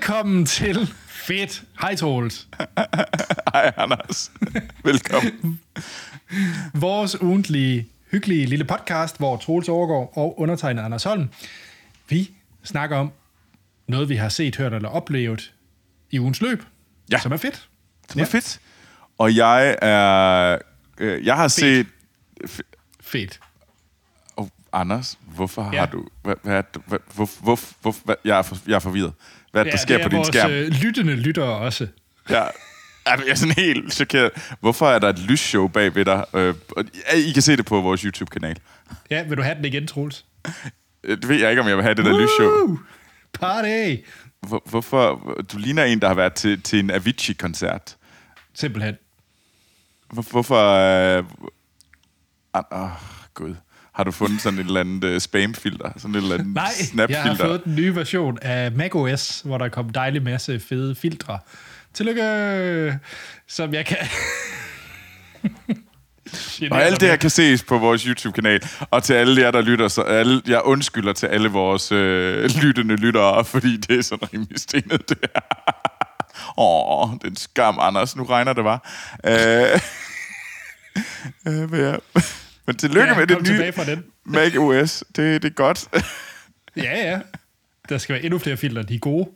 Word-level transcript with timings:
Velkommen 0.00 0.46
til 0.46 0.94
Fedt. 1.06 1.62
Hej 1.80 1.94
Troels. 1.96 2.48
Hej, 3.52 3.72
Anders. 3.76 4.32
Velkommen. 4.84 5.60
Vores 6.86 7.22
ugentlige, 7.22 7.88
hyggelige 8.10 8.46
lille 8.46 8.64
podcast, 8.64 9.18
hvor 9.18 9.36
Troels 9.36 9.68
overgår 9.68 10.12
og 10.18 10.40
undertegner 10.40 10.82
Anders 10.84 11.04
Holm. 11.04 11.28
Vi 12.08 12.30
snakker 12.64 12.96
om 12.96 13.12
noget, 13.88 14.08
vi 14.08 14.16
har 14.16 14.28
set, 14.28 14.56
hørt 14.56 14.74
eller 14.74 14.88
oplevet 14.88 15.54
i 16.10 16.20
ugens 16.20 16.40
løb, 16.40 16.62
Ja. 17.12 17.18
som 17.18 17.32
er 17.32 17.36
fedt. 17.36 17.68
Det 18.08 18.16
var 18.16 18.24
fedt. 18.24 18.60
Og 19.18 19.36
jeg 19.36 19.76
er... 19.82 20.58
Øh, 20.98 21.26
jeg 21.26 21.36
har 21.36 21.48
set... 21.48 21.86
F- 22.44 22.60
Fedt. 23.00 23.40
Anders, 24.72 25.18
hvorfor 25.22 25.70
Ja. 25.72 25.78
har 25.78 25.86
du... 25.86 26.04
Hvad, 26.22 26.34
hvad, 26.42 26.62
hvad, 26.86 26.98
hvor, 27.14 27.30
hvor, 27.42 27.60
hvor, 27.82 27.94
hvad, 28.04 28.14
jeg, 28.24 28.38
er 28.38 28.42
for, 28.42 28.56
jeg 28.66 28.74
er 28.74 28.78
forvirret. 28.78 29.12
Hvad 29.56 29.64
det, 29.64 29.72
der 29.72 29.78
sker 29.78 29.98
er 29.98 30.02
på 30.02 30.08
din 30.08 30.16
vores 30.16 30.28
skærm? 30.28 30.50
Øh, 30.50 30.68
lyttende 30.68 31.14
lyttere 31.14 31.56
også. 31.56 31.86
Jeg, 32.28 32.50
jeg 33.06 33.18
er 33.28 33.34
sådan 33.34 33.54
helt 33.54 33.94
chokeret. 33.94 34.30
Hvorfor 34.60 34.88
er 34.88 34.98
der 34.98 35.08
et 35.08 35.18
lysshow 35.18 35.68
bag 35.68 35.94
ved 35.94 36.04
dig? 36.04 36.24
Øh, 36.34 36.54
og 36.76 36.84
I 37.16 37.32
kan 37.32 37.42
se 37.42 37.56
det 37.56 37.66
på 37.66 37.80
vores 37.80 38.00
YouTube-kanal. 38.00 38.56
Ja, 39.10 39.22
vil 39.22 39.36
du 39.36 39.42
have 39.42 39.54
den 39.54 39.64
igen, 39.64 39.86
Troels? 39.86 40.24
Øh, 41.04 41.16
Det 41.16 41.28
ved 41.28 41.36
jeg 41.36 41.50
ikke, 41.50 41.62
om 41.62 41.68
jeg 41.68 41.76
vil 41.76 41.82
have 41.82 41.94
det 41.94 42.04
der 42.04 42.20
lysshow. 42.22 42.48
Woo! 42.48 42.78
Party! 43.32 43.96
Hvor, 44.40 44.62
hvorfor... 44.66 45.34
Du 45.52 45.58
ligner 45.58 45.84
en, 45.84 46.00
der 46.00 46.06
har 46.08 46.14
været 46.14 46.34
til, 46.34 46.62
til 46.62 46.78
en 46.78 46.90
Avicii-koncert. 46.90 47.96
Simpelthen. 48.54 48.94
Hvor, 50.12 50.22
hvorfor... 50.30 50.72
Øh, 51.18 51.24
Åh, 52.54 52.82
oh, 52.82 52.90
gud. 53.34 53.54
Har 53.96 54.04
du 54.04 54.10
fundet 54.10 54.40
sådan 54.40 54.58
et 54.58 54.66
eller 54.66 54.80
andet 54.80 55.14
uh, 55.14 55.18
spamfilter? 55.18 55.90
Sådan 55.96 56.14
et 56.14 56.22
eller 56.22 56.34
andet 56.34 56.54
Nej, 56.54 56.72
snapfilter? 56.72 57.22
jeg 57.22 57.36
har 57.36 57.36
fået 57.36 57.64
den 57.64 57.74
nye 57.74 57.94
version 57.94 58.38
af 58.42 58.72
macOS, 58.72 59.40
hvor 59.44 59.58
der 59.58 59.68
kom 59.68 59.90
dejlig 59.90 60.22
masse 60.22 60.60
fede 60.60 60.94
filtre. 60.94 61.38
Tillykke! 61.94 62.98
Som 63.48 63.74
jeg 63.74 63.86
kan... 63.86 63.96
Og 66.70 66.82
alt 66.82 67.00
det 67.00 67.08
her 67.08 67.16
kan 67.16 67.30
ses 67.30 67.62
på 67.62 67.78
vores 67.78 68.02
YouTube-kanal. 68.02 68.60
Og 68.90 69.02
til 69.02 69.14
alle 69.14 69.42
jer, 69.42 69.50
der 69.50 69.60
lytter, 69.60 69.88
så 69.88 70.02
alle, 70.02 70.42
jeg 70.46 70.62
undskylder 70.64 71.12
til 71.12 71.26
alle 71.26 71.48
vores 71.48 71.92
øh, 71.92 72.50
lyttende 72.62 72.96
lyttere, 72.96 73.44
fordi 73.44 73.76
det 73.76 73.98
er 73.98 74.02
sådan 74.02 74.28
rimelig 74.32 74.60
stenet, 74.60 75.08
det 75.08 75.18
her. 75.22 75.40
Åh, 76.58 77.10
den 77.24 77.36
skam, 77.36 77.78
Anders. 77.80 78.16
Nu 78.16 78.24
regner 78.24 78.52
det 78.52 78.64
bare. 78.64 78.78
Øh, 79.26 79.80
øh, 81.82 81.98
men, 82.66 82.76
tillykke 82.76 83.08
Ja, 83.08 83.18
med 83.18 83.26
det 83.26 83.42
nye 83.50 83.72
fra 83.72 83.84
den. 83.84 84.04
Mac 84.24 84.56
OS. 84.58 85.04
Det, 85.16 85.42
det 85.42 85.48
er 85.50 85.54
godt. 85.54 85.88
Ja, 86.76 87.10
ja. 87.12 87.20
Der 87.88 87.98
skal 87.98 88.14
være 88.14 88.24
endnu 88.24 88.38
flere 88.38 88.56
filtre, 88.56 88.82
de 88.82 88.94
er 88.94 88.98
gode. 88.98 89.28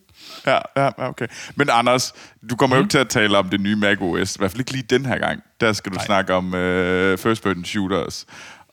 ja, 0.47 0.59
ja, 0.77 1.09
okay. 1.09 1.27
Men 1.55 1.69
Anders, 1.73 2.13
du 2.51 2.57
kommer 2.57 2.77
jo 2.77 2.83
ikke 2.83 2.91
til 2.91 2.99
at 2.99 3.09
tale 3.09 3.39
om 3.39 3.49
det 3.49 3.61
nye 3.61 3.77
Mac 3.77 3.97
OS. 4.01 4.37
I 4.37 4.39
hvert 4.39 4.51
fald 4.51 4.61
ikke 4.61 4.73
lige 4.73 4.83
den 4.83 5.07
her 5.07 5.19
gang. 5.19 5.43
Der 5.61 5.73
skal 5.73 5.93
du 5.93 5.97
Nej. 5.97 6.05
snakke 6.07 6.35
om 6.35 6.55
øh, 6.55 7.19
first 7.19 7.43
person 7.43 7.65
shooters. 7.65 8.27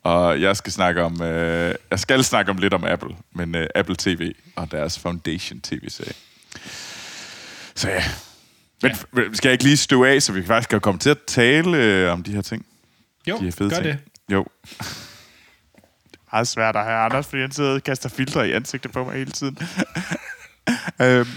Og 0.04 0.42
jeg 0.42 0.58
skal 0.58 0.74
snakke 0.74 1.04
om... 1.04 1.22
Øh, 1.22 1.76
jeg 1.92 2.00
skal 2.00 2.24
snakke 2.24 2.52
om 2.52 2.58
lidt 2.58 2.74
om 2.74 2.84
Apple, 2.84 3.16
men 3.36 3.56
øh, 3.56 3.68
Apple 3.76 3.96
TV 4.00 4.32
og 4.56 4.72
deres 4.72 5.00
Foundation 5.00 5.62
TV-serie. 5.62 6.14
Så 7.76 7.90
ja. 7.90 8.04
Men 8.82 8.92
ja. 9.18 9.22
skal 9.34 9.50
jeg 9.50 9.52
ikke 9.54 9.64
lige 9.64 9.78
støve 9.78 10.10
af, 10.10 10.22
så 10.22 10.32
vi 10.34 10.46
faktisk 10.46 10.70
kan 10.70 10.80
komme 10.82 11.00
til 11.00 11.10
at 11.10 11.18
tale 11.28 11.78
øh, 11.78 12.12
om 12.14 12.24
de 12.24 12.32
her 12.32 12.42
ting? 12.42 12.66
Jo, 13.28 13.38
De 13.40 13.44
her 13.44 13.52
fede 13.52 13.70
gør 13.70 13.76
ting. 13.76 13.86
det. 13.86 13.98
Jo. 14.32 14.46
Det 16.12 16.18
er 16.32 16.36
meget 16.36 16.48
svært 16.48 16.76
at 16.76 16.84
have 16.84 16.98
Anders, 16.98 17.28
fordi 17.28 17.42
han 17.42 17.52
sidder 17.52 17.74
og 17.74 17.84
kaster 17.84 18.10
filtre 18.10 18.50
i 18.50 18.52
ansigtet 18.52 18.92
på 18.92 19.04
mig 19.04 19.14
hele 19.14 19.32
tiden. 19.32 19.58
øhm, 21.02 21.28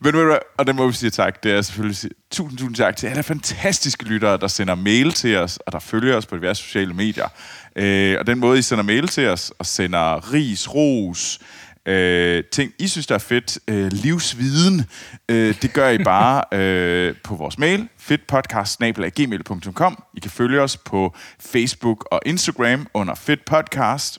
men 0.00 0.14
ved 0.14 0.38
og 0.58 0.66
det 0.66 0.74
må 0.74 0.86
vi 0.86 0.92
sige 0.92 1.10
tak. 1.10 1.42
Det 1.42 1.52
er 1.52 1.62
selvfølgelig 1.62 1.96
sige, 1.96 2.10
tusind, 2.30 2.58
tusind 2.58 2.76
tak 2.76 2.96
til 2.96 3.06
alle 3.06 3.22
fantastiske 3.22 4.04
lyttere, 4.04 4.36
der 4.36 4.46
sender 4.46 4.74
mail 4.74 5.12
til 5.12 5.36
os, 5.36 5.56
og 5.56 5.72
der 5.72 5.78
følger 5.78 6.16
os 6.16 6.26
på 6.26 6.36
diverse 6.36 6.62
sociale 6.62 6.94
medier. 6.94 7.28
Øh, 7.76 8.16
og 8.20 8.26
den 8.26 8.38
måde, 8.38 8.58
I 8.58 8.62
sender 8.62 8.84
mail 8.84 9.08
til 9.08 9.28
os, 9.28 9.52
og 9.58 9.66
sender 9.66 10.32
ris, 10.32 10.74
ros, 10.74 11.38
øh, 11.86 12.44
ting, 12.52 12.72
I 12.78 12.88
synes, 12.88 13.06
der 13.06 13.14
er 13.14 13.18
fedt, 13.18 13.58
øh, 13.68 13.92
livsviden, 13.92 14.84
øh, 15.28 15.54
det 15.62 15.72
gør 15.72 15.88
I 15.88 15.98
bare 15.98 16.44
øh, 16.58 17.14
på 17.24 17.34
vores 17.34 17.58
mail, 17.58 17.88
fedtpodcast.gmail.com. 17.98 20.04
I 20.14 20.20
kan 20.20 20.30
følge 20.30 20.60
os 20.60 20.76
på 20.76 21.14
Facebook 21.40 22.08
og 22.10 22.20
Instagram 22.26 22.86
under 22.94 23.14
Fedt 23.14 23.44
Podcast. 23.44 24.18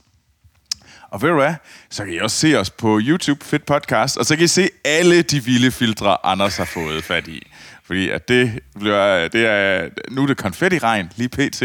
Og 1.12 1.22
ved 1.22 1.30
du 1.30 1.36
hvad? 1.36 1.54
Så 1.90 2.06
kan 2.06 2.14
I 2.14 2.18
også 2.18 2.38
se 2.38 2.60
os 2.60 2.70
på 2.70 3.00
YouTube, 3.04 3.46
Fedt 3.46 3.66
Podcast, 3.66 4.18
og 4.18 4.26
så 4.26 4.36
kan 4.36 4.46
I 4.46 4.48
se 4.48 4.70
alle 4.86 5.22
de 5.22 5.44
vilde 5.44 5.72
filtre, 5.72 6.26
Anders 6.26 6.58
har 6.58 6.66
fået 6.66 7.04
fat 7.04 7.28
i. 7.28 7.48
Fordi 7.84 8.10
at 8.10 8.28
det, 8.28 8.60
bliver, 8.80 9.28
det 9.28 9.46
er, 9.46 9.90
nu 10.12 10.24
er 10.24 10.28
det 10.28 10.38
konfetti-regn, 10.38 11.12
lige 11.16 11.30
pt. 11.30 11.64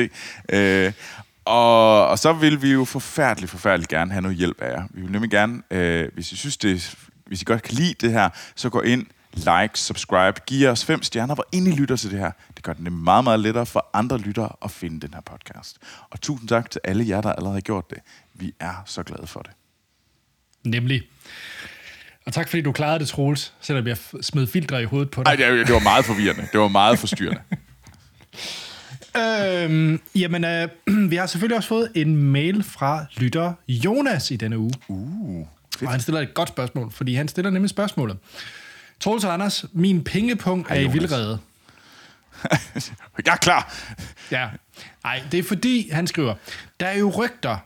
Øh, 0.49 0.93
og, 1.49 2.09
og 2.09 2.19
så 2.19 2.33
vil 2.33 2.63
vi 2.63 2.73
jo 2.73 2.85
forfærdeligt, 2.85 3.51
forfærdeligt 3.51 3.91
gerne 3.91 4.13
have 4.13 4.23
noget 4.23 4.37
hjælp 4.37 4.61
af 4.61 4.71
jer. 4.71 4.85
Vi 4.91 5.01
vil 5.01 5.13
nemlig 5.13 5.31
gerne, 5.31 5.63
øh, 5.71 6.09
hvis 6.15 6.33
I 6.33 6.37
synes 6.37 6.57
det, 6.57 6.97
hvis 7.27 7.43
I 7.43 7.45
godt 7.45 7.63
kan 7.63 7.75
lide 7.75 7.95
det 8.01 8.13
her, 8.13 8.29
så 8.57 8.71
gå 8.71 8.81
ind, 8.81 9.07
like, 9.35 9.71
subscribe, 9.75 10.41
giv 10.47 10.69
os 10.69 10.85
fem 10.85 11.03
stjerner, 11.03 11.35
hvor 11.35 11.47
ind 11.53 11.69
I 11.69 11.71
lytter 11.71 11.97
til 11.97 12.11
det 12.11 12.19
her. 12.19 12.31
Det 12.57 12.63
gør 12.63 12.73
det 12.73 12.83
nemlig 12.83 13.03
meget, 13.03 13.25
meget 13.25 13.41
lettere 13.41 13.67
for 13.67 13.91
andre 13.93 14.19
lyttere 14.19 14.53
at 14.65 14.71
finde 14.71 15.01
den 15.01 15.15
her 15.15 15.21
podcast. 15.21 15.79
Og 16.11 16.21
tusind 16.21 16.49
tak 16.49 16.71
til 16.71 16.81
alle 16.85 17.09
jer, 17.09 17.21
der 17.21 17.33
allerede 17.33 17.55
har 17.55 17.61
gjort 17.61 17.91
det. 17.91 17.99
Vi 18.35 18.53
er 18.61 18.83
så 18.87 19.03
glade 19.03 19.27
for 19.27 19.41
det. 19.41 19.51
Nemlig. 20.65 21.03
Og 22.27 22.33
tak 22.33 22.49
fordi 22.49 22.63
du 22.63 22.73
klarede 22.73 22.99
det, 22.99 23.09
Troels, 23.09 23.55
selvom 23.61 23.87
jeg 23.87 23.97
smed 24.21 24.47
filtre 24.47 24.83
i 24.83 24.85
hovedet 24.85 25.11
på 25.11 25.23
dig. 25.23 25.37
Nej, 25.37 25.51
det, 25.51 25.67
det 25.67 25.75
var 25.75 25.81
meget 25.81 26.05
forvirrende. 26.05 26.49
Det 26.53 26.61
var 26.61 26.69
meget 26.69 26.99
forstyrrende. 26.99 27.43
Øhm, 29.19 30.01
jamen, 30.15 30.45
øh, 30.45 30.69
vi 31.11 31.17
har 31.17 31.27
selvfølgelig 31.27 31.57
også 31.57 31.69
fået 31.69 31.91
en 31.95 32.17
mail 32.17 32.63
fra 32.63 33.07
lytter 33.17 33.53
Jonas 33.69 34.31
i 34.31 34.37
denne 34.37 34.59
uge. 34.59 34.73
Uh, 34.89 35.47
Og 35.83 35.91
han 35.91 36.01
stiller 36.01 36.21
et 36.21 36.35
godt 36.35 36.49
spørgsmål, 36.49 36.91
fordi 36.93 37.15
han 37.15 37.29
stiller 37.29 37.51
nemlig 37.51 37.71
spørgsmålet. 37.71 38.19
Troels 39.01 39.25
og 39.25 39.33
Anders, 39.35 39.65
min 39.73 40.05
pengepunkt 40.05 40.71
er 40.71 40.75
i 40.75 40.93
vildrede. 40.93 41.39
jeg 43.27 43.33
er 43.33 43.37
klar. 43.37 43.75
Ja. 44.31 44.49
Nej, 45.05 45.23
det 45.33 45.39
er 45.39 45.43
fordi, 45.43 45.91
han 45.93 46.07
skriver, 46.07 46.35
der 46.81 46.87
er 46.87 46.99
jo 46.99 47.11
rygter, 47.17 47.57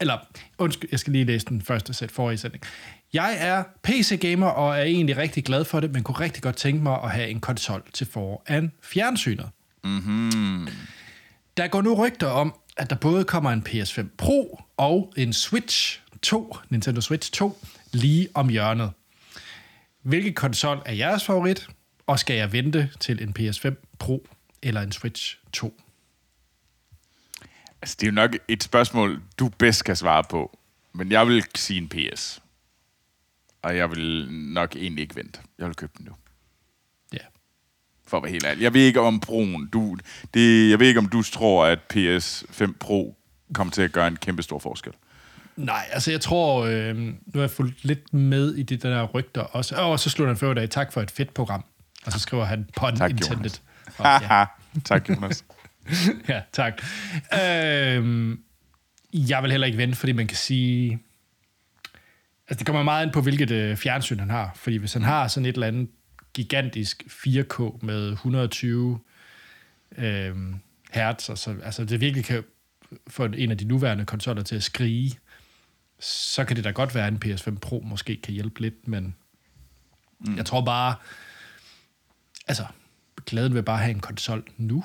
eller 0.00 0.18
undskyld, 0.58 0.88
jeg 0.92 0.98
skal 1.00 1.12
lige 1.12 1.24
læse 1.24 1.46
den 1.46 1.62
første 1.62 1.94
sæt 1.94 2.10
for 2.12 2.30
i 2.30 2.36
sætning. 2.36 2.64
Jeg 3.12 3.36
er 3.38 3.62
PC-gamer 3.82 4.46
og 4.46 4.78
er 4.78 4.82
egentlig 4.82 5.16
rigtig 5.16 5.44
glad 5.44 5.64
for 5.64 5.80
det, 5.80 5.92
men 5.92 6.02
kunne 6.02 6.20
rigtig 6.20 6.42
godt 6.42 6.56
tænke 6.56 6.82
mig 6.82 6.98
at 7.04 7.10
have 7.10 7.28
en 7.28 7.40
konsol 7.40 7.82
til 7.92 8.06
foran 8.06 8.72
fjernsynet. 8.82 9.48
Mm-hmm. 9.84 10.68
Der 11.56 11.68
går 11.68 11.82
nu 11.82 11.94
rygter 11.94 12.26
om, 12.26 12.54
at 12.76 12.90
der 12.90 12.96
både 12.96 13.24
kommer 13.24 13.50
en 13.50 13.64
PS5 13.68 14.06
Pro 14.16 14.60
og 14.76 15.12
en 15.16 15.32
Switch 15.32 16.00
2, 16.22 16.56
Nintendo 16.70 17.00
Switch 17.00 17.32
2, 17.32 17.58
lige 17.92 18.28
om 18.34 18.48
hjørnet. 18.48 18.92
Hvilken 20.02 20.34
konsol 20.34 20.82
er 20.86 20.92
jeres 20.92 21.24
favorit, 21.24 21.68
og 22.06 22.18
skal 22.18 22.36
jeg 22.36 22.52
vente 22.52 22.90
til 23.00 23.22
en 23.22 23.34
PS5 23.38 23.96
Pro 23.98 24.26
eller 24.62 24.80
en 24.80 24.92
Switch 24.92 25.38
2? 25.52 25.80
Altså, 27.82 27.96
det 28.00 28.06
er 28.06 28.10
jo 28.10 28.14
nok 28.14 28.30
et 28.48 28.62
spørgsmål, 28.62 29.22
du 29.38 29.48
bedst 29.48 29.84
kan 29.84 29.96
svare 29.96 30.24
på. 30.30 30.58
Men 30.92 31.12
jeg 31.12 31.26
vil 31.26 31.44
sige 31.54 31.80
en 31.80 31.88
PS. 31.88 32.42
Og 33.62 33.76
jeg 33.76 33.90
vil 33.90 34.28
nok 34.30 34.76
egentlig 34.76 35.02
ikke 35.02 35.16
vente. 35.16 35.40
Jeg 35.58 35.66
vil 35.66 35.76
købe 35.76 35.92
den 35.98 36.06
nu. 36.06 36.12
For 38.06 38.16
at 38.16 38.22
være 38.22 38.32
helt 38.32 38.46
ærlig. 38.46 38.62
Jeg 38.62 38.74
ved 38.74 38.80
ikke 38.80 39.00
om 39.00 39.22
Pro'en, 39.26 39.70
du, 39.70 39.96
det, 40.34 40.70
jeg 40.70 40.80
ved 40.80 40.86
ikke 40.86 41.00
om 41.00 41.08
du 41.08 41.22
tror, 41.22 41.66
at 41.66 41.78
PS5 41.94 42.72
Pro 42.80 43.16
kommer 43.54 43.70
til 43.70 43.82
at 43.82 43.92
gøre 43.92 44.08
en 44.08 44.16
kæmpe 44.16 44.42
stor 44.42 44.58
forskel. 44.58 44.92
Nej, 45.56 45.84
altså 45.92 46.10
jeg 46.10 46.20
tror, 46.20 46.64
øh, 46.64 46.96
nu 46.96 47.14
har 47.34 47.40
jeg 47.40 47.50
fulgt 47.50 47.84
lidt 47.84 48.14
med 48.14 48.54
i 48.54 48.62
de 48.62 48.76
der 48.76 49.02
rygter 49.02 49.40
også. 49.40 49.76
Og 49.76 50.00
så 50.00 50.10
slutter 50.10 50.32
han 50.32 50.38
for 50.38 50.50
i 50.50 50.54
dag, 50.54 50.70
tak 50.70 50.92
for 50.92 51.00
et 51.00 51.10
fedt 51.10 51.34
program. 51.34 51.64
Og 52.06 52.12
så 52.12 52.18
skriver 52.18 52.44
han 52.44 52.68
pun 52.76 52.96
Tak, 52.96 53.10
intended. 53.10 53.36
Jonas. 53.36 53.62
Og, 53.98 54.06
ja, 54.06 54.44
tak, 54.84 55.08
Jonas. 55.08 55.44
ja, 56.28 56.40
tak. 56.52 56.82
Øh, 57.32 58.36
jeg 59.12 59.42
vil 59.42 59.50
heller 59.50 59.66
ikke 59.66 59.78
vente, 59.78 59.96
fordi 59.96 60.12
man 60.12 60.26
kan 60.26 60.36
sige... 60.36 60.98
Altså 62.48 62.58
det 62.58 62.66
kommer 62.66 62.82
meget 62.82 63.06
ind 63.06 63.12
på, 63.12 63.20
hvilket 63.20 63.50
øh, 63.50 63.76
fjernsyn 63.76 64.18
han 64.18 64.30
har. 64.30 64.50
Fordi 64.54 64.76
hvis 64.76 64.92
han 64.92 65.02
har 65.02 65.28
sådan 65.28 65.46
et 65.46 65.54
eller 65.54 65.66
andet 65.66 65.88
gigantisk 66.34 67.04
4K 67.08 67.84
med 67.86 68.08
120 68.08 69.00
øh, 69.98 70.36
hertz, 70.90 71.28
og 71.28 71.38
så, 71.38 71.56
altså 71.62 71.84
det 71.84 72.00
virkelig 72.00 72.24
kan 72.24 72.44
få 73.06 73.24
en 73.24 73.50
af 73.50 73.58
de 73.58 73.64
nuværende 73.64 74.04
konsoller 74.04 74.42
til 74.42 74.56
at 74.56 74.62
skrige, 74.62 75.18
så 76.00 76.44
kan 76.44 76.56
det 76.56 76.64
da 76.64 76.70
godt 76.70 76.94
være, 76.94 77.06
at 77.06 77.12
en 77.12 77.22
PS5 77.24 77.58
Pro 77.58 77.82
måske 77.84 78.16
kan 78.16 78.34
hjælpe 78.34 78.60
lidt, 78.60 78.88
men 78.88 79.16
mm. 80.20 80.36
jeg 80.36 80.46
tror 80.46 80.64
bare, 80.64 80.94
altså, 82.46 82.66
glæden 83.26 83.54
vil 83.54 83.62
bare 83.62 83.78
have 83.78 83.90
en 83.90 84.00
konsol 84.00 84.44
nu. 84.56 84.84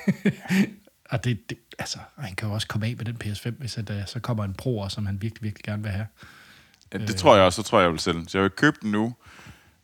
og 1.10 1.24
det, 1.24 1.50
det, 1.50 1.58
altså, 1.78 1.98
han 2.18 2.34
kan 2.34 2.48
jo 2.48 2.54
også 2.54 2.68
komme 2.68 2.86
af 2.86 2.96
med 2.96 3.04
den 3.04 3.16
PS5, 3.24 3.50
hvis 3.50 3.78
at, 3.78 3.90
uh, 3.90 3.96
så 4.06 4.20
kommer 4.20 4.44
en 4.44 4.54
Pro, 4.54 4.88
som 4.88 5.06
han 5.06 5.22
virkelig, 5.22 5.42
virkelig 5.42 5.64
gerne 5.64 5.82
vil 5.82 5.92
have. 5.92 6.06
Ja, 6.92 6.98
det 6.98 7.16
tror 7.16 7.36
jeg 7.36 7.44
også, 7.44 7.62
så 7.62 7.68
tror 7.68 7.80
jeg, 7.80 7.90
vil 7.90 8.00
sælge 8.00 8.18
den. 8.18 8.28
Så 8.28 8.38
jeg 8.38 8.42
vil 8.42 8.50
købe 8.50 8.76
den 8.82 8.90
nu, 8.90 9.16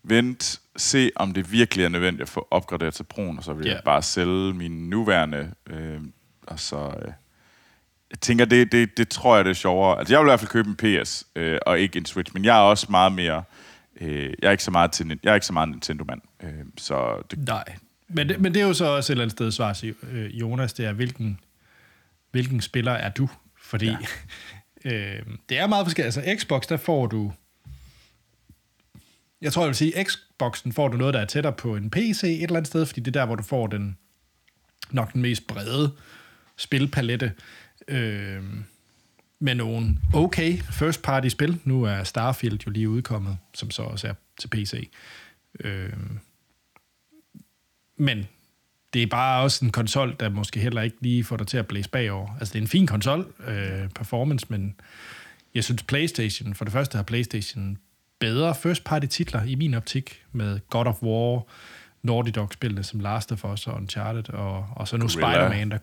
vent, 0.02 0.60
se 0.76 1.10
om 1.16 1.32
det 1.32 1.52
virkelig 1.52 1.84
er 1.84 1.88
nødvendigt 1.88 2.22
at 2.22 2.28
få 2.28 2.48
opgraderet 2.50 2.94
til 2.94 3.04
Pro'en, 3.14 3.38
og 3.38 3.44
så 3.44 3.52
vil 3.52 3.66
Ja. 3.66 3.72
jeg 3.74 3.82
bare 3.84 4.02
sælge 4.02 4.54
min 4.54 4.90
nuværende, 4.90 5.50
øh, 5.70 6.00
og 6.42 6.60
så... 6.60 6.76
Øh, 7.02 7.12
jeg 8.10 8.20
tænker, 8.20 8.44
det, 8.44 8.72
det, 8.72 8.96
det 8.96 9.08
tror 9.08 9.36
jeg, 9.36 9.44
det 9.44 9.50
er 9.50 9.54
sjovere. 9.54 9.98
Altså, 9.98 10.14
jeg 10.14 10.20
vil 10.20 10.26
i 10.26 10.30
hvert 10.30 10.40
fald 10.40 10.50
købe 10.50 10.68
en 10.68 10.76
PS, 10.76 11.26
øh, 11.36 11.58
og 11.66 11.80
ikke 11.80 11.98
en 11.98 12.06
Switch, 12.06 12.34
men 12.34 12.44
jeg 12.44 12.56
er 12.56 12.60
også 12.60 12.86
meget 12.90 13.12
mere... 13.12 13.42
Øh, 14.00 14.22
jeg 14.42 14.48
er 14.48 14.50
ikke 14.50 14.64
så 14.64 14.70
meget 14.70 14.92
til, 14.92 15.18
jeg 15.22 15.30
er 15.30 15.34
ikke 15.34 15.46
så 15.46 15.52
meget 15.52 15.68
Nintendo-mand, 15.68 16.20
øh, 16.42 16.50
så 16.78 17.22
det, 17.30 17.38
Nej. 17.48 17.64
Men 18.08 18.28
det, 18.28 18.40
men 18.40 18.54
det 18.54 18.62
er 18.62 18.66
jo 18.66 18.74
så 18.74 18.84
også 18.84 19.12
et 19.12 19.14
eller 19.14 19.24
andet 19.24 19.32
sted 19.36 19.52
svar 19.52 19.72
til 19.72 19.94
øh, 20.10 20.40
Jonas, 20.40 20.72
det 20.72 20.86
er, 20.86 20.92
hvilken, 20.92 21.40
hvilken 22.30 22.60
spiller 22.60 22.92
er 22.92 23.08
du? 23.08 23.28
Fordi 23.62 23.86
ja. 23.86 23.96
øh, 24.92 25.22
det 25.48 25.58
er 25.58 25.66
meget 25.66 25.86
forskelligt. 25.86 26.16
Altså 26.16 26.36
Xbox, 26.40 26.66
der 26.66 26.76
får 26.76 27.06
du... 27.06 27.32
Jeg 29.40 29.52
tror, 29.52 29.62
jeg 29.62 29.68
vil 29.68 29.76
sige, 29.76 30.04
Xboxen 30.36 30.72
får 30.72 30.88
du 30.88 30.96
noget, 30.96 31.14
der 31.14 31.20
er 31.20 31.24
tættere 31.24 31.52
på 31.52 31.76
en 31.76 31.90
PC 31.90 32.22
et 32.24 32.42
eller 32.42 32.56
andet 32.56 32.66
sted, 32.66 32.86
fordi 32.86 33.00
det 33.00 33.16
er 33.16 33.20
der, 33.20 33.26
hvor 33.26 33.36
du 33.36 33.42
får 33.42 33.66
den 33.66 33.96
nok 34.90 35.12
den 35.12 35.22
mest 35.22 35.46
brede 35.46 35.92
spilpalette. 36.56 37.32
Øh, 37.88 38.42
med 39.38 39.54
nogle 39.54 39.96
okay 40.14 40.58
first 40.58 41.02
party 41.02 41.28
spil. 41.28 41.60
Nu 41.64 41.82
er 41.82 42.04
Starfield 42.04 42.58
jo 42.66 42.70
lige 42.70 42.88
udkommet, 42.88 43.38
som 43.54 43.70
så 43.70 43.82
også 43.82 44.08
er 44.08 44.14
til 44.40 44.48
PC. 44.48 44.90
Øh, 45.60 45.92
men 47.96 48.26
det 48.92 49.02
er 49.02 49.06
bare 49.06 49.42
også 49.42 49.64
en 49.64 49.70
konsol, 49.70 50.16
der 50.20 50.28
måske 50.28 50.60
heller 50.60 50.82
ikke 50.82 50.96
lige 51.00 51.24
får 51.24 51.36
dig 51.36 51.46
til 51.46 51.56
at 51.56 51.66
blæse 51.66 51.90
bagover. 51.90 52.36
Altså, 52.38 52.52
det 52.52 52.58
er 52.58 52.62
en 52.62 52.68
fin 52.68 52.86
konsol, 52.86 53.34
øh, 53.46 53.88
performance, 53.88 54.46
men 54.48 54.74
jeg 55.54 55.64
synes 55.64 55.82
PlayStation, 55.82 56.54
for 56.54 56.64
det 56.64 56.72
første 56.72 56.96
har 56.96 57.02
PlayStation 57.02 57.78
bedre 58.24 58.54
first 58.54 58.84
party 58.84 59.06
titler 59.06 59.42
i 59.42 59.54
min 59.54 59.74
optik, 59.74 60.22
med 60.32 60.60
God 60.70 60.86
of 60.86 61.02
War, 61.02 61.42
Naughty 62.02 62.30
Dog-spillene 62.34 62.82
som 62.82 63.00
Last 63.00 63.32
of 63.32 63.44
Us 63.44 63.66
og 63.66 63.74
Uncharted, 63.74 64.30
og, 64.30 64.68
og 64.76 64.88
så 64.88 64.96
nu. 64.96 65.08
Spider-Man, 65.08 65.70
der, 65.70 65.78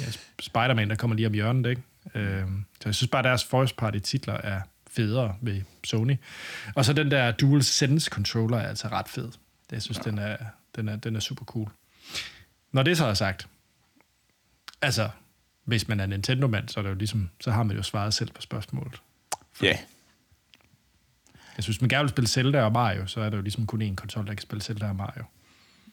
ja, 0.00 0.06
Spider-Man, 0.40 0.90
der 0.90 0.96
kommer 0.96 1.16
lige 1.16 1.26
om 1.26 1.32
hjørnet, 1.32 1.70
ikke? 1.70 1.82
Øh, 2.14 2.46
så 2.80 2.88
jeg 2.88 2.94
synes 2.94 3.10
bare, 3.10 3.22
deres 3.22 3.44
first 3.44 3.76
party 3.76 3.98
titler 3.98 4.34
er 4.34 4.60
federe 4.90 5.36
ved 5.40 5.62
Sony. 5.84 6.16
Og 6.74 6.84
så 6.84 6.92
den 6.92 7.10
der 7.10 7.30
Dual 7.30 7.62
Sense 7.62 8.10
controller 8.10 8.58
er 8.58 8.68
altså 8.68 8.88
ret 8.88 9.08
fed. 9.08 9.28
Jeg 9.72 9.82
synes, 9.82 9.98
ja. 9.98 10.10
den, 10.10 10.18
er, 10.18 10.36
den, 10.76 10.88
er, 10.88 10.96
den 10.96 11.16
er 11.16 11.20
super 11.20 11.44
cool. 11.44 11.68
Når 12.72 12.82
det 12.82 12.96
så 12.96 13.06
er 13.06 13.14
sagt, 13.14 13.48
altså, 14.82 15.08
hvis 15.64 15.88
man 15.88 16.00
er 16.00 16.06
Nintendo-mand, 16.06 16.68
så, 16.68 16.80
er 16.80 16.82
det 16.82 16.90
jo 16.90 16.94
ligesom, 16.94 17.30
så 17.40 17.50
har 17.50 17.62
man 17.62 17.76
jo 17.76 17.82
svaret 17.82 18.14
selv 18.14 18.30
på 18.32 18.40
spørgsmålet. 18.40 19.00
ja. 19.62 19.78
Jeg 21.56 21.64
synes, 21.64 21.80
man 21.80 21.88
gerne 21.88 22.02
vil 22.02 22.08
spille 22.10 22.28
Zelda 22.28 22.62
og 22.62 22.72
Mario, 22.72 23.06
så 23.06 23.20
er 23.20 23.30
der 23.30 23.36
jo 23.36 23.42
ligesom 23.42 23.66
kun 23.66 23.82
én 23.82 23.94
konsol, 23.94 24.26
der 24.26 24.34
kan 24.34 24.42
spille 24.42 24.62
Zelda 24.62 24.88
og 24.88 24.96
Mario. 24.96 25.24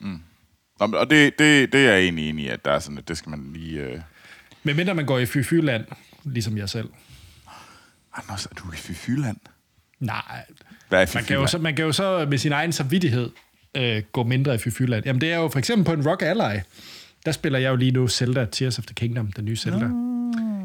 Nå, 0.00 0.86
men- 0.86 0.94
Og 0.94 1.10
det, 1.10 1.38
det, 1.38 1.72
det 1.72 1.86
er 1.86 1.90
jeg 1.92 2.00
egentlig 2.02 2.28
enig 2.28 2.44
i, 2.44 2.48
at 2.48 2.64
der 2.64 2.70
er 2.72 2.78
sådan, 2.78 2.98
at 2.98 3.08
det 3.08 3.18
skal 3.18 3.30
man 3.30 3.50
lige... 3.54 3.80
Øh... 3.80 4.00
Men 4.62 4.76
mindre 4.76 4.94
man 4.94 5.06
går 5.06 5.18
i 5.18 5.26
fy-fy-land, 5.26 5.84
ligesom 6.24 6.58
jeg 6.58 6.68
selv. 6.68 6.88
Anders, 8.14 8.46
er 8.46 8.54
du 8.54 8.72
i 8.72 8.76
Fyfyland? 8.76 9.36
Nej, 10.00 10.44
Hvad 10.88 11.02
er 11.02 11.06
man 11.14 11.24
kan, 11.24 11.36
jo 11.36 11.46
så, 11.46 11.58
man 11.58 11.76
kan 11.76 11.84
jo 11.84 11.92
så 11.92 12.26
med 12.30 12.38
sin 12.38 12.52
egen 12.52 12.72
samvittighed 12.72 13.30
øh, 13.74 14.02
gå 14.12 14.22
mindre 14.22 14.54
i 14.54 14.58
fy-fy-land. 14.58 15.04
Jamen 15.06 15.20
det 15.20 15.32
er 15.32 15.36
jo 15.36 15.48
for 15.48 15.58
eksempel 15.58 15.84
på 15.84 15.92
en 15.92 16.08
Rock 16.08 16.22
Ally, 16.22 16.58
der 17.26 17.32
spiller 17.32 17.58
jeg 17.58 17.70
jo 17.70 17.76
lige 17.76 17.90
nu 17.90 18.08
Zelda 18.08 18.44
Tears 18.44 18.78
of 18.78 18.86
the 18.86 18.94
Kingdom, 18.94 19.32
den 19.32 19.44
nye 19.44 19.56
Zelda. 19.56 19.86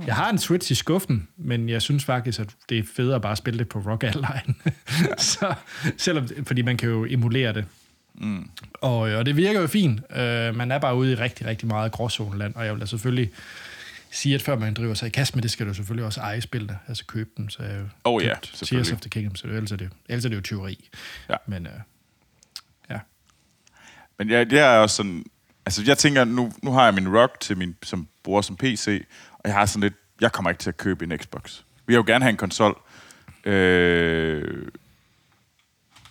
Jeg 0.08 0.16
har 0.16 0.30
en 0.30 0.38
Switch 0.38 0.72
i 0.72 0.76
skuffen, 0.76 1.28
men 1.38 1.70
jeg 1.70 1.82
synes 1.82 2.06
faktisk, 2.06 2.40
at 2.40 2.50
det 2.70 2.78
er 2.78 2.84
federe 2.96 3.22
bare 3.22 3.32
at 3.32 3.38
spille 3.38 3.60
det 3.60 3.70
på 3.70 3.80
Rock 3.80 4.04
Ally. 4.04 4.54
så, 5.18 5.54
selvom, 5.98 6.28
fordi 6.48 6.62
man 6.62 6.78
kan 6.78 6.90
jo 6.90 7.06
emulere 7.06 7.54
det. 7.54 7.66
Mm. 8.14 8.50
Og, 8.74 9.10
øh, 9.10 9.18
og 9.18 9.26
det 9.26 9.38
virker 9.38 9.62
jo 9.62 9.68
fint. 9.68 10.00
Uh, 10.10 10.56
man 10.56 10.72
er 10.72 10.78
bare 10.78 10.96
ude 10.96 11.12
i 11.12 11.16
rigtig, 11.16 11.48
rigtig 11.48 11.68
meget 11.68 11.92
gråzoneland, 11.92 12.56
og 12.56 12.66
jeg 12.66 12.74
vil 12.74 12.82
da 12.82 12.86
selvfølgelig 12.86 13.32
sige, 14.12 14.36
at 14.36 14.42
før 14.42 14.58
man 14.58 14.74
driver 14.74 14.94
sig 14.94 15.08
i 15.08 15.10
kast 15.10 15.36
med 15.36 15.44
det, 15.44 15.52
skal 15.52 15.68
du 15.68 15.74
selvfølgelig 15.74 16.06
også 16.06 16.22
eje 16.22 16.42
spillene, 16.42 16.80
altså 16.88 17.06
købe 17.06 17.30
dem. 17.38 17.50
Så 17.50 17.64
jeg 17.64 17.82
Oh 18.04 18.24
ja, 18.24 18.34
Tears 18.42 18.92
of 18.92 19.00
the 19.00 19.10
Kingdom, 19.10 19.36
så 19.36 19.48
det, 19.48 19.56
ellers, 19.56 19.72
er 19.72 19.76
det, 19.76 19.90
ellers 20.10 20.26
er 20.26 20.30
det 20.30 20.36
jo 20.36 20.42
tyveri. 20.42 20.90
Ja. 21.30 21.36
Men 21.48 21.68
uh, 21.68 21.74
ja. 22.90 23.00
Men 24.18 24.30
jeg, 24.30 24.54
jeg 24.54 24.76
er 24.76 24.80
også 24.80 24.96
sådan... 24.96 25.26
Altså, 25.66 25.84
jeg 25.88 25.98
tænker, 25.98 26.24
nu, 26.24 26.52
nu 26.64 26.72
har 26.72 26.86
jeg 26.86 26.94
min 26.94 27.18
rock 27.18 27.40
til 27.40 27.58
min, 27.58 27.76
som 27.84 28.08
bruger 28.24 28.42
som 28.42 28.56
PC, 28.56 29.06
og 29.32 29.42
jeg 29.46 29.54
har 29.54 29.66
sådan 29.66 29.82
lidt... 29.82 29.94
Jeg 30.22 30.32
kommer 30.32 30.50
ikke 30.50 30.60
til 30.60 30.70
at 30.70 30.78
købe 30.78 31.06
en 31.06 31.18
Xbox. 31.18 31.60
Vi 31.60 31.84
vil 31.88 31.96
jo 31.96 32.04
gerne 32.08 32.24
have 32.24 32.30
en 32.30 32.38
konsol. 32.38 32.82
Øh, 33.46 34.68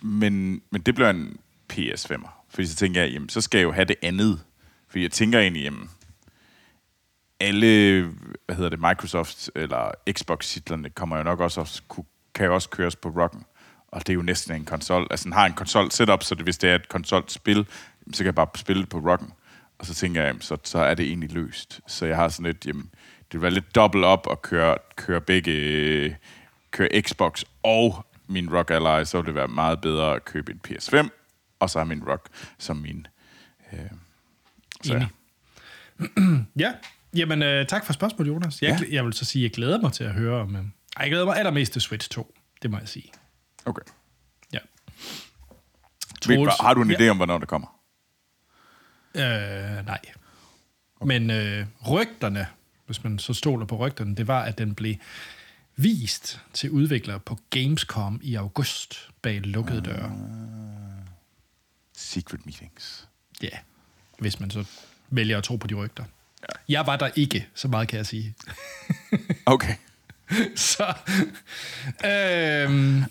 men, 0.01 0.61
men 0.69 0.81
det 0.81 0.95
bliver 0.95 1.09
en 1.09 1.37
PS5'er. 1.73 2.29
Fordi 2.49 2.67
så 2.67 2.75
tænker 2.75 3.01
jeg, 3.01 3.11
jamen, 3.11 3.29
så 3.29 3.41
skal 3.41 3.57
jeg 3.57 3.63
jo 3.63 3.71
have 3.71 3.85
det 3.85 3.95
andet. 4.01 4.41
Fordi 4.89 5.03
jeg 5.03 5.11
tænker 5.11 5.39
egentlig, 5.39 5.63
jamen, 5.63 5.89
alle, 7.39 8.01
hvad 8.45 8.55
hedder 8.55 8.69
det, 8.69 8.79
Microsoft 8.79 9.49
eller 9.55 9.91
Xbox-titlerne 10.11 10.89
kommer 10.89 11.17
jo 11.17 11.23
nok 11.23 11.39
også, 11.39 11.61
også 11.61 11.81
kunne, 11.87 12.05
kan 12.35 12.45
jo 12.45 12.53
også 12.53 12.69
køres 12.69 12.95
på 12.95 13.09
Rock'en. 13.09 13.43
Og 13.87 14.07
det 14.07 14.09
er 14.09 14.15
jo 14.15 14.21
næsten 14.21 14.55
en 14.55 14.65
konsol. 14.65 15.07
Altså, 15.11 15.23
den 15.23 15.33
har 15.33 15.45
en 15.45 15.53
konsol 15.53 15.91
setup, 15.91 16.23
så 16.23 16.35
det, 16.35 16.43
hvis 16.43 16.57
det 16.57 16.69
er 16.69 16.75
et 16.75 16.89
konsolspil, 16.89 17.65
så 18.13 18.17
kan 18.17 18.25
jeg 18.25 18.35
bare 18.35 18.47
spille 18.55 18.81
det 18.81 18.89
på 18.89 18.97
Rock'en. 18.97 19.31
Og 19.79 19.85
så 19.85 19.93
tænker 19.93 20.21
jeg, 20.21 20.27
jamen, 20.27 20.41
så, 20.41 20.57
så 20.63 20.79
er 20.79 20.93
det 20.93 21.05
egentlig 21.05 21.31
løst. 21.31 21.81
Så 21.87 22.05
jeg 22.05 22.15
har 22.15 22.27
sådan 22.29 22.45
lidt, 22.45 22.65
jamen, 22.65 22.91
det 23.31 23.41
være 23.41 23.51
lidt 23.51 23.75
dobbelt 23.75 24.05
op 24.05 24.27
at 24.31 24.41
køre, 24.41 24.77
køre 24.95 25.21
begge, 25.21 26.17
køre 26.71 27.01
Xbox 27.01 27.43
og 27.63 28.05
min 28.27 28.53
Rock 28.57 28.71
Ally, 28.71 29.03
så 29.03 29.17
vil 29.17 29.25
det 29.25 29.35
være 29.35 29.47
meget 29.47 29.81
bedre 29.81 30.15
at 30.15 30.25
købe 30.25 30.51
en 30.51 30.61
PS5, 30.67 31.07
og 31.59 31.69
så 31.69 31.79
har 31.79 31.85
min 31.85 32.03
Rock 32.03 32.27
som 32.57 32.77
min... 32.77 33.07
Øh, 33.73 33.79
så, 34.83 34.93
Enig. 34.95 35.07
Ja, 36.59 36.73
jamen 37.15 37.41
øh, 37.43 37.67
tak 37.67 37.85
for 37.85 37.93
spørgsmålet, 37.93 38.31
Jonas. 38.33 38.61
Jeg, 38.61 38.69
Ja. 38.69 38.85
ja. 38.89 38.95
jeg 38.95 39.05
vil 39.05 39.13
så 39.13 39.25
sige, 39.25 39.41
at 39.45 39.49
jeg 39.49 39.55
glæder 39.55 39.81
mig 39.81 39.93
til 39.93 40.03
at 40.03 40.13
høre 40.13 40.41
om... 40.41 40.55
Øh, 40.55 40.63
jeg 40.99 41.09
glæder 41.09 41.25
mig 41.25 41.37
allermest 41.37 41.73
til 41.73 41.81
Switch 41.81 42.09
2, 42.09 42.35
det 42.61 42.71
må 42.71 42.77
jeg 42.77 42.87
sige. 42.87 43.11
okay. 43.65 43.81
Ja. 44.53 44.59
Troels. 46.21 46.53
har 46.61 46.73
du 46.73 46.81
en 46.81 46.91
Ja. 46.91 46.97
idé 46.97 47.07
om, 47.09 47.17
hvornår 47.17 47.37
det 47.37 47.47
kommer? 47.47 47.72
Øh, 49.15 49.85
nej. 49.85 49.99
Men 51.05 51.29
øh, 51.31 51.65
rygterne, 51.89 52.47
hvis 52.85 53.03
man 53.03 53.19
så 53.19 53.33
stoler 53.33 53.65
på 53.65 53.75
rygterne, 53.77 54.15
det 54.15 54.27
var, 54.27 54.41
at 54.43 54.57
den 54.57 54.75
blev 54.75 54.95
vist 55.75 56.41
til 56.53 56.71
udviklere 56.71 57.19
på 57.19 57.39
Gamescom 57.49 58.19
i 58.23 58.35
august 58.35 59.09
bag 59.21 59.41
lukkede 59.41 59.81
døre. 59.81 60.11
Secret 61.97 62.45
meetings. 62.45 63.07
Ja, 63.41 63.49
hvis 64.19 64.39
man 64.39 64.51
så 64.51 64.65
vælger 65.09 65.37
at 65.37 65.43
tro 65.43 65.55
på 65.55 65.67
de 65.67 65.73
rygter. 65.73 66.03
Ja. 66.41 66.73
Jeg 66.73 66.87
var 66.87 66.95
der 66.97 67.09
ikke, 67.15 67.47
så 67.53 67.67
meget 67.67 67.87
kan 67.87 67.97
jeg 67.97 68.05
sige. 68.05 68.35
Okay. 69.45 69.75
så, 70.55 70.93
øhm, 72.05 73.03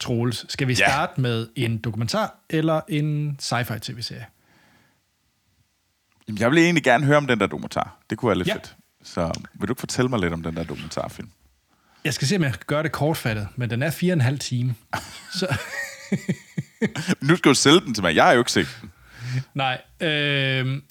Troels, 0.00 0.52
skal 0.52 0.68
vi 0.68 0.72
Ja. 0.72 0.88
starte 0.88 1.20
med 1.20 1.48
en 1.56 1.78
dokumentar 1.78 2.34
eller 2.50 2.80
en 2.88 3.38
sci-fi 3.42 3.78
tv-serie? 3.78 4.26
Jamen, 6.30 6.40
jeg 6.40 6.50
vil 6.50 6.58
egentlig 6.58 6.82
gerne 6.84 7.06
høre 7.06 7.16
om 7.16 7.26
den 7.26 7.40
der 7.40 7.46
dokumentar. 7.46 7.98
Det 8.10 8.18
kunne 8.18 8.28
være 8.28 8.38
lidt 8.38 8.48
Ja. 8.48 8.54
fedt. 8.54 8.76
Så 9.02 9.32
vil 9.54 9.68
du 9.68 9.72
ikke 9.72 9.80
fortælle 9.80 10.08
mig 10.08 10.20
lidt 10.20 10.32
om 10.32 10.42
den 10.42 10.56
der 10.56 10.64
dokumentarfilm? 10.64 11.30
Jeg 12.04 12.14
skal 12.14 12.28
se, 12.28 12.36
om 12.36 12.42
jeg 12.42 12.52
kan 12.52 12.60
gøre 12.66 12.82
det 12.82 12.92
kortfattet, 12.92 13.48
men 13.56 13.70
den 13.70 13.82
er 13.82 13.90
fire 13.90 14.12
og 14.12 14.14
en 14.14 14.20
halv 14.20 14.38
time. 14.38 14.74
Så, 15.38 15.56
Nu 17.20 17.36
skal 17.36 17.48
du 17.48 17.54
sælge 17.54 17.80
den 17.80 17.94
til 17.94 18.02
mig. 18.02 18.14
Jeg 18.16 18.24
har 18.24 18.32
jo 18.32 18.38
ikke 18.38 18.52
set 18.52 18.78
den. 18.82 18.90
nej, 19.54 19.80
øh, 20.00 20.82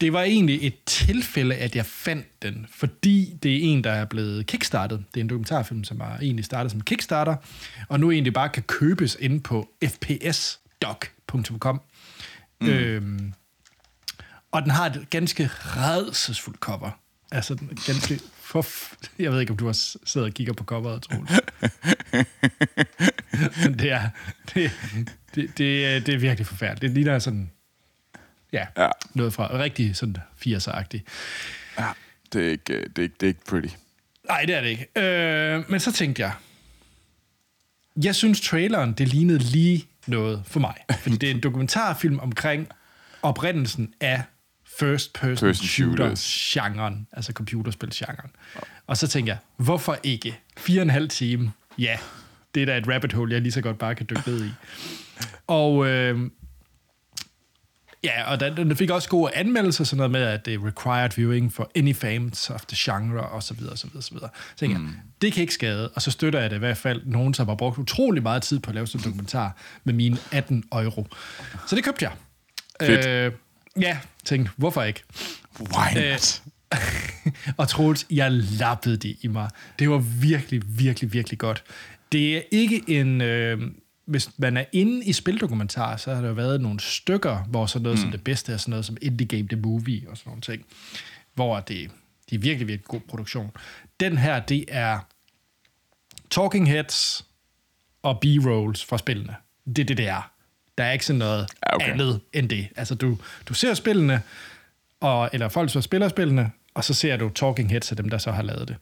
det 0.00 0.12
var 0.12 0.22
egentlig 0.22 0.66
et 0.66 0.74
tilfælde, 0.86 1.54
at 1.54 1.76
jeg 1.76 1.86
fandt 1.86 2.42
den, 2.42 2.66
fordi 2.70 3.38
det 3.42 3.52
er 3.56 3.58
en, 3.62 3.84
der 3.84 3.92
er 3.92 4.04
blevet 4.04 4.46
kickstartet. 4.46 5.04
Det 5.14 5.20
er 5.20 5.24
en 5.24 5.28
dokumentarfilm, 5.28 5.84
som 5.84 6.00
er 6.00 6.16
egentlig 6.22 6.44
startet 6.44 6.70
som 6.72 6.80
Kickstarter, 6.80 7.36
og 7.88 8.00
nu 8.00 8.10
egentlig 8.10 8.32
bare 8.32 8.48
kan 8.48 8.62
købes 8.62 9.16
inde 9.20 9.40
på 9.40 9.68
fpsdoc.com. 9.84 11.80
Mm. 12.60 12.68
Øhm, 12.68 13.32
og 14.54 14.62
den 14.62 14.70
har 14.70 14.86
et 14.86 15.06
ganske 15.10 15.50
redselsfuldt 15.52 16.58
cover. 16.58 16.90
Altså, 17.32 17.54
den 17.54 17.68
er 17.70 17.86
ganske... 17.86 18.20
For, 18.40 18.66
jeg 19.18 19.32
ved 19.32 19.40
ikke, 19.40 19.50
om 19.50 19.56
du 19.56 19.66
har 19.66 19.72
siddet 20.06 20.28
og 20.28 20.34
kigger 20.34 20.52
på 20.52 20.64
coveret, 20.64 21.02
Troels. 21.02 21.32
Men 23.64 23.78
det 23.78 23.92
er, 23.92 24.08
det, 24.54 24.70
det, 25.34 25.58
det, 25.58 25.86
er, 25.86 26.00
det 26.00 26.14
er 26.14 26.18
virkelig 26.18 26.46
forfærdeligt. 26.46 26.80
Det 26.82 26.90
ligner 26.90 27.18
sådan... 27.18 27.50
Ja, 28.52 28.66
Ja. 28.78 28.88
noget 29.14 29.34
fra 29.34 29.58
rigtig 29.58 29.96
sådan 29.96 30.16
80'er-agtigt. 30.46 31.02
Ja, 31.78 31.88
det 32.32 32.46
er 32.46 32.50
ikke, 32.50 32.82
det 32.82 32.98
er 32.98 33.02
ikke, 33.02 33.14
det 33.20 33.22
er 33.22 33.28
ikke 33.28 33.44
pretty. 33.48 33.68
Nej, 34.28 34.40
det 34.46 34.54
er 34.56 34.60
det 34.60 34.68
ikke. 34.68 34.88
Øh, 35.00 35.70
men 35.70 35.80
så 35.80 35.92
tænkte 35.92 36.22
jeg, 36.22 36.32
jeg 38.04 38.14
synes 38.14 38.40
traileren, 38.40 38.92
det 38.92 39.08
lignede 39.08 39.38
lige 39.38 39.88
noget 40.06 40.42
for 40.46 40.60
mig. 40.60 40.74
Fordi 40.98 41.16
det 41.16 41.30
er 41.30 41.34
en 41.34 41.40
dokumentarfilm 41.40 42.18
omkring 42.18 42.68
oprindelsen 43.22 43.94
af 44.00 44.22
first-person 44.78 45.46
Person 45.46 45.66
shooters. 45.66 46.18
shooter-genren, 46.18 47.06
altså 47.12 47.32
computerspil-genren. 47.32 48.30
Og 48.86 48.96
så 48.96 49.08
tænkte 49.08 49.30
jeg, 49.30 49.38
hvorfor 49.56 49.98
ikke? 50.02 50.40
Fire 50.56 50.80
og 50.80 50.82
en 50.82 50.90
halv 50.90 51.08
time, 51.08 51.52
ja, 51.78 51.98
det 52.54 52.62
er 52.62 52.66
da 52.66 52.76
et 52.76 52.88
rabbit 52.88 53.12
hole, 53.12 53.32
jeg 53.32 53.40
lige 53.40 53.52
så 53.52 53.60
godt 53.60 53.78
bare 53.78 53.94
kan 53.94 54.06
dykke 54.10 54.22
ned 54.26 54.44
i. 54.44 54.50
Og 55.46 55.86
øh, 55.86 56.30
ja, 58.04 58.30
og 58.30 58.40
den, 58.40 58.76
fik 58.76 58.90
også 58.90 59.08
gode 59.08 59.34
anmeldelser, 59.34 59.84
sådan 59.84 59.96
noget 59.96 60.10
med, 60.10 60.22
at 60.22 60.46
det 60.46 60.54
er 60.54 60.66
required 60.66 61.10
viewing 61.16 61.52
for 61.52 61.70
any 61.76 61.94
fans 61.94 62.50
of 62.50 62.66
the 62.66 62.76
genre, 62.92 63.20
og 63.20 63.42
så 63.42 63.54
videre, 63.54 63.76
så 63.76 63.86
videre, 63.86 64.02
så 64.02 64.14
videre. 64.14 64.30
Så 64.50 64.56
tænker 64.56 64.78
mm. 64.78 64.86
jeg, 64.86 64.94
det 65.22 65.32
kan 65.32 65.40
ikke 65.40 65.54
skade, 65.54 65.88
og 65.88 66.02
så 66.02 66.10
støtter 66.10 66.40
jeg 66.40 66.50
det 66.50 66.56
i 66.56 66.58
hvert 66.58 66.76
fald 66.76 67.02
nogen, 67.04 67.34
som 67.34 67.48
har 67.48 67.54
brugt 67.54 67.78
utrolig 67.78 68.22
meget 68.22 68.42
tid 68.42 68.58
på 68.58 68.70
at 68.70 68.74
lave 68.74 68.86
sådan 68.86 69.00
en 69.00 69.04
dokumentar 69.04 69.56
med 69.84 69.94
mine 69.94 70.16
18 70.32 70.64
euro. 70.72 71.06
Så 71.66 71.76
det 71.76 71.84
købte 71.84 72.04
jeg. 72.04 72.12
Fedt. 72.80 73.06
Øh, 73.06 73.32
ja, 73.80 73.98
tænkte, 74.24 74.52
hvorfor 74.56 74.82
ikke? 74.82 75.02
Why 75.60 76.10
not? 76.10 76.42
og 77.58 77.68
Troels, 77.68 78.06
jeg 78.10 78.32
lappede 78.32 78.96
det 78.96 79.16
i 79.20 79.26
mig. 79.26 79.50
Det 79.78 79.90
var 79.90 79.98
virkelig, 79.98 80.62
virkelig, 80.78 81.12
virkelig 81.12 81.38
godt. 81.38 81.64
Det 82.12 82.36
er 82.36 82.42
ikke 82.50 82.82
en... 82.88 83.20
Øh, 83.20 83.60
hvis 84.04 84.30
man 84.38 84.56
er 84.56 84.64
inde 84.72 85.04
i 85.04 85.12
spildokumentar, 85.12 85.96
så 85.96 86.14
har 86.14 86.20
der 86.20 86.28
jo 86.28 86.34
været 86.34 86.60
nogle 86.60 86.80
stykker, 86.80 87.42
hvor 87.42 87.66
sådan 87.66 87.82
noget 87.82 87.98
mm. 87.98 88.02
som 88.02 88.10
det 88.10 88.24
bedste 88.24 88.52
er 88.52 88.56
sådan 88.56 88.70
noget 88.70 88.84
som 88.84 88.96
Indie 89.02 89.26
Game 89.26 89.48
The 89.48 89.60
Movie 89.60 90.10
og 90.10 90.16
sådan 90.16 90.30
nogle 90.30 90.42
ting, 90.42 90.64
hvor 91.34 91.60
det, 91.60 91.90
det 92.30 92.36
er 92.36 92.40
virkelig, 92.40 92.68
virkelig 92.68 92.84
god 92.84 93.00
produktion. 93.00 93.50
Den 94.00 94.18
her, 94.18 94.40
det 94.40 94.64
er 94.68 94.98
talking 96.30 96.68
heads 96.68 97.26
og 98.02 98.20
b-rolls 98.20 98.84
fra 98.84 98.98
spillene. 98.98 99.36
Det 99.66 99.78
er 99.78 99.84
det, 99.84 99.96
det 99.96 100.08
er. 100.08 100.33
Der 100.78 100.84
er 100.84 100.92
ikke 100.92 101.06
sådan 101.06 101.18
noget 101.18 101.46
okay. 101.62 101.92
andet 101.92 102.20
end 102.32 102.48
det. 102.48 102.68
Altså, 102.76 102.94
du, 102.94 103.18
du 103.46 103.54
ser 103.54 103.74
spillene, 103.74 104.22
og, 105.00 105.30
eller 105.32 105.48
folk, 105.48 105.72
som 105.72 105.82
spiller 105.82 106.08
spillene, 106.08 106.50
og 106.74 106.84
så 106.84 106.94
ser 106.94 107.16
du 107.16 107.28
talking 107.28 107.70
heads 107.70 107.90
af 107.90 107.96
dem, 107.96 108.08
der 108.08 108.18
så 108.18 108.32
har 108.32 108.42
lavet 108.42 108.68
det. 108.68 108.76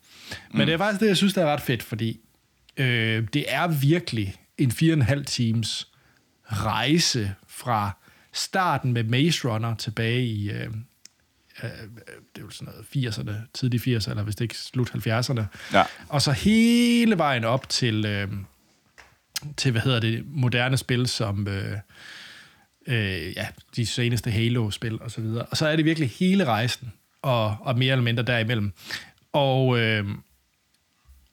Men 0.50 0.60
mm. 0.60 0.66
det 0.66 0.72
er 0.72 0.78
faktisk 0.78 1.00
det, 1.00 1.06
jeg 1.06 1.16
synes, 1.16 1.34
der 1.34 1.42
er 1.42 1.52
ret 1.52 1.60
fedt, 1.60 1.82
fordi 1.82 2.20
øh, 2.76 3.28
det 3.32 3.44
er 3.48 3.66
virkelig 3.66 4.34
en 4.58 4.70
fire 4.70 4.92
og 4.92 4.96
en 4.96 5.02
halv 5.02 5.24
times 5.24 5.88
rejse 6.44 7.34
fra 7.48 7.90
starten 8.32 8.92
med 8.92 9.04
Maze 9.04 9.48
Runner 9.48 9.74
tilbage 9.74 10.24
i, 10.24 10.50
øh, 10.50 10.66
øh, 11.62 11.70
det 12.34 12.36
er 12.36 12.40
jo 12.40 12.50
sådan 12.50 12.74
noget 12.74 13.12
80'erne, 13.14 13.32
tidlige 13.54 13.96
80'erne, 13.96 14.10
eller 14.10 14.22
hvis 14.22 14.36
det 14.36 14.44
ikke 14.44 14.56
slut 14.56 14.90
70'erne. 14.90 15.42
Ja. 15.72 15.82
Og 16.08 16.22
så 16.22 16.32
hele 16.32 17.18
vejen 17.18 17.44
op 17.44 17.68
til, 17.68 18.06
øh, 18.06 18.28
til 19.56 19.70
hvad 19.72 19.82
hedder 19.82 20.00
det, 20.00 20.24
moderne 20.26 20.76
spil, 20.76 21.06
som 21.06 21.48
øh, 21.48 21.76
øh, 22.86 23.36
ja, 23.36 23.46
de 23.76 23.86
seneste 23.86 24.30
Halo-spil 24.30 25.02
og 25.02 25.10
så 25.10 25.20
videre. 25.20 25.44
Og 25.44 25.56
så 25.56 25.66
er 25.66 25.76
det 25.76 25.84
virkelig 25.84 26.10
hele 26.10 26.44
rejsen, 26.44 26.92
og, 27.22 27.56
og 27.60 27.78
mere 27.78 27.92
eller 27.92 28.04
mindre 28.04 28.22
derimellem. 28.22 28.72
Og, 29.32 29.78
øh, 29.78 30.06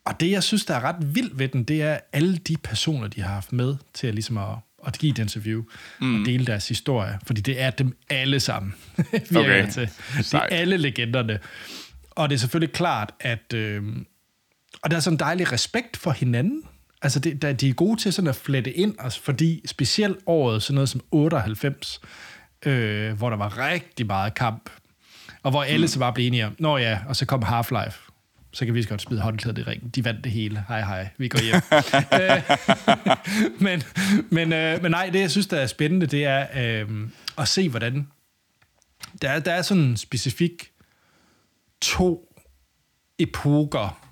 og 0.05 0.19
det, 0.19 0.31
jeg 0.31 0.43
synes, 0.43 0.65
der 0.65 0.75
er 0.75 0.81
ret 0.81 1.15
vildt 1.15 1.39
ved 1.39 1.47
den, 1.47 1.63
det 1.63 1.81
er 1.81 1.99
alle 2.13 2.37
de 2.37 2.57
personer, 2.57 3.07
de 3.07 3.21
har 3.21 3.33
haft 3.33 3.53
med 3.53 3.75
til 3.93 4.07
at, 4.07 4.13
ligesom 4.13 4.37
at, 4.37 4.55
at 4.87 4.97
give 4.97 5.11
et 5.11 5.19
interview 5.19 5.63
mm. 6.01 6.19
og 6.19 6.25
dele 6.25 6.45
deres 6.45 6.67
historie. 6.67 7.19
Fordi 7.25 7.41
det 7.41 7.61
er 7.61 7.69
dem 7.69 7.97
alle 8.09 8.39
sammen, 8.39 8.75
virker 9.11 9.39
Okay. 9.39 9.65
det 9.65 9.73
til. 9.73 9.89
Det 10.17 10.33
er 10.33 10.39
alle 10.39 10.77
legenderne. 10.77 11.39
Og 12.11 12.29
det 12.29 12.35
er 12.35 12.39
selvfølgelig 12.39 12.73
klart, 12.73 13.13
at... 13.19 13.53
Øh, 13.53 13.83
og 14.81 14.91
der 14.91 14.97
er 14.97 15.01
sådan 15.01 15.15
en 15.15 15.19
dejlig 15.19 15.51
respekt 15.51 15.97
for 15.97 16.11
hinanden. 16.11 16.63
Altså, 17.01 17.19
det, 17.19 17.41
der, 17.41 17.53
de 17.53 17.69
er 17.69 17.73
gode 17.73 17.99
til 17.99 18.13
sådan 18.13 18.29
at 18.29 18.35
flette 18.35 18.71
ind, 18.73 18.95
altså, 18.99 19.21
fordi 19.21 19.61
specielt 19.65 20.17
året, 20.25 20.63
sådan 20.63 20.75
noget 20.75 20.89
som 20.89 21.01
98, 21.11 22.01
øh, 22.65 23.17
hvor 23.17 23.29
der 23.29 23.37
var 23.37 23.69
rigtig 23.69 24.05
meget 24.05 24.33
kamp, 24.33 24.69
og 25.43 25.51
hvor 25.51 25.63
alle 25.63 25.87
så 25.87 25.99
bare 25.99 26.13
blev 26.13 26.27
enige 26.27 26.45
om, 26.45 26.55
nå 26.59 26.77
ja, 26.77 26.99
og 27.07 27.15
så 27.15 27.25
kom 27.25 27.43
Half-Life, 27.43 28.09
så 28.51 28.65
kan 28.65 28.73
vi 28.73 28.83
så 28.83 28.89
godt 28.89 29.01
smide 29.01 29.21
håndklædet 29.21 29.57
i 29.57 29.63
ringen. 29.63 29.89
De 29.89 30.05
vandt 30.05 30.23
det 30.23 30.31
hele. 30.31 30.65
Hej, 30.67 30.81
hej. 30.81 31.09
Vi 31.17 31.27
går 31.27 31.39
hjem. 31.39 31.61
Øh, 32.21 32.41
men, 33.65 33.83
men, 34.29 34.53
øh, 34.53 34.81
men 34.81 34.91
nej, 34.91 35.09
det 35.13 35.19
jeg 35.19 35.31
synes, 35.31 35.47
der 35.47 35.57
er 35.57 35.67
spændende, 35.67 36.05
det 36.05 36.25
er 36.25 36.47
øh, 36.55 37.09
at 37.37 37.47
se, 37.47 37.69
hvordan... 37.69 38.07
Der 39.21 39.29
er, 39.29 39.39
der 39.39 39.51
er 39.51 39.61
sådan 39.61 39.97
specifik 39.97 40.71
to 41.81 42.35
epoker 43.19 44.05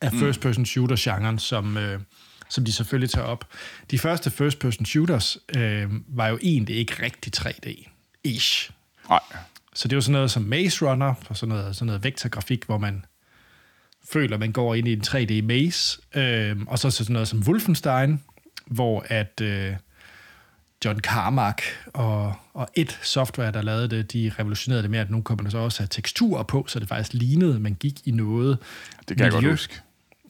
af 0.00 0.12
first-person 0.12 0.66
shooter-genren, 0.66 1.38
som, 1.38 1.76
øh, 1.76 2.00
som 2.48 2.64
de 2.64 2.72
selvfølgelig 2.72 3.10
tager 3.10 3.26
op. 3.26 3.48
De 3.90 3.98
første 3.98 4.30
first-person 4.30 4.86
shooters 4.86 5.38
øh, 5.56 5.90
var 6.08 6.28
jo 6.28 6.38
egentlig 6.42 6.76
ikke 6.76 7.02
rigtig 7.02 7.32
3D-ish. 7.36 8.70
Nej. 9.08 9.20
Så 9.74 9.88
det 9.88 9.92
er 9.92 9.96
jo 9.96 10.00
sådan 10.00 10.12
noget 10.12 10.30
som 10.30 10.42
Maze 10.42 10.86
Runner, 10.90 11.14
og 11.28 11.36
sådan 11.36 11.54
noget, 11.54 11.76
sådan 11.76 11.86
noget 11.86 12.04
vektorgrafik, 12.04 12.64
hvor 12.64 12.78
man 12.78 13.04
føler, 14.12 14.38
man 14.38 14.52
går 14.52 14.74
ind 14.74 14.88
i 14.88 14.92
en 14.92 15.02
3D 15.06 15.42
maze. 15.42 15.98
Øh, 16.14 16.56
og 16.66 16.78
så 16.78 16.90
sådan 16.90 17.12
noget 17.12 17.28
som 17.28 17.42
Wolfenstein, 17.46 18.20
hvor 18.66 19.04
at 19.08 19.40
øh, 19.40 19.74
John 20.84 21.00
Carmack 21.00 21.62
og, 21.94 22.34
og 22.54 22.68
et 22.74 22.98
software, 23.02 23.52
der 23.52 23.62
lavede 23.62 23.88
det, 23.88 24.12
de 24.12 24.32
revolutionerede 24.38 24.82
det 24.82 24.90
med, 24.90 24.98
at 24.98 25.10
nu 25.10 25.22
kommer 25.22 25.44
der 25.44 25.50
så 25.50 25.58
også 25.58 25.80
have 25.80 25.88
teksturer 25.90 26.42
på, 26.42 26.64
så 26.68 26.78
det 26.80 26.88
faktisk 26.88 27.12
lignede, 27.12 27.60
man 27.60 27.74
gik 27.74 28.06
i 28.06 28.10
noget 28.10 28.58
Det 29.08 29.16
kan 29.16 29.24
jeg 29.24 29.32
godt 29.32 29.42
miljø. 29.42 29.52
huske. 29.52 29.80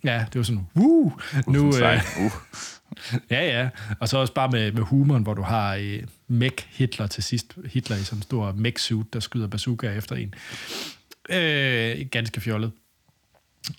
Ja, 0.04 0.24
det 0.32 0.38
var 0.38 0.42
sådan, 0.42 0.66
woo! 0.76 1.12
Nu, 1.46 1.66
øh. 1.66 2.02
Uh. 2.24 2.32
Ja, 3.30 3.60
ja. 3.60 3.68
Og 4.00 4.08
så 4.08 4.18
også 4.18 4.34
bare 4.34 4.50
med, 4.50 4.72
med 4.72 4.82
humoren, 4.82 5.22
hvor 5.22 5.34
du 5.34 5.42
har 5.42 5.74
øh, 5.74 6.02
Mech 6.28 6.66
Hitler 6.70 7.06
til 7.06 7.22
sidst. 7.22 7.58
Hitler 7.66 7.96
i 7.96 8.02
sådan 8.02 8.18
en 8.18 8.22
stor 8.22 8.52
mech-suit, 8.52 9.12
der 9.12 9.20
skyder 9.20 9.46
bazooka 9.46 9.90
efter 9.90 10.16
en. 10.16 10.34
Øh, 11.30 12.06
ganske 12.10 12.40
fjollet. 12.40 12.72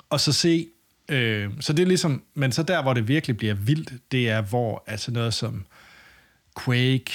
Og 0.09 0.19
så 0.19 0.33
se... 0.33 0.67
Øh, 1.09 1.49
så 1.59 1.73
det 1.73 1.83
er 1.83 1.87
ligesom... 1.87 2.23
Men 2.33 2.51
så 2.51 2.63
der, 2.63 2.81
hvor 2.81 2.93
det 2.93 3.07
virkelig 3.07 3.37
bliver 3.37 3.53
vildt, 3.53 3.93
det 4.11 4.29
er, 4.29 4.41
hvor 4.41 4.83
altså 4.87 5.11
noget 5.11 5.33
som 5.33 5.65
Quake, 6.63 7.11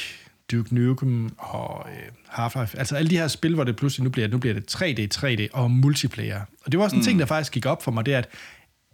Duke 0.52 0.74
Nukem 0.74 1.30
og 1.38 1.86
øh, 1.90 2.08
Half-Life, 2.28 2.78
altså 2.78 2.96
alle 2.96 3.10
de 3.10 3.16
her 3.18 3.28
spil, 3.28 3.54
hvor 3.54 3.64
det 3.64 3.76
pludselig 3.76 4.04
nu 4.04 4.10
bliver, 4.10 4.28
nu 4.28 4.38
bliver 4.38 4.54
det 4.54 4.74
3D, 4.74 5.18
3D 5.18 5.48
og 5.52 5.70
multiplayer. 5.70 6.40
Og 6.64 6.72
det 6.72 6.78
var 6.78 6.84
også 6.84 6.96
en 6.96 7.00
mm. 7.00 7.04
ting, 7.04 7.18
der 7.18 7.26
faktisk 7.26 7.52
gik 7.52 7.66
op 7.66 7.82
for 7.82 7.90
mig, 7.90 8.06
det 8.06 8.14
er, 8.14 8.18
at 8.18 8.28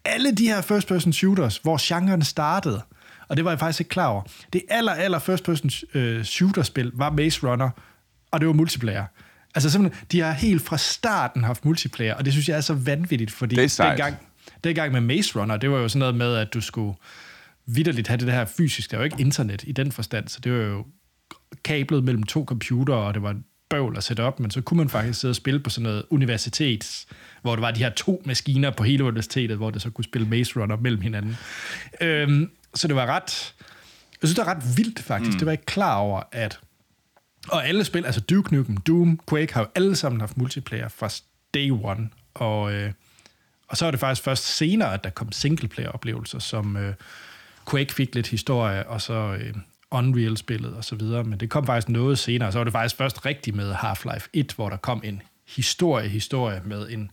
alle 0.06 0.32
de 0.32 0.46
her 0.46 0.60
first-person 0.60 1.12
shooters, 1.12 1.56
hvor 1.58 1.78
genren 1.88 2.22
startede, 2.22 2.82
og 3.28 3.36
det 3.36 3.44
var 3.44 3.50
jeg 3.50 3.58
faktisk 3.58 3.80
ikke 3.80 3.88
klar 3.88 4.06
over, 4.06 4.22
det 4.52 4.62
aller, 4.68 4.92
aller 4.92 5.18
first-person 5.18 5.70
øh, 5.94 6.24
shooter-spil 6.24 6.90
var 6.94 7.10
Maze 7.10 7.46
Runner, 7.46 7.70
og 8.30 8.40
det 8.40 8.46
var 8.46 8.54
multiplayer. 8.54 9.04
Altså 9.54 9.70
simpelthen, 9.70 10.06
de 10.12 10.20
har 10.20 10.32
helt 10.32 10.62
fra 10.62 10.78
starten 10.78 11.44
haft 11.44 11.64
multiplayer, 11.64 12.14
og 12.14 12.24
det 12.24 12.32
synes 12.32 12.48
jeg 12.48 12.56
er 12.56 12.60
så 12.60 12.74
vanvittigt, 12.74 13.30
fordi 13.30 13.56
Det 13.56 13.64
er 13.64 13.68
sejt. 13.68 13.98
dengang, 13.98 14.16
dengang 14.64 14.92
med 14.92 15.00
Maze 15.00 15.40
Runner, 15.40 15.56
det 15.56 15.70
var 15.70 15.78
jo 15.78 15.88
sådan 15.88 15.98
noget 15.98 16.14
med, 16.14 16.36
at 16.36 16.54
du 16.54 16.60
skulle 16.60 16.94
vidderligt 17.66 18.08
have 18.08 18.18
det 18.18 18.32
her 18.32 18.44
fysisk. 18.44 18.90
Der 18.90 18.96
var 18.96 19.02
jo 19.02 19.04
ikke 19.04 19.20
internet 19.20 19.64
i 19.66 19.72
den 19.72 19.92
forstand, 19.92 20.28
så 20.28 20.40
det 20.40 20.52
var 20.52 20.58
jo 20.58 20.86
kablet 21.64 22.04
mellem 22.04 22.22
to 22.22 22.44
computere, 22.44 22.96
og 22.96 23.14
det 23.14 23.22
var 23.22 23.36
bøvl 23.70 23.96
at 23.96 24.04
sætte 24.04 24.20
op, 24.20 24.40
men 24.40 24.50
så 24.50 24.60
kunne 24.60 24.78
man 24.78 24.88
faktisk 24.88 25.20
sidde 25.20 25.32
og 25.32 25.36
spille 25.36 25.60
på 25.60 25.70
sådan 25.70 25.82
noget 25.82 26.04
universitets, 26.10 27.06
hvor 27.46 27.56
der 27.56 27.60
var 27.60 27.70
de 27.70 27.78
her 27.78 27.90
to 27.90 28.22
maskiner 28.24 28.70
på 28.70 28.82
hele 28.84 29.04
universitetet, 29.04 29.56
hvor 29.56 29.70
det 29.70 29.82
så 29.82 29.90
kunne 29.90 30.04
spille 30.04 30.28
Maze 30.28 30.60
Runner 30.60 30.76
mellem 30.76 31.00
hinanden. 31.00 31.36
Øhm, 32.00 32.50
så 32.74 32.88
det 32.88 32.96
var 32.96 33.06
ret... 33.06 33.54
Jeg 34.22 34.28
synes, 34.28 34.34
det 34.34 34.46
var 34.46 34.54
ret 34.54 34.76
vildt, 34.76 35.02
faktisk. 35.02 35.32
Mm. 35.32 35.38
Det 35.38 35.46
var 35.46 35.52
ikke 35.52 35.66
klar 35.66 35.96
over, 35.96 36.22
at... 36.32 36.60
Og 37.48 37.68
alle 37.68 37.84
spil, 37.84 38.06
altså 38.06 38.20
Duke 38.20 38.54
Nukem, 38.54 38.76
Doom, 38.76 39.20
Quake, 39.28 39.54
har 39.54 39.60
jo 39.60 39.66
alle 39.74 39.96
sammen 39.96 40.20
haft 40.20 40.36
multiplayer 40.36 40.88
fra 40.88 41.10
day 41.54 41.70
one. 41.70 42.08
Og, 42.34 42.72
øh, 42.72 42.92
og 43.68 43.76
så 43.76 43.86
er 43.86 43.90
det 43.90 44.00
faktisk 44.00 44.22
først 44.22 44.56
senere, 44.56 44.94
at 44.94 45.04
der 45.04 45.10
kom 45.10 45.32
singleplayer-oplevelser, 45.32 46.38
som 46.38 46.76
øh, 46.76 46.94
Quake 47.70 47.94
fik 47.94 48.14
lidt 48.14 48.26
historie, 48.26 48.86
og 48.86 49.00
så 49.00 49.36
øh, 49.40 49.54
Unreal-spillet 49.90 50.74
og 50.74 50.84
så 50.84 50.96
videre. 50.96 51.24
Men 51.24 51.40
det 51.40 51.50
kom 51.50 51.66
faktisk 51.66 51.88
noget 51.88 52.18
senere. 52.18 52.52
Så 52.52 52.58
var 52.58 52.64
det 52.64 52.72
faktisk 52.72 52.96
først 52.96 53.26
rigtigt 53.26 53.56
med 53.56 53.74
Half-Life 53.74 54.28
1, 54.32 54.52
hvor 54.56 54.68
der 54.68 54.76
kom 54.76 55.00
en 55.04 55.22
historie-historie 55.46 56.62
med 56.64 56.88
en... 56.90 57.10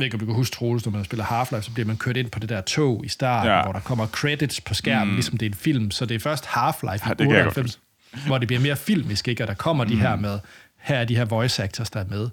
Ved 0.00 0.06
ikke, 0.06 0.14
om 0.14 0.20
du 0.20 0.26
kan 0.26 0.34
huske, 0.34 0.56
Troels, 0.56 0.84
når 0.84 0.92
man 0.92 1.04
spiller 1.04 1.24
Half-Life, 1.24 1.60
så 1.60 1.70
bliver 1.74 1.86
man 1.86 1.96
kørt 1.96 2.16
ind 2.16 2.30
på 2.30 2.38
det 2.38 2.48
der 2.48 2.60
tog 2.60 3.04
i 3.04 3.08
starten, 3.08 3.52
Ja. 3.52 3.62
hvor 3.62 3.72
der 3.72 3.80
kommer 3.80 4.06
credits 4.06 4.60
på 4.60 4.74
skærmen, 4.74 5.08
mm. 5.08 5.14
ligesom 5.14 5.36
det 5.36 5.46
er 5.46 5.50
en 5.50 5.54
film. 5.56 5.90
Så 5.90 6.06
det 6.06 6.14
er 6.14 6.18
først 6.18 6.44
Half-Life 6.44 7.06
Ja, 7.06 7.12
i 7.12 7.14
det 7.14 7.18
kan 7.18 7.30
jeg 7.30 7.44
godt 7.44 7.58
98, 7.58 7.80
hvor 8.26 8.38
det 8.38 8.48
bliver 8.48 8.60
mere 8.60 8.76
filmisk, 8.76 9.28
ikke? 9.28 9.44
Og 9.44 9.48
der 9.48 9.54
kommer 9.54 9.84
de 9.84 9.96
her 9.96 10.16
med, 10.16 10.38
her 10.78 10.96
er 10.96 11.04
de 11.04 11.16
her 11.16 11.24
voice 11.24 11.62
actors, 11.62 11.90
der 11.90 12.00
er 12.00 12.04
med. 12.08 12.28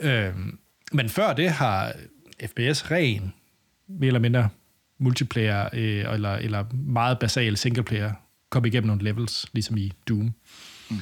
Øhm, 0.00 0.58
men 0.92 1.08
før 1.08 1.32
det 1.32 1.50
har 1.50 1.92
FPS 2.46 2.90
ren, 2.90 3.32
mere 3.88 4.06
eller 4.06 4.20
mindre 4.20 4.48
multiplayer, 4.98 5.68
øh, 5.72 6.14
eller, 6.14 6.34
eller 6.34 6.64
meget 6.72 7.18
basal 7.18 7.56
singleplayer, 7.56 8.12
kom 8.50 8.64
igennem 8.64 8.86
nogle 8.86 9.04
levels, 9.04 9.46
ligesom 9.52 9.76
i 9.76 9.92
Doom. 10.08 10.34
Mm. 10.90 10.96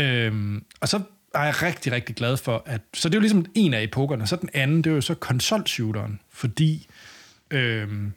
Øhm, 0.00 0.64
og 0.80 0.88
så 0.88 1.00
er 1.38 1.44
jeg 1.44 1.62
rigtig, 1.62 1.92
rigtig 1.92 2.16
glad 2.16 2.36
for, 2.36 2.62
at... 2.66 2.80
Så 2.94 3.08
det 3.08 3.14
er 3.14 3.18
jo 3.18 3.20
ligesom 3.20 3.46
en 3.54 3.74
af 3.74 3.82
epokerne. 3.82 4.26
Så 4.26 4.36
den 4.36 4.48
anden, 4.54 4.76
det 4.76 4.90
er 4.90 4.94
jo 4.94 5.00
så 5.00 5.14
konsolshooteren, 5.14 6.20
fordi 6.30 6.86
øhm, 7.50 8.12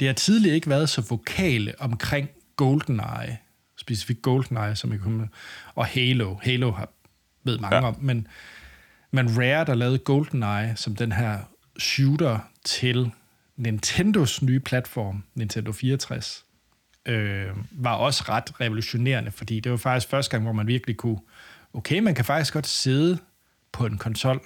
det 0.00 0.08
har 0.08 0.12
tidligere 0.12 0.54
ikke 0.54 0.70
været 0.70 0.88
så 0.88 1.00
vokale 1.00 1.74
omkring 1.78 2.28
GoldenEye, 2.56 3.36
specifikt 3.76 4.22
GoldenEye, 4.22 4.76
som 4.76 4.92
jeg 4.92 5.00
kunne 5.00 5.28
og 5.74 5.86
Halo. 5.86 6.36
Halo 6.42 6.70
har 6.70 6.88
ved 7.44 7.58
mange 7.58 7.76
Ja. 7.76 7.82
ja. 7.82 7.88
om, 7.88 7.96
men, 8.00 8.28
men 9.10 9.38
Rare, 9.38 9.64
der 9.64 9.74
lavede 9.74 9.98
GoldenEye 9.98 10.76
som 10.76 10.96
den 10.96 11.12
her 11.12 11.38
shooter 11.78 12.38
til 12.64 13.10
Nintendos 13.56 14.42
nye 14.42 14.60
platform, 14.60 15.22
Nintendo 15.34 15.72
64, 15.72 16.44
øh, 17.06 17.48
var 17.70 17.94
også 17.94 18.24
ret 18.28 18.60
revolutionerende, 18.60 19.30
fordi 19.30 19.60
det 19.60 19.72
var 19.72 19.78
faktisk 19.78 20.10
første 20.10 20.30
gang, 20.30 20.42
hvor 20.42 20.52
man 20.52 20.66
virkelig 20.66 20.96
kunne, 20.96 21.18
okay, 21.76 21.98
man 21.98 22.14
kan 22.14 22.24
faktisk 22.24 22.52
godt 22.52 22.66
sidde 22.66 23.18
på 23.72 23.86
en 23.86 23.98
konsol 23.98 24.40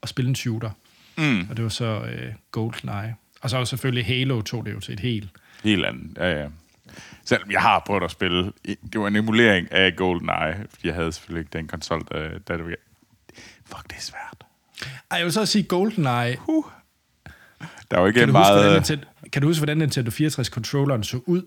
og 0.00 0.08
spille 0.08 0.28
en 0.28 0.34
shooter. 0.34 0.70
Mm. 1.18 1.46
Og 1.50 1.56
det 1.56 1.62
var 1.62 1.68
så 1.68 1.84
øh, 1.84 2.32
GoldenEye. 2.50 3.14
Og 3.40 3.50
så 3.50 3.56
var 3.56 3.64
selvfølgelig 3.64 4.06
Halo 4.06 4.40
tog 4.40 4.66
det 4.66 4.72
jo 4.72 4.80
til 4.80 4.94
et 4.94 5.00
helt... 5.00 5.28
Helt 5.64 5.84
andet, 5.84 6.18
ja, 6.18 6.40
ja. 6.40 6.48
Selvom 7.24 7.50
jeg 7.50 7.60
har 7.60 7.82
prøvet 7.86 8.02
at 8.02 8.10
spille, 8.10 8.52
det 8.92 9.00
var 9.00 9.06
en 9.06 9.16
emulering 9.16 9.72
af 9.72 9.96
GoldenEye, 9.96 10.66
fordi 10.70 10.86
jeg 10.86 10.94
havde 10.94 11.12
selvfølgelig 11.12 11.40
ikke 11.40 11.58
den 11.58 11.68
konsol, 11.68 12.06
der, 12.12 12.38
der 12.48 12.56
det 12.56 12.66
var... 12.66 12.74
Fuck, 13.66 13.82
det 13.90 13.96
er 13.96 14.00
svært. 14.00 14.44
Ej, 15.10 15.16
jeg 15.18 15.24
vil 15.24 15.32
så 15.32 15.46
sige 15.46 15.62
GoldenEye. 15.62 16.36
Uh. 16.48 16.64
Der 17.90 17.98
var 17.98 18.06
ikke 18.06 18.18
Kan 18.18 18.28
du, 18.28 18.32
meget... 18.32 18.78
huske, 18.78 18.94
hvordan 18.96 19.30
kan 19.32 19.42
du 19.42 19.48
huske, 19.48 19.60
hvordan 19.60 19.78
Nintendo 19.78 20.10
64-controlleren 20.10 21.02
så 21.02 21.20
ud? 21.26 21.42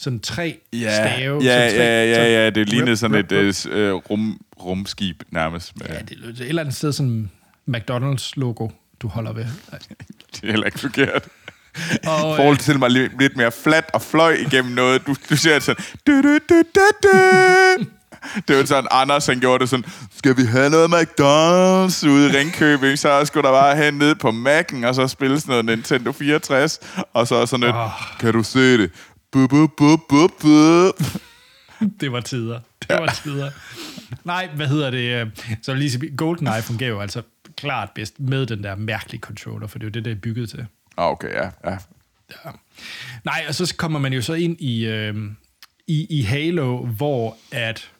Sådan 0.00 0.20
tre 0.20 0.58
ja, 0.72 0.94
stave. 0.94 1.42
ja, 1.42 1.68
sådan 1.68 1.76
tre, 1.78 1.84
ja, 1.84 2.04
ja, 2.04 2.14
sådan 2.14 2.30
ja, 2.30 2.50
det 2.50 2.68
lignede 2.68 2.96
sådan 2.96 3.16
rip, 3.16 3.32
et 3.32 3.66
rip. 3.66 3.72
øh, 3.72 3.88
øh, 3.88 3.94
rum, 3.94 4.40
rumskib 4.60 5.22
nærmest. 5.30 5.72
Med, 5.78 5.86
Ja, 5.86 5.94
det 5.94 6.18
er 6.24 6.28
et 6.44 6.48
eller 6.48 6.62
andet 6.62 6.76
sted 6.76 6.92
sådan 6.92 7.30
McDonald's-logo, 7.70 8.68
du 9.02 9.08
holder 9.08 9.32
ved. 9.32 9.44
Det 10.34 10.42
er 10.42 10.50
heller 10.50 10.66
ikke 10.66 10.78
forkert. 10.78 11.28
Og, 12.06 12.30
øh, 12.30 12.36
forhold 12.36 12.56
til 12.56 12.78
mig 12.78 12.90
lidt, 12.90 13.20
lidt 13.20 13.36
mere 13.36 13.52
flat 13.52 13.90
og 13.94 14.02
fløj 14.02 14.32
igennem 14.32 14.72
noget. 14.72 15.06
Du, 15.06 15.14
du 15.30 15.36
ser 15.36 15.58
sådan... 15.58 15.84
Du, 16.06 16.12
du, 16.22 16.38
du, 16.48 16.62
du, 16.74 16.80
du. 17.02 17.84
Det 18.48 18.56
var 18.56 18.64
sådan, 18.64 18.88
Anders 18.90 19.26
han 19.26 19.40
gjorde 19.40 19.58
det 19.58 19.68
sådan, 19.70 19.84
skal 20.16 20.36
vi 20.36 20.44
have 20.44 20.70
noget 20.70 20.88
McDonald's 20.88 22.08
ude 22.08 22.28
i 22.30 22.36
Ringkøbing, 22.36 22.98
så 22.98 23.24
skulle 23.24 23.48
der 23.48 23.52
bare 23.52 23.76
hen 23.76 23.94
ned 23.94 24.14
på 24.14 24.28
Mac'en, 24.28 24.86
og 24.86 24.94
så 24.94 25.08
spille 25.08 25.40
sådan 25.40 25.50
noget 25.52 25.64
Nintendo 25.64 26.12
64, 26.12 26.78
og 27.14 27.26
så 27.26 27.46
sådan 27.46 27.66
lidt, 27.66 27.76
Åh. 27.76 27.90
kan 28.20 28.32
du 28.32 28.42
se 28.42 28.78
det? 28.78 28.90
Bu, 29.32 29.48
bu, 29.48 29.66
bu, 29.76 29.96
bu, 30.08 30.28
bu. 30.40 30.92
Det 32.00 32.12
var 32.12 32.20
tider. 32.20 32.60
Det 32.88 32.96
var 33.00 33.06
tider. 33.24 33.50
Nej, 34.24 34.48
hvad 34.54 34.66
hedder 34.68 34.90
det? 34.90 35.26
øh, 35.26 35.26
Så 35.62 35.74
lige 35.74 36.16
GoldenEye 36.16 36.62
fungerer 36.62 36.90
jo 36.90 37.00
altså 37.00 37.22
klart 37.56 37.90
bedst 37.94 38.20
med 38.20 38.46
den 38.46 38.64
der 38.64 38.74
mærkelige 38.76 39.20
controller, 39.20 39.66
for 39.66 39.78
det 39.78 39.84
er 39.84 39.88
jo 39.88 39.90
det, 39.90 40.04
det 40.04 40.10
er 40.10 40.14
bygget 40.20 40.50
til. 40.50 40.66
Ah, 40.96 41.06
okay, 41.10 41.28
ja, 41.28 41.50
ja. 41.64 41.78
Ja. 42.44 42.50
Nej, 43.24 43.44
og 43.48 43.54
så 43.54 43.74
kommer 43.76 43.98
man 43.98 44.12
jo 44.12 44.22
så 44.22 44.34
ind 44.34 44.60
i, 44.60 44.86
øh, 44.86 45.14
i, 45.86 46.06
i 46.18 46.22
Halo, 46.22 46.86
hvor 46.86 47.36
at 47.52 47.90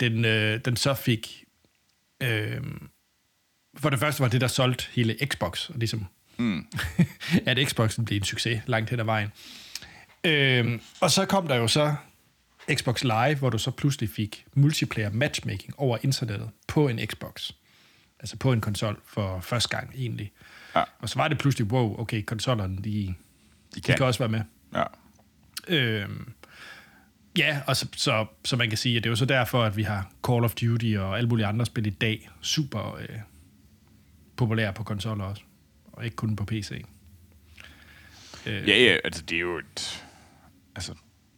den, 0.00 0.24
øh, 0.24 0.60
den 0.64 0.76
så 0.76 0.94
fik... 0.94 1.44
Øh, 2.22 2.60
for 3.76 3.90
det 3.90 3.98
første 3.98 4.20
var 4.20 4.28
det, 4.28 4.40
der 4.40 4.46
solgte 4.46 4.84
hele 4.92 5.16
Xbox, 5.26 5.68
og 5.68 5.74
ligesom, 5.78 6.06
mm. 6.38 6.66
at 7.46 7.68
Xboxen 7.68 8.04
blev 8.04 8.16
en 8.16 8.24
succes 8.24 8.60
langt 8.66 8.90
hen 8.90 9.00
ad 9.00 9.04
vejen. 9.04 9.32
Øh, 10.24 10.80
og 11.00 11.10
så 11.10 11.26
kom 11.26 11.48
der 11.48 11.56
jo 11.56 11.68
så 11.68 11.94
Xbox 12.74 13.02
Live, 13.02 13.34
hvor 13.34 13.50
du 13.50 13.58
så 13.58 13.70
pludselig 13.70 14.10
fik 14.10 14.44
multiplayer 14.54 15.10
matchmaking 15.10 15.74
over 15.78 15.98
internettet 16.02 16.50
på 16.68 16.88
en 16.88 17.06
Xbox. 17.06 17.50
Altså 18.20 18.36
på 18.36 18.52
en 18.52 18.60
konsol 18.60 19.00
for 19.06 19.40
første 19.40 19.76
gang 19.76 19.92
egentlig. 19.94 20.32
Ja. 20.76 20.82
Og 20.98 21.08
så 21.08 21.18
var 21.18 21.28
det 21.28 21.38
pludselig, 21.38 21.66
wow, 21.72 22.00
okay, 22.00 22.22
konsollerne, 22.22 22.76
de, 22.76 22.82
De 22.84 23.14
de 23.74 23.80
kan. 23.80 23.96
kan 23.96 24.06
også 24.06 24.18
være 24.18 24.28
med. 24.28 24.40
Ja. 24.74 24.84
Øhm, 25.68 26.32
ja, 27.38 27.60
og 27.66 27.76
så, 27.76 27.88
så, 27.96 28.26
så 28.44 28.56
man 28.56 28.68
kan 28.68 28.78
sige, 28.78 28.96
at 28.96 29.04
det 29.04 29.08
er 29.08 29.12
jo 29.12 29.16
så 29.16 29.24
derfor, 29.24 29.64
at 29.64 29.76
vi 29.76 29.82
har 29.82 30.10
Call 30.26 30.44
of 30.44 30.54
Duty 30.54 30.94
og 30.98 31.16
alle 31.18 31.28
mulige 31.28 31.46
andre 31.46 31.66
spil 31.66 31.86
i 31.86 31.90
dag 31.90 32.30
super 32.40 32.94
øh, 33.00 33.18
populære 34.36 34.72
på 34.72 34.82
konsoller 34.82 35.24
også, 35.24 35.42
og 35.92 36.04
ikke 36.04 36.16
kun 36.16 36.36
på 36.36 36.44
PC. 36.44 36.84
Øh, 38.46 38.68
Ja, 38.68 38.78
ja, 38.84 38.96
altså 39.04 39.22
det 39.22 39.36
er 39.36 39.40
jo 39.40 39.58
et... 39.58 40.04
Altså, 40.74 40.94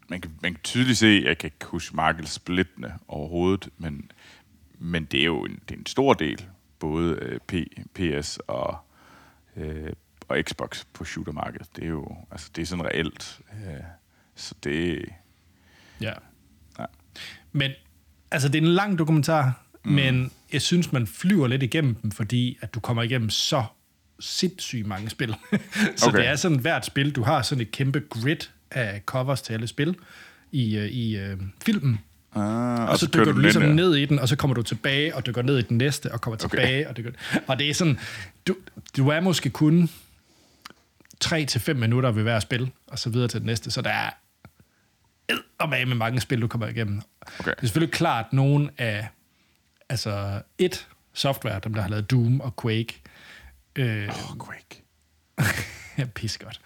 man 0.09 0.21
kan, 0.21 0.31
man 0.43 0.53
kan 0.53 0.63
tydeligt 0.63 0.99
se, 0.99 1.23
jeg 1.25 1.39
kan 1.39 1.47
ikke 1.47 1.67
huske 1.67 1.97
markedet 1.97 2.29
splittende 2.29 2.93
overhovedet, 3.09 3.69
men, 3.79 4.11
men 4.79 5.05
det 5.05 5.21
er 5.21 5.25
jo 5.25 5.45
en, 5.45 5.59
det 5.69 5.75
er 5.75 5.79
en 5.79 5.87
stor 5.87 6.15
del, 6.15 6.47
både 6.79 7.15
øh, 7.15 7.41
P, 7.41 7.55
PS 7.95 8.39
og, 8.47 8.79
øh, 9.57 9.93
og 10.29 10.39
Xbox 10.49 10.85
på 10.93 11.05
shootermarkedet. 11.05 11.77
Det 11.77 11.85
er 11.85 11.89
jo, 11.89 12.17
altså 12.31 12.51
det 12.57 12.63
er 12.63 12.67
sådan 12.67 12.85
reelt. 12.85 13.41
Øh, 13.53 13.81
så 14.35 14.55
det, 14.65 15.05
Ja. 16.01 16.13
Ja. 16.79 16.85
Men, 17.53 17.71
altså 18.31 18.49
det 18.49 18.59
er 18.59 18.63
en 18.63 18.69
lang 18.69 18.99
dokumentar, 18.99 19.65
mm. 19.85 19.93
men 19.93 20.31
jeg 20.53 20.63
synes, 20.63 20.93
man 20.93 21.07
flyver 21.07 21.47
lidt 21.47 21.63
igennem 21.63 21.95
dem, 21.95 22.11
fordi 22.11 22.59
at 22.61 22.75
du 22.75 22.81
kommer 22.81 23.03
igennem 23.03 23.31
så 23.31 23.65
sindssygt 24.21 24.87
mange 24.87 25.11
spil. 25.11 25.29
så 25.97 26.09
okay. 26.09 26.19
det 26.19 26.27
er 26.27 26.37
sådan 26.37 26.59
hvert 26.59 26.87
spil, 26.87 27.11
du 27.13 27.23
har 27.23 27.43
sådan 27.43 27.63
et 27.63 27.71
kæmpe 27.71 28.01
grid 28.11 28.37
af 28.75 29.03
covers 29.07 29.43
til 29.43 29.53
alle 29.53 29.67
spil 29.67 29.97
i, 30.53 30.77
øh, 30.77 30.87
i 30.89 31.17
øh, 31.17 31.37
filmen. 31.65 32.01
ah, 32.35 32.43
Og, 32.81 32.89
og 32.89 32.99
så, 32.99 33.07
så 33.07 33.11
dykker 33.13 33.25
du 33.25 33.33
den 33.33 33.43
ligesom 33.43 33.63
ja. 33.63 33.73
ned 33.73 33.95
i 33.95 34.05
den, 34.07 34.19
og 34.19 34.29
så 34.29 34.37
kommer 34.37 34.55
du 34.55 34.63
tilbage, 34.63 35.15
og 35.17 35.27
dykker 35.27 35.43
ned 35.43 35.59
i 35.59 35.63
den 35.63 35.79
næste, 35.79 36.13
og 36.13 36.21
kommer 36.21 36.37
Okay. 36.45 36.49
tilbage, 36.49 36.89
og 36.89 36.97
dykker... 36.97 37.11
Og 37.47 37.59
det 37.59 37.71
er 37.71 37.75
sådan... 37.75 37.99
Du, 38.49 38.57
du 38.97 39.09
er 39.09 39.21
måske 39.21 39.51
kun 39.51 39.91
3 41.21 41.45
til 41.45 41.61
5 41.61 41.77
minutter 41.77 42.11
ved 42.11 42.23
hver 42.23 42.41
spil, 42.41 42.71
og 42.87 42.99
så 42.99 43.11
videre 43.11 43.29
til 43.29 43.41
det 43.41 43.47
næste, 43.47 43.71
så 43.71 43.83
der 43.83 43.91
er 43.91 44.11
og 45.59 45.69
med 45.69 45.87
med 45.87 45.97
mange 45.97 46.21
spil, 46.21 46.41
du 46.43 46.47
kommer 46.49 46.67
igennem. 46.69 47.01
Okay. 47.41 47.51
Det 47.51 47.57
er 47.57 47.67
selvfølgelig 47.67 47.93
klart, 47.95 48.33
nogen 48.33 48.71
af 48.79 49.09
altså 49.89 50.41
et 50.59 50.89
software, 51.15 51.61
dem 51.65 51.75
der 51.75 51.83
har 51.83 51.89
lavet 51.89 52.11
Doom 52.11 52.41
og 52.41 52.55
Quake, 52.63 53.03
øh, 53.77 54.09
Oh, 54.09 54.47
Quake. 54.47 54.85
ja, 55.99 56.05
pis 56.15 56.39
godt, 56.39 56.61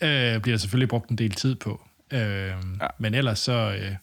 øh, 0.00 0.40
bliver 0.40 0.58
selvfølgelig 0.58 0.88
brugt 0.88 1.10
en 1.10 1.18
del 1.18 1.30
tid 1.30 1.54
på. 1.54 1.80
Øh, 2.12 2.20
ja. 2.20 2.54
Men 2.98 3.14
ellers 3.14 3.38
så, 3.38 3.76
øh, 3.80 3.94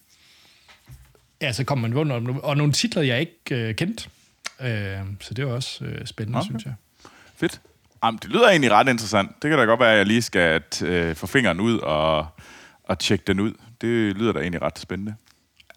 ja, 1.42 1.52
så 1.52 1.64
kommer 1.64 1.88
man 1.88 1.98
under, 1.98 2.40
og 2.40 2.58
nogle 2.58 2.74
titler, 2.74 3.02
jeg 3.02 3.20
ikke 3.20 3.56
øh, 3.70 3.76
kendt. 3.76 4.10
Øh, 4.62 4.98
så 5.20 5.34
det 5.34 5.44
er 5.44 5.48
også 5.48 5.86
øh, 5.86 6.06
spændende, 6.06 6.38
Okay. 6.40 6.46
synes 6.50 6.66
jeg. 6.66 6.74
Fedt. 7.38 7.62
Jamen, 8.04 8.20
det 8.24 8.30
lyder 8.30 8.50
egentlig 8.50 8.72
ret 8.72 8.88
interessant. 8.90 9.32
Det 9.42 9.50
kan 9.50 9.58
da 9.60 9.66
godt 9.66 9.80
være, 9.80 9.92
at 9.92 9.98
jeg 9.98 10.06
lige 10.06 10.22
skal 10.22 10.62
øh, 10.84 11.16
få 11.16 11.28
fingeren 11.28 11.60
ud 11.60 11.78
og, 11.78 12.28
og 12.84 13.00
tjekke 13.00 13.24
den 13.28 13.40
ud. 13.40 13.54
Det 13.82 14.16
lyder 14.18 14.34
da 14.34 14.40
egentlig 14.40 14.62
ret 14.62 14.80
spændende. 14.80 15.16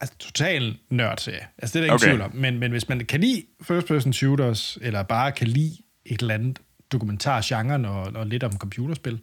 Altså, 0.01 0.15
total 0.19 0.77
nørd-serie. 0.89 1.47
Altså, 1.57 1.79
det 1.79 1.85
er 1.85 1.87
der 1.87 1.93
ingen 1.93 1.95
Okay. 1.95 2.07
tvivl 2.07 2.21
om. 2.21 2.31
Men, 2.35 2.59
men 2.59 2.71
hvis 2.71 2.89
man 2.89 3.05
kan 3.05 3.19
lide 3.19 3.43
first-person 3.61 4.13
shooters, 4.13 4.77
eller 4.81 5.03
bare 5.03 5.31
kan 5.31 5.47
lide 5.47 5.77
et 6.05 6.21
eller 6.21 6.33
andet 6.33 6.59
dokumentargenren 6.93 7.85
og, 7.85 8.01
og 8.03 8.27
lidt 8.27 8.43
om 8.43 8.57
computerspil, 8.57 9.19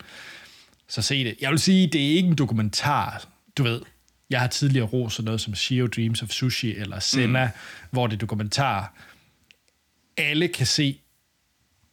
så 0.89 1.03
se 1.03 1.25
det. 1.25 1.35
Jeg 1.41 1.51
vil 1.51 1.59
sige, 1.59 1.87
det 1.87 2.01
er 2.13 2.17
ikke 2.17 2.29
en 2.29 2.35
dokumentar, 2.35 3.25
du 3.59 3.63
ved. 3.63 3.81
Jeg 4.31 4.41
har 4.41 4.47
tidligere 4.47 5.11
sådan 5.11 5.25
noget 5.25 5.41
som 5.41 5.55
Shio 5.55 5.87
Dreams 5.87 6.23
of 6.23 6.29
Sushi 6.29 6.75
eller 6.77 6.99
Senna, 7.01 7.45
mm. 7.45 7.51
hvor 7.91 8.07
det 8.07 8.15
er 8.15 8.19
dokumentar. 8.19 8.95
Alle 10.17 10.49
kan 10.49 10.67
se 10.67 11.01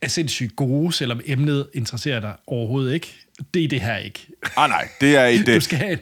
er 0.02 0.08
sindssygt 0.08 0.56
gode, 0.56 0.94
selvom 0.94 1.22
emnet 1.26 1.70
interesserer 1.74 2.20
dig 2.20 2.36
overhovedet 2.48 2.94
ikke. 2.94 3.16
Det 3.54 3.64
er 3.64 3.68
det 3.68 3.82
her 3.82 3.98
ikke. 3.98 4.28
Ah 4.58 4.70
nej, 4.70 4.88
det 5.02 5.16
er 5.16 5.26
et... 5.40 5.46
Du 5.48 5.52
øh, 5.52 5.62
skal 5.62 5.78
have 5.78 6.00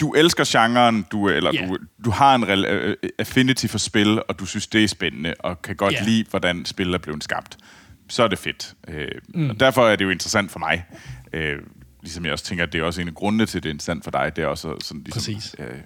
du 0.00 0.12
elsker 0.12 0.44
genren, 0.46 1.06
du, 1.12 1.28
eller 1.28 1.50
Ja. 1.54 1.66
du, 1.66 1.78
du 2.04 2.10
har 2.10 2.34
en 2.34 2.44
rel- 2.48 2.64
øh, 2.66 2.96
affinity 3.18 3.66
for 3.66 3.78
spil, 3.78 4.22
og 4.28 4.38
du 4.38 4.46
synes, 4.46 4.66
det 4.66 4.84
er 4.84 4.88
spændende, 4.88 5.34
og 5.38 5.62
kan 5.62 5.76
godt 5.76 5.94
Ja. 5.94 6.04
lide, 6.04 6.24
hvordan 6.30 6.64
spil 6.64 6.94
er 6.94 6.98
blevet 6.98 7.24
skabt. 7.24 7.56
Så 8.08 8.22
er 8.22 8.28
det 8.28 8.38
fedt. 8.38 8.74
Øh, 8.88 9.08
mm. 9.28 9.50
Og 9.50 9.60
derfor 9.60 9.88
er 9.88 9.96
det 9.96 10.04
jo 10.04 10.10
interessant 10.10 10.50
for 10.50 10.58
mig. 10.58 10.84
Øh, 11.32 11.58
ligesom 12.02 12.24
jeg 12.24 12.32
også 12.32 12.44
tænker, 12.44 12.64
at 12.64 12.72
det 12.72 12.80
er 12.80 12.84
også 12.84 13.00
en 13.00 13.08
af 13.08 13.14
grundene 13.14 13.46
til, 13.46 13.58
at 13.58 13.62
det 13.62 13.68
er 13.68 13.72
interessant 13.72 14.04
for 14.04 14.10
dig. 14.10 14.36
Det 14.36 14.44
er 14.44 14.46
også 14.46 14.76
sådan, 14.80 15.02
ligesom, 15.02 15.34
Præcis. 15.34 15.56
øh, 15.58 15.78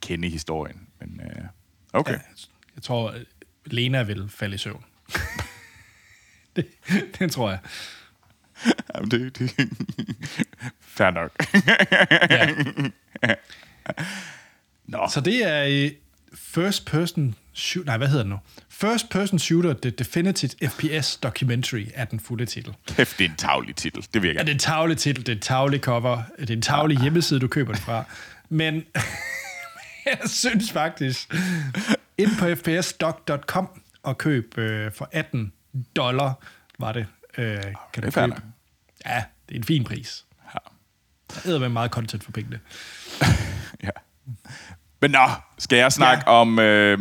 kende 0.00 0.28
historien. 0.28 0.88
Men, 1.00 1.20
øh, 1.24 1.44
okay. 1.92 2.12
Ja, 2.12 2.18
jeg 2.74 2.82
tror, 2.82 3.10
at 3.10 3.24
Lena 3.64 4.02
vil 4.02 4.28
falde 4.28 4.54
i 4.54 4.58
søvn. 4.58 4.84
det, 6.56 6.66
det 7.18 7.32
tror 7.32 7.50
jeg. 7.50 7.58
Jamen, 8.94 9.10
det, 9.10 9.38
det 9.38 9.54
Fair 10.80 11.10
nok. 11.10 11.32
Ja. 12.30 13.34
Nå. 14.86 15.08
Så 15.10 15.20
det 15.20 15.46
er 15.46 15.84
øh, 15.84 15.90
first 16.34 16.86
person 16.86 17.34
shoot, 17.58 17.86
nej, 17.86 17.96
hvad 17.96 18.08
hedder 18.08 18.22
det 18.22 18.30
nu? 18.30 18.38
First 18.68 19.10
person 19.10 19.38
shooter, 19.38 19.74
The 19.82 19.90
Definitive 19.90 20.50
FPS 20.68 21.16
Documentary 21.16 21.86
er 21.94 22.04
den 22.04 22.20
fulde 22.20 22.46
titel. 22.46 22.74
Kæft, 22.88 23.18
det 23.18 23.24
er 23.24 23.28
en 23.28 23.36
tavlig 23.36 23.76
titel. 23.76 24.06
Det 24.14 24.22
virker. 24.22 24.40
Ja, 24.40 24.42
det 24.42 24.48
er 24.48 24.54
en 24.54 24.58
tavlig 24.58 24.98
titel, 24.98 25.26
det 25.26 25.32
er 25.32 25.36
en 25.36 25.42
tavlig 25.42 25.80
cover, 25.80 26.22
det 26.38 26.50
er 26.50 26.54
en 26.54 26.62
tavlig 26.62 27.00
hjemmeside, 27.00 27.40
du 27.40 27.48
køber 27.48 27.72
det 27.72 27.82
fra. 27.82 28.04
Men 28.48 28.74
jeg 30.06 30.18
synes 30.26 30.72
faktisk, 30.72 31.34
ind 32.18 32.30
på 32.38 32.54
fpsdoc.com 32.54 33.68
og 34.02 34.18
køb 34.18 34.58
øh, 34.58 34.92
for 34.92 35.08
18 35.12 35.52
dollar, 35.96 36.32
var 36.78 36.92
det, 36.92 37.06
øh, 37.38 37.62
kan 37.92 38.02
det 38.02 38.16
er 38.16 38.26
købe. 38.26 38.42
Ja, 39.06 39.24
det 39.48 39.54
er 39.54 39.58
en 39.58 39.64
fin 39.64 39.84
pris. 39.84 40.24
Ja. 40.54 40.58
Der 41.50 41.54
er 41.54 41.58
med 41.58 41.68
meget 41.68 41.90
content 41.90 42.24
for 42.24 42.32
pengene. 42.32 42.60
Ja. 43.82 43.90
Men 45.00 45.10
nå, 45.10 45.28
skal 45.58 45.78
jeg 45.78 45.92
snakke 45.92 46.24
ja. 46.26 46.32
om, 46.32 46.58
øh, 46.58 46.98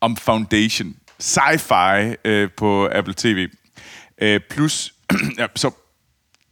om 0.00 0.16
Foundation. 0.16 0.96
Sci-fi 1.22 2.14
øh, 2.24 2.50
på 2.56 2.88
Apple 2.92 3.14
TV. 3.16 3.48
Øh, 4.22 4.40
plus, 4.50 4.94
ja, 5.38 5.46
så 5.56 5.70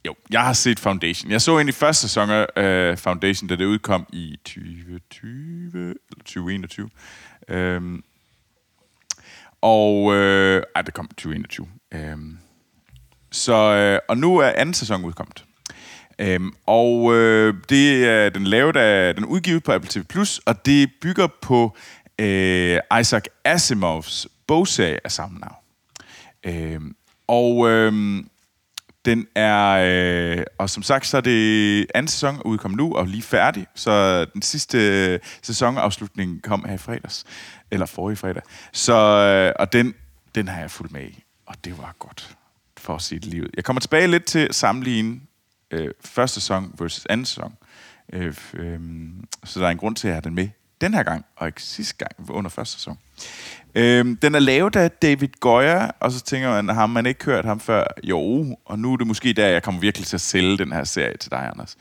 Jo, 0.05 0.15
jeg 0.31 0.43
har 0.43 0.53
set 0.53 0.79
Foundation. 0.79 1.31
Jeg 1.31 1.41
så 1.41 1.59
ind 1.59 1.69
i 1.69 1.71
første 1.71 2.01
sæson 2.01 2.29
af 2.29 2.91
uh, 2.91 2.97
Foundation, 2.97 3.47
da 3.47 3.55
det 3.55 3.65
udkom 3.65 4.05
i 4.13 4.37
2020 4.45 5.71
eller 5.73 6.23
2021. 6.25 6.89
Øhm, 7.47 8.03
og... 9.61 10.13
Øh, 10.13 10.63
ej, 10.75 10.81
det 10.81 10.93
kom 10.93 11.05
i 11.05 11.13
2021. 11.13 11.67
Øhm, 11.93 12.37
så, 13.31 13.53
øh, 13.53 13.99
og 14.09 14.17
nu 14.17 14.37
er 14.37 14.49
anden 14.49 14.73
sæson 14.73 15.05
udkommet. 15.05 15.45
Øhm, 16.19 16.53
og 16.65 17.15
øh, 17.15 17.53
det 17.69 18.05
er 18.05 18.29
den 18.29 18.43
lavet 18.43 18.75
af, 18.75 19.15
den 19.15 19.25
udgivet 19.25 19.63
på 19.63 19.71
Apple 19.71 19.89
TV+, 19.89 20.03
og 20.45 20.65
det 20.65 20.91
bygger 21.01 21.27
på 21.41 21.77
øh, 22.19 22.79
Isaac 22.99 23.23
Asimovs 23.45 24.27
bogserie 24.47 24.99
af 25.03 25.11
samme 25.11 25.39
navn. 25.39 25.55
Øh, 26.43 26.81
og 27.27 27.69
øh, 27.69 28.23
den 29.05 29.27
er, 29.35 30.37
øh, 30.39 30.43
og 30.57 30.69
som 30.69 30.83
sagt, 30.83 31.07
så 31.07 31.17
er 31.17 31.21
det 31.21 31.87
anden 31.95 32.07
sæson 32.07 32.41
udkommet 32.45 32.77
nu, 32.77 32.95
og 32.95 33.07
lige 33.07 33.23
færdig, 33.23 33.67
så 33.75 34.25
den 34.25 34.41
sidste 34.41 34.77
øh, 34.77 35.19
sæsonafslutning 35.41 36.43
kom 36.43 36.65
her 36.67 36.73
i 36.73 36.77
fredags, 36.77 37.25
eller 37.71 37.85
forrige 37.85 38.17
fredag. 38.17 38.41
Så, 38.71 38.93
øh, 38.93 39.53
og 39.59 39.73
den, 39.73 39.93
den 40.35 40.47
har 40.47 40.59
jeg 40.59 40.71
fulgt 40.71 40.93
med 40.93 41.03
i, 41.03 41.23
og 41.45 41.55
det 41.65 41.77
var 41.77 41.95
godt 41.99 42.37
for 42.77 42.95
at 42.95 43.01
sige 43.01 43.19
det 43.19 43.27
livet. 43.27 43.51
Jeg 43.55 43.63
kommer 43.63 43.79
tilbage 43.79 44.07
lidt 44.07 44.25
til 44.25 44.39
at 44.39 44.55
sammenligne 44.55 45.19
øh, 45.71 45.91
første 46.01 46.33
sæson 46.41 46.75
versus 46.79 47.05
anden 47.09 47.25
sæson. 47.25 47.53
Øh, 48.13 48.35
øh, 48.53 48.79
så 49.43 49.59
der 49.59 49.65
er 49.65 49.71
en 49.71 49.77
grund 49.77 49.95
til, 49.95 50.07
at 50.07 50.09
jeg 50.09 50.15
har 50.15 50.21
den 50.21 50.35
med 50.35 50.49
den 50.81 50.93
her 50.93 51.03
gang, 51.03 51.25
og 51.35 51.47
ikke 51.47 51.63
sidste 51.63 51.95
gang 51.97 52.29
under 52.29 52.49
første 52.49 52.73
sæson. 52.73 52.97
Øh, 53.75 54.17
den 54.21 54.35
er 54.35 54.39
lavet 54.39 54.75
af 54.75 54.91
David 54.91 55.27
Goyer, 55.39 55.91
og 55.99 56.11
så 56.11 56.21
tænker 56.21 56.61
man, 56.61 56.75
har 56.75 56.87
man 56.87 57.05
ikke 57.05 57.25
hørt 57.25 57.45
ham 57.45 57.59
før? 57.59 57.83
Jo, 58.03 58.45
og 58.65 58.79
nu 58.79 58.93
er 58.93 58.97
det 58.97 59.07
måske 59.07 59.33
der, 59.33 59.47
jeg 59.47 59.63
kommer 59.63 59.81
virkelig 59.81 60.07
til 60.07 60.17
at 60.17 60.21
sælge 60.21 60.57
den 60.57 60.71
her 60.71 60.83
serie 60.83 61.17
til 61.17 61.31
dig, 61.31 61.49
Anders. 61.53 61.77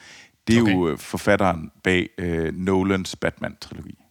Det 0.47 0.57
er 0.57 0.63
okay. 0.63 0.73
jo 0.73 0.89
øh, 0.89 0.99
forfatteren 0.99 1.71
bag 1.83 2.09
øh, 2.19 2.55
Nolans 2.55 3.17
Batman-trilogi. 3.17 4.05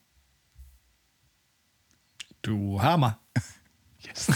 Du 2.44 2.78
har 2.78 2.98
mig. 2.98 3.12
yes. 4.10 4.30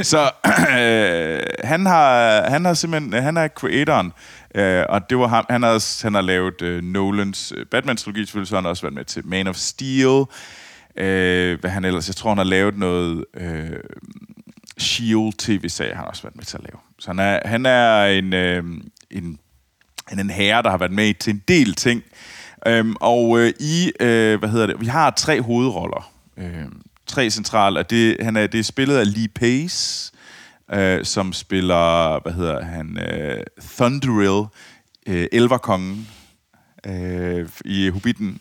så 0.10 0.30
øh, 0.78 1.42
han 1.68 1.86
har 1.86 2.42
han 2.50 2.64
har 2.64 2.74
simpelthen 2.74 3.14
øh, 3.14 3.22
han 3.22 3.36
er 3.36 3.48
creatoren 3.48 4.12
øh, 4.54 4.84
og 4.88 5.10
det 5.10 5.18
var 5.18 5.26
ham 5.26 5.46
han 5.50 5.62
har 5.62 6.02
han 6.02 6.14
har 6.14 6.20
lavet 6.20 6.62
øh, 6.62 6.82
Nolans 6.82 7.52
øh, 7.56 7.66
Batman 7.66 7.96
trilogi 7.96 8.24
selvfølgelig 8.24 8.48
så 8.48 8.54
han 8.54 8.64
har 8.64 8.70
også 8.70 8.82
været 8.82 8.94
med 8.94 9.04
til 9.04 9.26
Man 9.26 9.46
of 9.46 9.56
Steel 9.56 10.24
øh, 10.96 11.60
hvad 11.60 11.70
han 11.70 11.84
ellers 11.84 12.08
jeg 12.08 12.16
tror 12.16 12.30
han 12.30 12.38
har 12.38 12.44
lavet 12.44 12.78
noget 12.78 13.24
øh, 13.34 13.70
Shield 14.78 15.32
tv-serie 15.38 15.94
han 15.94 15.98
har 15.98 16.04
også 16.04 16.22
været 16.22 16.36
med 16.36 16.44
til 16.44 16.56
at 16.56 16.62
lave 16.62 16.78
så 16.98 17.10
han 17.10 17.18
er 17.18 17.48
han 17.48 17.66
er 17.66 18.04
en 18.04 18.32
øh, 18.32 18.64
en 19.10 19.38
en, 20.12 20.18
en 20.20 20.30
herre 20.30 20.62
der 20.62 20.70
har 20.70 20.78
været 20.78 20.92
med 20.92 21.14
til 21.14 21.32
en 21.32 21.42
del 21.48 21.74
ting 21.74 22.02
Øhm, 22.66 22.96
og 23.00 23.38
øh, 23.38 23.52
i, 23.60 23.92
øh, 24.00 24.38
hvad 24.38 24.48
hedder 24.48 24.66
det, 24.66 24.80
vi 24.80 24.86
har 24.86 25.10
tre 25.10 25.42
hovedroller. 25.42 26.12
Øh, 26.36 26.64
tre 27.06 27.30
centrale. 27.30 27.82
Det, 27.82 28.16
han 28.20 28.36
er, 28.36 28.46
det 28.46 28.60
er 28.60 28.64
spillet 28.64 28.96
af 28.96 29.14
Lee 29.14 29.28
Pace, 29.28 30.12
øh, 30.72 31.04
som 31.04 31.32
spiller, 31.32 32.20
hvad 32.22 32.32
hedder 32.32 32.64
han, 32.64 32.98
øh, 32.98 33.44
Thunderill, 33.60 34.46
øh, 35.06 35.26
Elverkongen 35.32 36.08
øh, 36.86 37.48
i 37.64 37.88
Hobbiten. 37.88 38.40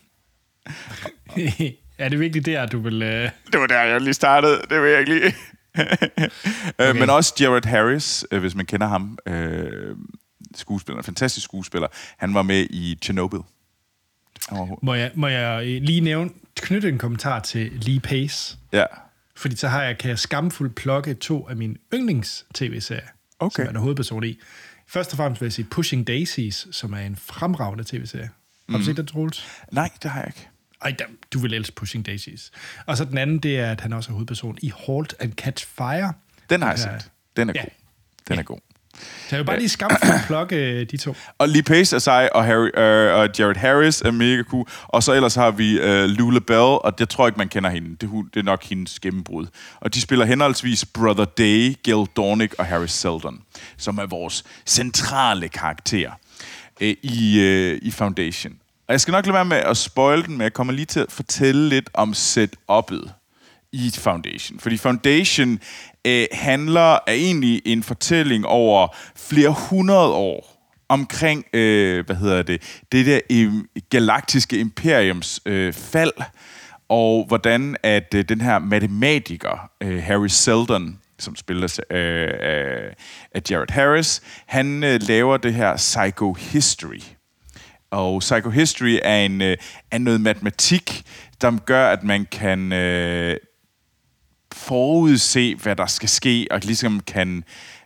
er 1.97 2.09
det 2.09 2.19
virkelig 2.19 2.45
der, 2.45 2.65
du 2.65 2.79
vil... 2.79 3.01
Øh... 3.01 3.29
Det 3.51 3.59
var 3.59 3.67
der, 3.67 3.81
jeg 3.81 4.01
lige 4.01 4.13
startede. 4.13 4.61
Det 4.69 4.81
vil 4.81 4.89
jeg 4.91 4.99
ikke 4.99 5.13
lige. 5.13 5.35
okay. 6.79 6.99
Men 6.99 7.09
også 7.09 7.33
Jared 7.39 7.65
Harris, 7.65 8.25
øh, 8.31 8.39
hvis 8.39 8.55
man 8.55 8.65
kender 8.65 8.87
ham. 8.87 9.17
Øh, 9.25 9.95
skuespiller, 10.55 10.97
en 10.97 11.03
fantastisk 11.03 11.43
skuespiller. 11.43 11.87
Han 12.17 12.33
var 12.33 12.41
med 12.41 12.67
i 12.69 12.97
Chernobyl. 13.01 13.39
Må 14.81 14.93
jeg, 14.93 15.11
må 15.15 15.27
jeg 15.27 15.81
lige 15.81 16.01
nævne, 16.01 16.29
knytte 16.55 16.89
en 16.89 16.97
kommentar 16.97 17.39
til 17.39 17.71
Lee 17.71 17.99
Pace. 17.99 18.57
Ja. 18.73 18.85
Fordi 19.37 19.55
så 19.55 19.67
har 19.67 19.83
jeg, 19.83 19.97
kan 19.97 20.09
jeg 20.09 20.19
skamfuldt 20.19 20.75
plukke 20.75 21.13
to 21.13 21.47
af 21.49 21.55
mine 21.55 21.75
yndlings-tv-serier, 21.93 23.07
okay. 23.39 23.63
som 23.63 23.67
er 23.67 23.71
der 23.71 23.79
hovedperson 23.79 24.23
i. 24.23 24.39
Først 24.87 25.11
og 25.11 25.17
fremmest 25.17 25.41
vil 25.41 25.45
jeg 25.45 25.53
sige 25.53 25.65
Pushing 25.65 26.07
Daisies, 26.07 26.67
som 26.71 26.93
er 26.93 26.97
en 26.97 27.15
fremragende 27.15 27.83
tv-serie. 27.83 28.29
Har 28.69 28.77
du 28.77 28.77
mm. 28.77 28.83
set 28.83 28.97
den, 28.97 29.05
Troels? 29.05 29.47
Nej, 29.71 29.89
det 30.03 30.11
har 30.11 30.19
jeg 30.19 30.27
ikke. 30.27 30.47
Ej, 30.81 30.95
du 31.33 31.39
vil 31.39 31.53
elske 31.53 31.75
Pushing 31.75 32.05
Daisies. 32.05 32.51
Og 32.85 32.97
så 32.97 33.05
den 33.05 33.17
anden, 33.17 33.39
det 33.39 33.59
er, 33.59 33.71
at 33.71 33.81
han 33.81 33.93
også 33.93 34.09
er 34.09 34.13
hovedperson 34.13 34.57
i 34.61 34.73
Halt 34.87 35.15
and 35.19 35.33
Catch 35.33 35.67
Fire. 35.67 36.13
Den 36.49 36.61
har 36.61 36.69
jeg 36.69 36.79
set. 36.79 37.11
Den 37.37 37.49
er 37.49 37.53
ja. 37.55 37.61
god. 37.61 37.69
Den 38.27 38.35
ja. 38.35 38.39
er 38.39 38.43
god. 38.43 38.59
Så 38.97 39.35
jeg 39.35 39.39
vil 39.39 39.45
bare 39.45 39.59
lige 39.59 39.69
skamme 39.69 39.97
for 40.03 40.13
at 40.13 40.21
plukke 40.27 40.55
øh, 40.55 40.85
de 40.91 40.97
to. 40.97 41.15
Og 41.37 41.49
Lee 41.49 41.63
Pace 41.63 41.95
er 41.95 41.99
sej, 41.99 42.29
og, 42.31 42.45
Harry, 42.45 42.69
øh, 42.77 43.19
og 43.19 43.29
Jared 43.39 43.55
Harris 43.55 44.01
er 44.01 44.11
mega 44.11 44.43
cool. 44.43 44.67
Og 44.87 45.03
så 45.03 45.13
ellers 45.13 45.35
har 45.35 45.51
vi 45.51 45.79
øh, 45.79 46.05
Lula 46.05 46.39
Bell, 46.39 46.59
og 46.59 46.99
det 46.99 47.09
tror 47.09 47.27
ikke, 47.27 47.37
man 47.37 47.49
kender 47.49 47.69
hende. 47.69 47.89
Det, 47.89 48.09
det 48.33 48.39
er 48.39 48.43
nok 48.43 48.63
hendes 48.63 48.99
gennembrud. 48.99 49.47
Og 49.79 49.93
de 49.93 50.01
spiller 50.01 50.25
henholdsvis 50.25 50.85
Brother 50.85 51.25
Day, 51.25 51.75
Gil 51.83 52.05
Dornick 52.15 52.55
og 52.57 52.65
Harris 52.65 52.91
Seldon, 52.91 53.41
som 53.77 53.97
er 53.97 54.05
vores 54.05 54.43
centrale 54.65 55.49
karakter 55.49 56.11
øh, 56.81 56.95
i, 57.01 57.39
øh, 57.39 57.79
i 57.81 57.91
Foundation. 57.91 58.53
Og 58.87 58.91
jeg 58.91 59.01
skal 59.01 59.11
nok 59.11 59.25
lade 59.25 59.33
være 59.33 59.45
med 59.45 59.57
at 59.57 59.77
spoil 59.77 60.25
den, 60.25 60.33
men 60.33 60.41
jeg 60.41 60.53
kommer 60.53 60.73
lige 60.73 60.85
til 60.85 60.99
at 60.99 61.11
fortælle 61.11 61.69
lidt 61.69 61.89
om 61.93 62.11
setup'et 62.11 63.09
i 63.71 63.91
Foundation. 63.97 64.59
Fordi 64.59 64.77
Foundation 64.77 65.59
øh, 66.05 66.27
handler 66.31 66.93
er 66.93 67.13
egentlig 67.13 67.61
en 67.65 67.83
fortælling 67.83 68.45
over 68.45 68.95
flere 69.15 69.55
hundrede 69.69 70.13
år 70.13 70.57
omkring, 70.89 71.45
øh, 71.53 72.05
hvad 72.05 72.15
hedder 72.15 72.43
det, 72.43 72.81
det 72.91 73.05
der 73.05 73.19
øh, 73.31 73.53
galaktiske 73.89 74.59
imperiums 74.59 75.41
øh, 75.45 75.73
fald, 75.73 76.13
og 76.89 77.25
hvordan 77.27 77.75
at 77.83 78.13
øh, 78.15 78.25
den 78.29 78.41
her 78.41 78.59
matematiker, 78.59 79.69
øh, 79.81 80.03
Harry 80.03 80.27
Seldon, 80.27 80.99
som 81.19 81.35
spilles 81.35 81.79
øh, 81.91 82.29
af, 82.41 82.95
af 83.35 83.41
Jared 83.49 83.71
Harris, 83.71 84.21
han 84.45 84.83
øh, 84.83 84.99
laver 85.07 85.37
det 85.37 85.53
her 85.53 85.75
psychohistory. 85.75 87.01
Og 87.91 88.19
psychohistory 88.19 88.99
er, 89.03 89.17
en, 89.17 89.41
øh, 89.41 89.57
er 89.91 89.97
noget 89.97 90.21
matematik, 90.21 91.03
der 91.41 91.57
gør, 91.65 91.89
at 91.89 92.03
man 92.03 92.25
kan 92.31 92.73
øh, 92.73 93.37
forudse, 94.57 95.55
hvad 95.55 95.75
der 95.75 95.85
skal 95.85 96.09
ske, 96.09 96.47
og 96.51 96.59
ligesom 96.63 96.99
kan... 96.99 97.43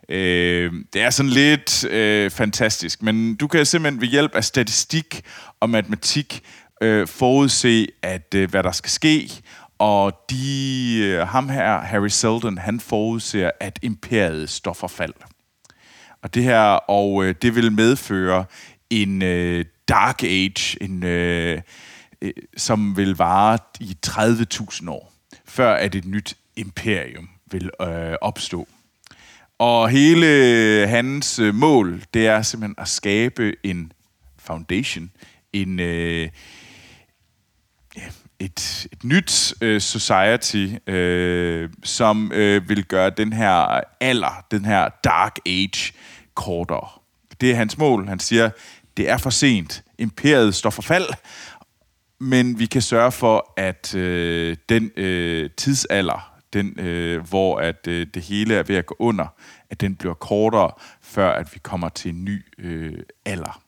Øh, 0.08 0.72
det 0.92 1.02
er 1.02 1.10
sådan 1.10 1.30
lidt 1.30 1.84
øh, 1.84 2.30
fantastisk, 2.30 3.02
men 3.02 3.34
du 3.34 3.46
kan 3.46 3.66
simpelthen 3.66 4.00
ved 4.00 4.08
hjælp 4.08 4.34
af 4.34 4.44
statistik 4.44 5.22
og 5.60 5.70
matematik 5.70 6.42
øh, 6.82 7.08
forudse, 7.08 7.86
at 8.02 8.34
øh, 8.34 8.50
hvad 8.50 8.62
der 8.62 8.72
skal 8.72 8.90
ske, 8.90 9.30
og 9.78 10.12
de, 10.30 10.98
øh, 11.02 11.28
ham 11.28 11.48
her, 11.48 11.80
Harry 11.80 12.08
Seldon, 12.08 12.58
han 12.58 12.80
forudser, 12.80 13.50
at 13.60 13.78
imperiet 13.82 14.50
står 14.50 14.72
for 14.72 14.88
fald. 14.88 15.14
Og 16.22 16.34
det 16.34 16.44
her, 16.44 16.60
og 16.70 17.24
øh, 17.24 17.34
det 17.42 17.54
vil 17.54 17.72
medføre 17.72 18.44
en 18.90 19.22
øh, 19.22 19.64
dark 19.88 20.22
age, 20.22 20.82
en, 20.82 21.04
øh, 21.04 21.60
øh, 22.22 22.32
som 22.56 22.96
vil 22.96 23.16
vare 23.16 23.58
i 23.80 23.96
30.000 24.06 24.90
år, 24.90 25.12
før 25.46 25.74
at 25.74 25.94
et 25.94 26.04
nyt 26.04 26.36
imperium 26.56 27.28
vil 27.50 27.70
øh, 27.82 28.14
opstå. 28.20 28.68
Og 29.58 29.88
hele 29.88 30.26
hans 30.88 31.38
øh, 31.38 31.54
mål, 31.54 32.02
det 32.14 32.26
er 32.26 32.42
simpelthen 32.42 32.74
at 32.78 32.88
skabe 32.88 33.54
en 33.62 33.92
foundation, 34.38 35.10
en, 35.52 35.80
øh, 35.80 36.28
ja, 37.96 38.02
et, 38.38 38.86
et 38.92 39.04
nyt 39.04 39.54
øh, 39.60 39.80
society, 39.80 40.68
øh, 40.86 41.70
som 41.84 42.32
øh, 42.32 42.68
vil 42.68 42.84
gøre 42.84 43.10
den 43.10 43.32
her 43.32 43.80
alder, 44.00 44.46
den 44.50 44.64
her 44.64 44.88
dark 45.04 45.38
age, 45.46 45.92
kortere. 46.34 46.88
Det 47.40 47.50
er 47.50 47.54
hans 47.54 47.78
mål. 47.78 48.08
Han 48.08 48.18
siger, 48.18 48.50
det 48.96 49.10
er 49.10 49.16
for 49.16 49.30
sent. 49.30 49.82
Imperiet 49.98 50.54
står 50.54 50.70
for 50.70 50.82
fald, 50.82 51.08
men 52.18 52.58
vi 52.58 52.66
kan 52.66 52.82
sørge 52.82 53.12
for, 53.12 53.52
at 53.56 53.94
øh, 53.94 54.56
den 54.68 54.90
øh, 54.96 55.50
tidsalder, 55.56 56.31
den, 56.52 56.80
øh, 56.80 57.28
hvor 57.28 57.58
at 57.60 57.86
øh, 57.88 58.06
det 58.14 58.22
hele 58.22 58.54
er 58.54 58.62
ved 58.62 58.76
at 58.76 58.86
gå 58.86 58.96
under, 58.98 59.26
at 59.70 59.80
den 59.80 59.96
bliver 59.96 60.14
kortere, 60.14 60.70
før 61.02 61.32
at 61.32 61.54
vi 61.54 61.58
kommer 61.62 61.88
til 61.88 62.14
en 62.14 62.24
ny 62.24 62.46
øh, 62.58 62.98
alder. 63.24 63.62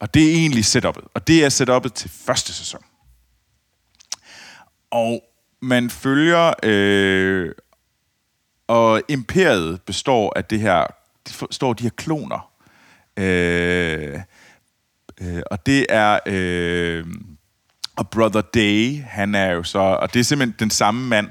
Og 0.00 0.14
det 0.14 0.30
er 0.30 0.32
egentlig 0.32 0.64
setup'et. 0.64 1.06
Og 1.14 1.26
det 1.26 1.44
er 1.44 1.48
setup'et 1.48 1.92
til 1.94 2.10
første 2.10 2.52
sæson. 2.52 2.84
Og 4.90 5.22
man 5.60 5.90
følger... 5.90 6.52
Øh, 6.62 7.52
og 8.68 9.02
imperiet 9.08 9.82
består 9.82 10.32
af 10.36 10.44
det 10.44 10.60
her... 10.60 10.86
Det 11.26 11.48
består 11.48 11.70
af 11.70 11.76
de 11.76 11.82
her 11.82 11.90
kloner. 11.90 12.50
Øh, 13.16 14.20
øh, 15.20 15.42
og 15.50 15.66
det 15.66 15.86
er... 15.88 16.18
Øh, 16.26 17.06
og 17.96 18.10
Brother 18.10 18.40
Day, 18.40 19.02
han 19.02 19.34
er 19.34 19.50
jo 19.50 19.62
så... 19.62 19.78
Og 19.78 20.14
det 20.14 20.20
er 20.20 20.24
simpelthen 20.24 20.56
den 20.58 20.70
samme 20.70 21.08
mand, 21.08 21.30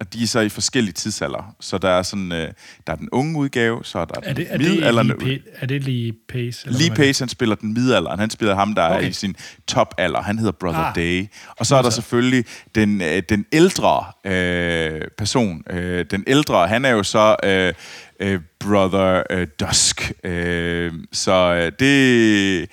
og 0.00 0.12
de 0.12 0.22
er 0.22 0.26
så 0.26 0.40
i 0.40 0.48
forskellige 0.48 0.92
tidsalder. 0.92 1.54
Så 1.60 1.78
der 1.78 1.88
er 1.88 2.02
sådan, 2.02 2.32
øh, 2.32 2.48
der 2.86 2.92
er 2.92 2.96
den 2.96 3.08
unge 3.12 3.38
udgave, 3.38 3.84
så 3.84 3.98
er 3.98 4.04
der 4.04 4.20
Er 4.22 4.34
det, 4.34 4.48
den 4.50 5.12
Pa- 5.12 5.58
er 5.60 5.66
det 5.66 5.84
lige 5.84 6.14
Pace? 6.28 6.66
eller 6.66 6.80
Lee? 6.80 6.90
Pace, 6.90 7.22
han 7.22 7.28
spiller 7.28 7.54
den 7.54 7.74
midalderen. 7.74 8.18
Han 8.20 8.30
spiller 8.30 8.54
ham, 8.54 8.74
der 8.74 8.88
okay. 8.88 9.04
er 9.04 9.08
i 9.08 9.12
sin 9.12 9.36
topalder. 9.66 10.22
Han 10.22 10.38
hedder 10.38 10.52
Brother. 10.52 10.80
Ah. 10.80 10.94
Day. 10.94 11.26
Og 11.58 11.66
så 11.66 11.76
er 11.76 11.82
der 11.82 11.90
selvfølgelig 11.90 12.44
den, 12.74 13.02
øh, 13.02 13.22
den 13.28 13.46
ældre 13.52 14.04
øh, 14.24 15.00
person. 15.18 15.62
Øh, 15.70 16.04
den 16.10 16.24
ældre, 16.26 16.68
han 16.68 16.84
er 16.84 16.90
jo 16.90 17.02
så 17.02 17.36
øh, 17.44 17.72
øh, 18.20 18.40
Brother 18.60 19.22
øh, 19.30 19.46
Dusk. 19.60 20.12
Øh, 20.24 20.92
så 21.12 21.32
øh, 21.54 21.72
det... 21.78 22.70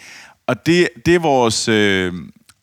Og 0.47 0.65
det, 0.65 0.89
det 1.05 1.15
er 1.15 1.19
vores... 1.19 1.67
Øh, 1.67 2.13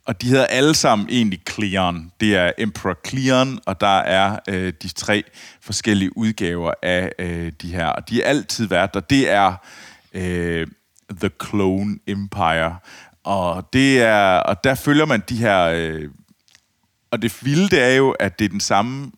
og 0.07 0.23
de 0.23 0.29
hedder 0.29 0.47
alle 0.47 0.75
sammen 0.75 1.09
egentlig 1.11 1.41
Cleon. 1.51 2.13
Det 2.21 2.37
er 2.37 2.53
Emperor 2.59 2.99
Cleon, 3.07 3.59
og 3.67 3.81
der 3.81 3.99
er 3.99 4.39
øh, 4.49 4.73
de 4.83 4.89
tre 4.89 5.25
forskellige 5.61 6.17
udgaver 6.17 6.73
af 6.83 7.13
øh, 7.19 7.53
de 7.63 7.73
her. 7.73 7.87
Og 7.87 8.09
de 8.09 8.17
har 8.17 8.23
altid 8.23 8.67
været 8.67 8.95
der. 8.95 9.01
Det 9.01 9.31
er 9.31 9.55
øh, 10.15 10.67
The 11.21 11.31
Clone 11.47 11.99
Empire. 12.07 12.77
Og, 13.25 13.69
det 13.73 14.03
er, 14.03 14.37
og 14.37 14.65
der 14.65 14.75
følger 14.75 15.07
man 15.07 15.23
de 15.29 15.37
her... 15.37 15.63
Øh, 15.63 16.11
og 17.11 17.23
det 17.23 17.45
vilde 17.45 17.69
det 17.69 17.83
er 17.83 17.95
jo, 17.95 18.11
at 18.11 18.39
det 18.39 18.45
er 18.45 18.49
den 18.49 18.61
samme, 18.61 19.13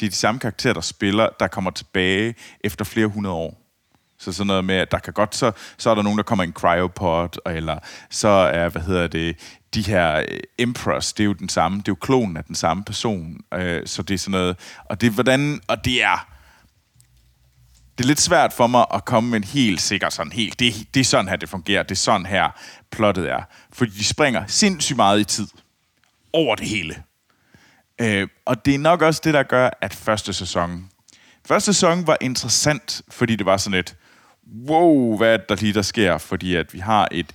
det 0.00 0.06
er 0.06 0.10
de 0.10 0.16
samme 0.16 0.38
karakterer, 0.38 0.74
der 0.74 0.80
spiller, 0.80 1.28
der 1.40 1.46
kommer 1.46 1.70
tilbage 1.70 2.34
efter 2.64 2.84
flere 2.84 3.06
hundrede 3.06 3.34
år. 3.34 3.64
Så 4.18 4.32
sådan 4.32 4.46
noget 4.46 4.64
med, 4.64 4.74
at 4.74 4.90
der 4.90 4.98
kan 4.98 5.12
godt, 5.12 5.36
så, 5.36 5.52
så 5.78 5.90
er 5.90 5.94
der 5.94 6.02
nogen, 6.02 6.18
der 6.18 6.22
kommer 6.22 6.44
i 6.44 6.46
en 6.46 6.52
cryopod, 6.52 7.38
eller 7.46 7.78
så 8.10 8.28
er, 8.28 8.68
hvad 8.68 8.82
hedder 8.82 9.06
det, 9.06 9.36
de 9.74 9.82
her 9.82 10.18
øh, 10.18 10.40
Emperors, 10.58 11.12
det 11.12 11.22
er 11.22 11.26
jo 11.26 11.32
den 11.32 11.48
samme, 11.48 11.78
det 11.78 11.88
er 11.88 11.92
jo 11.92 11.94
klonen 12.00 12.36
af 12.36 12.44
den 12.44 12.54
samme 12.54 12.84
person. 12.84 13.40
Øh, 13.54 13.86
så 13.86 14.02
det 14.02 14.14
er 14.14 14.18
sådan 14.18 14.30
noget, 14.30 14.56
og 14.84 15.00
det 15.00 15.06
er 15.06 15.10
hvordan, 15.10 15.60
og 15.66 15.84
det 15.84 16.02
er, 16.02 16.28
det 17.98 18.04
er 18.04 18.08
lidt 18.08 18.20
svært 18.20 18.52
for 18.52 18.66
mig 18.66 18.86
at 18.94 19.04
komme 19.04 19.30
med 19.30 19.38
en 19.38 19.44
helt 19.44 19.80
sikker 19.80 20.10
sådan 20.10 20.32
helt, 20.32 20.60
det, 20.60 20.74
det 20.94 21.00
er 21.00 21.04
sådan 21.04 21.28
her, 21.28 21.36
det 21.36 21.48
fungerer, 21.48 21.82
det 21.82 21.90
er 21.90 21.94
sådan 21.94 22.26
her, 22.26 22.50
plottet 22.90 23.30
er. 23.30 23.42
Fordi 23.72 23.90
de 23.90 24.04
springer 24.04 24.44
sindssygt 24.46 24.96
meget 24.96 25.20
i 25.20 25.24
tid 25.24 25.46
over 26.32 26.54
det 26.54 26.68
hele. 26.68 27.02
Øh, 28.00 28.28
og 28.44 28.64
det 28.64 28.74
er 28.74 28.78
nok 28.78 29.02
også 29.02 29.20
det, 29.24 29.34
der 29.34 29.42
gør, 29.42 29.70
at 29.80 29.94
første 29.94 30.32
sæson... 30.32 30.90
Første 31.46 31.72
sæson 31.72 32.06
var 32.06 32.16
interessant, 32.20 33.02
fordi 33.08 33.36
det 33.36 33.46
var 33.46 33.56
sådan 33.56 33.78
et... 33.78 33.96
Wow, 34.68 35.16
hvad 35.16 35.32
er 35.32 35.36
det, 35.36 35.48
der 35.48 35.54
lige 35.54 35.72
der 35.72 35.82
sker? 35.82 36.18
Fordi 36.18 36.54
at 36.54 36.74
vi 36.74 36.78
har 36.78 37.08
et, 37.10 37.32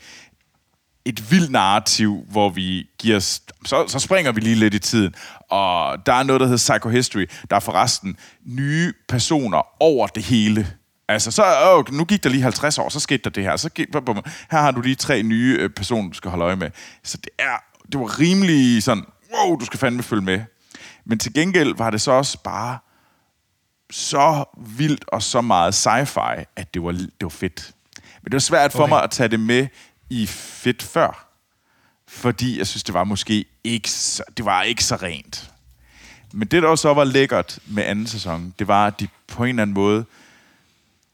et 1.06 1.32
vildt 1.32 1.52
narrativ, 1.52 2.26
hvor 2.30 2.50
vi 2.50 2.90
giver... 3.00 3.20
Så, 3.20 3.86
så 3.88 4.00
springer 4.00 4.32
vi 4.32 4.42
lige 4.42 4.56
lidt 4.56 4.74
i 4.74 4.80
tiden. 4.80 5.16
Og 5.50 6.06
der 6.06 6.14
er 6.14 6.24
noget, 6.24 6.40
der 6.40 6.48
hedder 6.48 6.78
Psychohistory. 6.78 7.26
Der 7.50 7.56
er 7.56 7.60
forresten 7.60 8.18
nye 8.46 8.94
personer 9.10 9.84
over 9.84 10.08
det 10.08 10.24
hele. 10.24 10.68
Altså, 11.08 11.32
så, 11.32 11.44
åh, 11.66 11.94
nu 11.94 12.06
gik 12.06 12.24
der 12.24 12.30
lige 12.30 12.44
50 12.44 12.78
år, 12.78 12.90
så 12.90 13.00
skete 13.00 13.24
der 13.24 13.30
det 13.30 13.44
her. 13.44 13.56
Så 13.58 13.70
gik, 13.70 13.88
bum, 13.92 14.06
bum. 14.06 14.24
her 14.52 14.60
har 14.62 14.72
du 14.72 14.82
lige 14.82 14.96
tre 14.96 15.24
nye 15.24 15.58
øh, 15.60 15.70
personer, 15.70 16.10
du 16.10 16.16
skal 16.16 16.32
holde 16.32 16.46
øje 16.46 16.56
med. 16.56 16.70
Så 17.04 17.18
det, 17.18 17.30
er, 17.40 17.58
det 17.92 18.00
var 18.00 18.20
rimelig 18.20 18.84
sådan, 18.84 19.04
wow, 19.34 19.56
du 19.56 19.66
skal 19.66 19.80
fandme 19.80 20.04
følge 20.04 20.24
med. 20.24 20.42
Men 21.06 21.20
til 21.20 21.34
gengæld 21.34 21.78
var 21.78 21.90
det 21.90 22.02
så 22.02 22.12
også 22.12 22.38
bare 22.44 22.78
så 23.92 24.44
vildt 24.58 25.06
og 25.08 25.24
så 25.24 25.42
meget 25.42 25.88
sci-fi, 25.88 26.44
at 26.56 26.74
det 26.74 26.84
var, 26.84 26.92
det 26.92 27.10
var 27.22 27.30
fedt. 27.30 27.72
Men 28.22 28.26
det 28.26 28.34
var 28.34 28.40
svært 28.40 28.72
for 28.72 28.84
Okay. 28.84 28.90
mig 28.90 29.04
at 29.04 29.12
tage 29.12 29.30
det 29.30 29.40
med 29.40 29.68
i 30.10 30.26
fedt 30.28 30.84
før. 30.84 31.30
Fordi 32.08 32.58
jeg 32.58 32.68
synes, 32.68 32.84
det 32.84 32.94
var 32.94 33.04
måske 33.04 33.46
ikke 33.64 33.92
så, 33.92 34.24
det 34.38 34.46
var 34.46 34.64
ikke 34.64 34.84
så 34.84 34.96
rent. 34.96 35.52
Men 36.34 36.48
det, 36.48 36.64
der 36.64 36.70
også 36.70 36.82
så 36.82 36.94
var 36.94 37.04
lækkert 37.04 37.60
med 37.66 37.84
anden 37.84 38.08
sæson, 38.08 38.54
det 38.60 38.68
var, 38.68 38.88
at 38.88 39.00
de 39.00 39.08
på 39.28 39.44
en 39.44 39.50
eller 39.50 39.62
anden 39.62 39.74
måde 39.74 40.06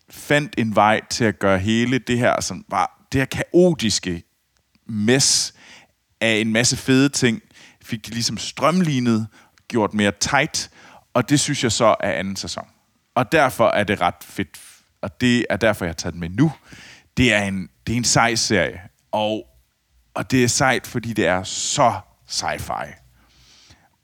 fandt 0.10 0.54
en 0.58 0.76
vej 0.76 1.02
til 1.10 1.24
at 1.24 1.40
gøre 1.40 1.60
hele 1.60 2.00
det 2.00 2.18
her, 2.18 2.42
som 2.42 2.66
var 2.68 3.06
det 3.12 3.22
her 3.22 3.26
kaotiske 3.26 4.24
mess 4.86 5.54
af 6.22 6.36
en 6.36 6.54
masse 6.54 6.78
fede 6.78 7.10
ting, 7.10 7.42
fik 7.82 8.06
de 8.06 8.12
ligesom 8.12 8.38
strømlignet, 8.38 9.28
gjort 9.68 9.94
mere 9.94 10.12
tight, 10.20 10.70
og 11.14 11.30
det 11.30 11.40
synes 11.40 11.64
jeg 11.64 11.72
så 11.72 11.96
er 12.00 12.12
anden 12.12 12.36
sæson. 12.36 12.68
Og 13.16 13.32
derfor 13.32 13.68
er 13.68 13.84
det 13.84 14.02
ret 14.02 14.24
fedt, 14.24 14.60
og 15.02 15.22
det 15.22 15.46
er 15.50 15.58
derfor, 15.58 15.86
jeg 15.86 15.90
har 15.90 15.94
taget 15.94 16.14
den 16.14 16.20
med 16.20 16.30
nu. 16.30 16.52
Det 17.18 17.34
er 17.34 17.44
en, 17.44 17.70
det 17.90 17.96
er 17.96 17.98
en 17.98 18.04
sej 18.04 18.36
serie, 18.36 18.82
og, 19.12 19.48
og 20.14 20.32
det 20.32 20.44
er 20.44 20.48
sejt, 20.48 20.88
fordi 20.88 21.14
det 21.14 21.28
er 21.28 21.44
så 21.44 21.94
sci-fi. 22.30 22.88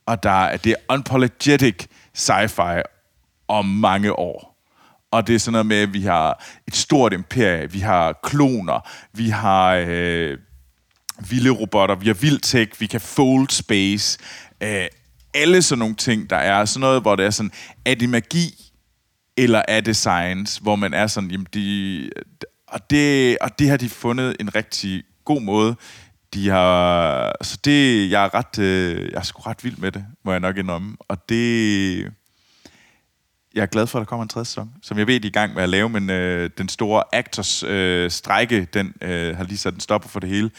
Og 0.06 0.24
der 0.24 0.46
er, 0.46 0.58
det 0.58 0.72
er 0.72 0.94
unapologetic 0.94 1.86
sci-fi 2.18 2.82
om 3.48 3.66
mange 3.66 4.14
år. 4.14 4.58
Og 5.12 5.28
det 5.28 5.36
er 5.36 5.40
sådan 5.40 5.52
noget 5.52 5.66
med, 5.66 5.78
at 5.78 5.94
vi 5.94 6.02
har 6.02 6.44
et 6.68 6.76
stort 6.76 7.14
imperie, 7.14 7.72
vi 7.72 7.80
har 7.80 8.20
kloner, 8.24 8.90
vi 9.14 9.30
har 9.30 9.86
øh, 9.88 10.38
vilde 11.30 11.50
robotter, 11.50 11.96
vi 11.96 12.08
har 12.08 12.14
vild 12.14 12.40
tech, 12.40 12.82
vi 12.82 12.86
kan 12.86 13.02
fold 13.02 13.50
space. 13.50 14.20
Øh, 14.62 14.86
alle 15.34 15.62
sådan 15.62 15.80
nogle 15.80 15.96
ting, 15.96 16.30
der 16.30 16.38
er. 16.38 16.66
Sådan 16.66 16.82
noget, 16.82 17.02
hvor 17.02 17.16
det 17.16 17.26
er 17.26 17.30
sådan, 17.30 17.52
er 17.86 17.96
det 17.96 18.10
magi, 18.10 18.72
eller 19.38 19.62
er 19.68 19.82
det 19.82 19.98
science, 19.98 20.62
hvor 20.62 20.76
man 20.76 20.94
er 20.94 21.08
sådan, 21.08 21.32
jamen 21.32 21.48
de, 21.54 22.10
og 22.68 22.90
det, 22.90 23.38
og 23.42 23.60
det 23.60 23.70
har 23.70 23.78
de 23.78 23.90
fundet 23.90 24.36
en 24.40 24.56
rigtig 24.56 25.04
god 25.26 25.42
måde. 25.42 25.76
De 26.34 26.50
har, 26.50 27.36
så 27.42 27.58
det, 27.66 28.12
jeg 28.12 28.26
er 28.26 28.34
ret, 28.34 28.60
øh, 28.60 29.12
jeg 29.12 29.18
er 29.18 29.22
sgu 29.22 29.42
ret 29.42 29.64
vild 29.64 29.78
med 29.78 29.92
det, 29.92 30.06
må 30.24 30.32
jeg 30.32 30.40
nok 30.40 30.58
indrømme. 30.58 30.98
Og 31.00 31.30
det, 31.30 32.12
jeg 33.56 33.62
er 33.62 33.66
glad 33.66 33.88
for, 33.88 34.00
at 34.00 34.02
der 34.02 34.06
kommer 34.06 34.24
en 34.24 34.30
tredje 34.30 34.46
sæson, 34.46 34.74
som 34.82 34.98
jeg 34.98 35.08
ved, 35.08 35.20
de 35.20 35.28
er 35.28 35.30
i 35.30 35.32
gang 35.32 35.54
med 35.54 35.64
at 35.64 35.70
lave, 35.70 35.90
men 35.90 36.10
øh, 36.10 36.50
den 36.58 36.70
store 36.70 37.04
actors 37.14 37.64
øh, 37.64 38.12
strække, 38.12 38.68
den 38.74 38.94
øh, 39.02 39.38
har 39.38 39.44
lige 39.44 39.58
sat 39.58 39.74
en 39.74 39.80
stopper 39.80 40.10
for 40.10 40.20
det 40.20 40.30
hele. 40.30 40.52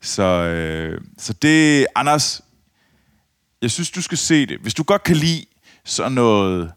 Så, 0.00 0.22
øh, 0.22 1.00
så 1.18 1.32
det, 1.32 1.86
Anders, 1.94 2.40
jeg 3.62 3.70
synes, 3.70 3.90
du 3.90 4.02
skal 4.02 4.18
se 4.18 4.46
det. 4.46 4.58
Hvis 4.60 4.74
du 4.74 4.82
godt 4.82 5.02
kan 5.02 5.16
lide 5.16 5.44
sådan 5.84 6.12
noget 6.12 6.72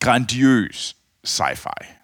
grandiøs 0.00 0.96
sci-fi, 1.26 1.99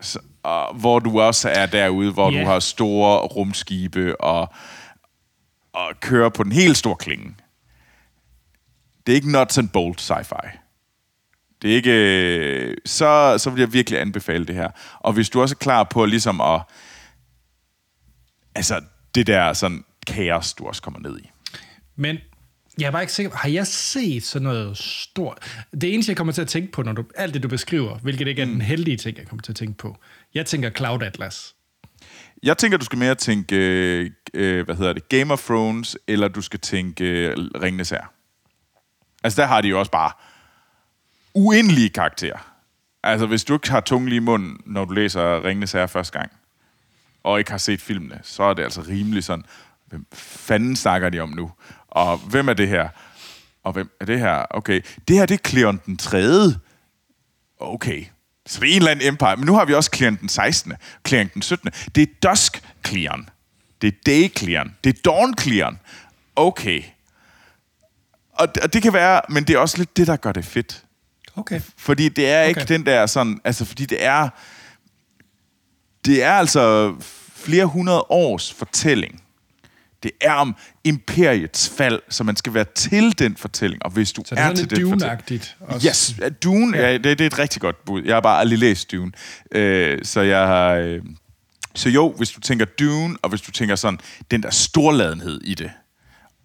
så, 0.00 0.18
og, 0.42 0.74
hvor 0.74 0.98
du 0.98 1.20
også 1.20 1.48
er 1.48 1.66
derude, 1.66 2.12
hvor 2.12 2.32
Ja. 2.32 2.40
du 2.40 2.46
har 2.46 2.60
store 2.60 3.18
rumskibe 3.20 4.20
og, 4.20 4.52
og 5.72 6.00
kører 6.00 6.28
på 6.28 6.42
den 6.44 6.52
helt 6.52 6.76
store 6.76 6.96
klinge. 6.96 7.34
Det 9.06 9.12
er 9.12 9.16
ikke 9.16 9.32
nuts 9.32 9.58
and 9.58 9.68
bolt 9.68 10.10
sci-fi. 10.10 10.58
Det 11.62 11.70
er 11.72 11.74
ikke... 11.76 12.76
Så, 12.86 13.34
så 13.38 13.50
vil 13.50 13.60
jeg 13.60 13.72
virkelig 13.72 14.00
anbefale 14.00 14.46
det 14.46 14.54
her. 14.54 14.70
Og 15.00 15.12
hvis 15.12 15.30
du 15.30 15.40
også 15.40 15.54
er 15.54 15.62
klar 15.62 15.84
på 15.84 16.04
ligesom 16.04 16.40
at... 16.40 16.60
Altså, 18.54 18.80
det 19.14 19.26
der 19.26 19.52
sådan 19.52 19.84
kaos, 20.06 20.54
du 20.54 20.66
også 20.66 20.82
kommer 20.82 21.00
ned 21.00 21.20
i. 21.20 21.30
Men 21.96 22.18
jeg 22.78 22.86
er 22.86 22.90
bare 22.90 23.02
ikke 23.02 23.12
sikker. 23.12 23.36
Har 23.36 23.48
jeg 23.48 23.66
set 23.66 24.22
sådan 24.22 24.44
noget 24.44 24.78
stort? 24.78 25.64
Det 25.80 25.94
eneste, 25.94 26.10
jeg 26.10 26.16
kommer 26.16 26.32
til 26.32 26.42
at 26.42 26.48
tænke 26.48 26.72
på, 26.72 26.82
når 26.82 26.92
du, 26.92 27.04
alt 27.16 27.34
det, 27.34 27.42
du 27.42 27.48
beskriver, 27.48 27.98
hvilket 27.98 28.28
ikke 28.28 28.42
er 28.42 28.46
den 28.46 28.60
heldige 28.60 28.96
ting, 28.96 29.18
jeg 29.18 29.26
kommer 29.26 29.42
til 29.42 29.52
at 29.52 29.56
tænke 29.56 29.78
på. 29.78 29.96
Jeg 30.34 30.46
tænker 30.46 30.70
Cloud 30.70 31.02
Atlas. 31.02 31.54
Jeg 32.42 32.58
tænker, 32.58 32.78
du 32.78 32.84
skal 32.84 32.98
mere 32.98 33.14
tænke, 33.14 33.56
øh, 33.56 34.10
øh, 34.34 34.64
hvad 34.64 34.74
hedder 34.74 34.92
det, 34.92 35.08
Game 35.08 35.32
of 35.32 35.44
Thrones, 35.44 35.96
eller 36.06 36.28
du 36.28 36.40
skal 36.42 36.60
tænke 36.60 37.04
øh, 37.04 37.36
Ringenes 37.36 37.90
Herre. 37.90 38.06
Altså, 39.24 39.42
der 39.42 39.48
har 39.48 39.60
de 39.60 39.68
jo 39.68 39.78
også 39.78 39.90
bare 39.90 40.12
uendelige 41.34 41.88
karakterer. 41.88 42.54
Altså, 43.02 43.26
hvis 43.26 43.44
du 43.44 43.54
ikke 43.54 43.70
har 43.70 43.80
tungen 43.80 44.08
lige 44.08 44.16
i 44.16 44.20
munden, 44.20 44.60
når 44.66 44.84
du 44.84 44.92
læser 44.92 45.44
Ringenes 45.44 45.72
Herre 45.72 45.88
første 45.88 46.18
gang, 46.18 46.32
og 47.22 47.38
ikke 47.38 47.50
har 47.50 47.58
set 47.58 47.80
filmene, 47.80 48.20
så 48.22 48.42
er 48.42 48.54
det 48.54 48.62
altså 48.62 48.80
rimelig 48.88 49.24
sådan, 49.24 49.44
hvem 49.86 50.06
fanden 50.12 50.76
snakker 50.76 51.08
de 51.08 51.20
om 51.20 51.28
nu? 51.28 51.50
Og 51.88 52.18
hvem 52.18 52.48
er 52.48 52.52
det 52.52 52.68
her? 52.68 52.88
Og 53.64 53.72
hvem 53.72 53.90
er 54.00 54.04
det 54.04 54.18
her? 54.18 54.44
Okay, 54.50 54.80
det 55.08 55.16
her, 55.16 55.26
det 55.26 55.34
er 55.44 55.48
Cleon 55.48 55.80
den 55.86 55.96
3. 55.96 56.54
Okay. 57.60 58.04
Så 58.46 58.60
det 58.60 58.66
er 58.68 58.72
en 58.72 58.76
eller 58.78 58.90
anden 58.90 59.08
empire. 59.08 59.36
Men 59.36 59.46
nu 59.46 59.54
har 59.54 59.64
vi 59.64 59.74
også 59.74 59.90
Cleon 59.94 60.16
den 60.16 60.28
16. 60.28 60.72
Cleon 61.08 61.30
den 61.34 61.42
17. 61.42 61.70
Det 61.94 62.02
er 62.02 62.28
Dusk 62.30 62.62
Cleon. 62.86 63.28
Det 63.82 63.88
er 63.88 63.98
Day 64.06 64.38
Cleon. 64.38 64.76
Det 64.84 64.96
er 64.96 65.00
Dawn 65.04 65.38
Cleon. 65.38 65.78
Okay. 66.36 66.82
Og, 68.32 68.48
og 68.62 68.72
det 68.72 68.82
kan 68.82 68.92
være, 68.92 69.20
men 69.28 69.44
det 69.44 69.54
er 69.54 69.58
også 69.58 69.78
lidt 69.78 69.96
det, 69.96 70.06
der 70.06 70.16
gør 70.16 70.32
det 70.32 70.44
fedt. 70.44 70.84
Okay. 71.36 71.60
Fordi 71.76 72.08
det 72.08 72.28
er 72.28 72.42
ikke 72.42 72.60
Okay. 72.60 72.74
den 72.74 72.86
der 72.86 73.06
sådan, 73.06 73.40
altså 73.44 73.64
fordi 73.64 73.86
det 73.86 74.04
er, 74.04 74.28
det 76.04 76.22
er 76.22 76.32
altså 76.32 76.94
flere 77.34 77.66
hundrede 77.66 78.00
års 78.08 78.52
fortælling. 78.52 79.22
Det 80.02 80.10
er 80.20 80.32
om 80.32 80.56
imperiets 80.84 81.72
fald, 81.76 82.00
så 82.08 82.24
man 82.24 82.36
skal 82.36 82.54
være 82.54 82.64
til 82.74 83.18
den 83.18 83.36
fortælling. 83.36 83.84
Og 83.84 83.90
hvis 83.90 84.12
du 84.12 84.22
Så 84.26 84.34
det 84.34 84.40
er 84.40 84.46
er 84.46 84.54
til 84.54 84.70
den 84.70 84.90
fortælling... 84.90 85.42
Også. 85.60 85.88
Yes, 85.88 86.14
ja, 86.20 86.28
Dune, 86.28 86.78
ja. 86.78 86.86
Ja, 86.86 86.92
det, 86.92 87.04
det 87.04 87.20
er 87.20 87.26
et 87.26 87.38
rigtig 87.38 87.60
godt 87.60 87.84
bud. 87.84 88.02
Jeg 88.02 88.16
har 88.16 88.20
bare 88.20 88.40
aldrig 88.40 88.58
læst 88.58 88.92
Dune. 88.92 89.12
Øh, 89.52 89.98
så 90.04 90.20
jeg 90.20 90.46
har... 90.46 90.72
Øh, 90.72 91.02
så 91.74 91.88
jo, 91.88 92.14
hvis 92.16 92.30
du 92.30 92.40
tænker 92.40 92.64
Dune, 92.64 93.16
og 93.22 93.28
hvis 93.28 93.40
du 93.40 93.50
tænker 93.50 93.76
sådan, 93.76 94.00
den 94.30 94.42
der 94.42 94.50
storladenhed 94.50 95.40
i 95.44 95.54
det, 95.54 95.70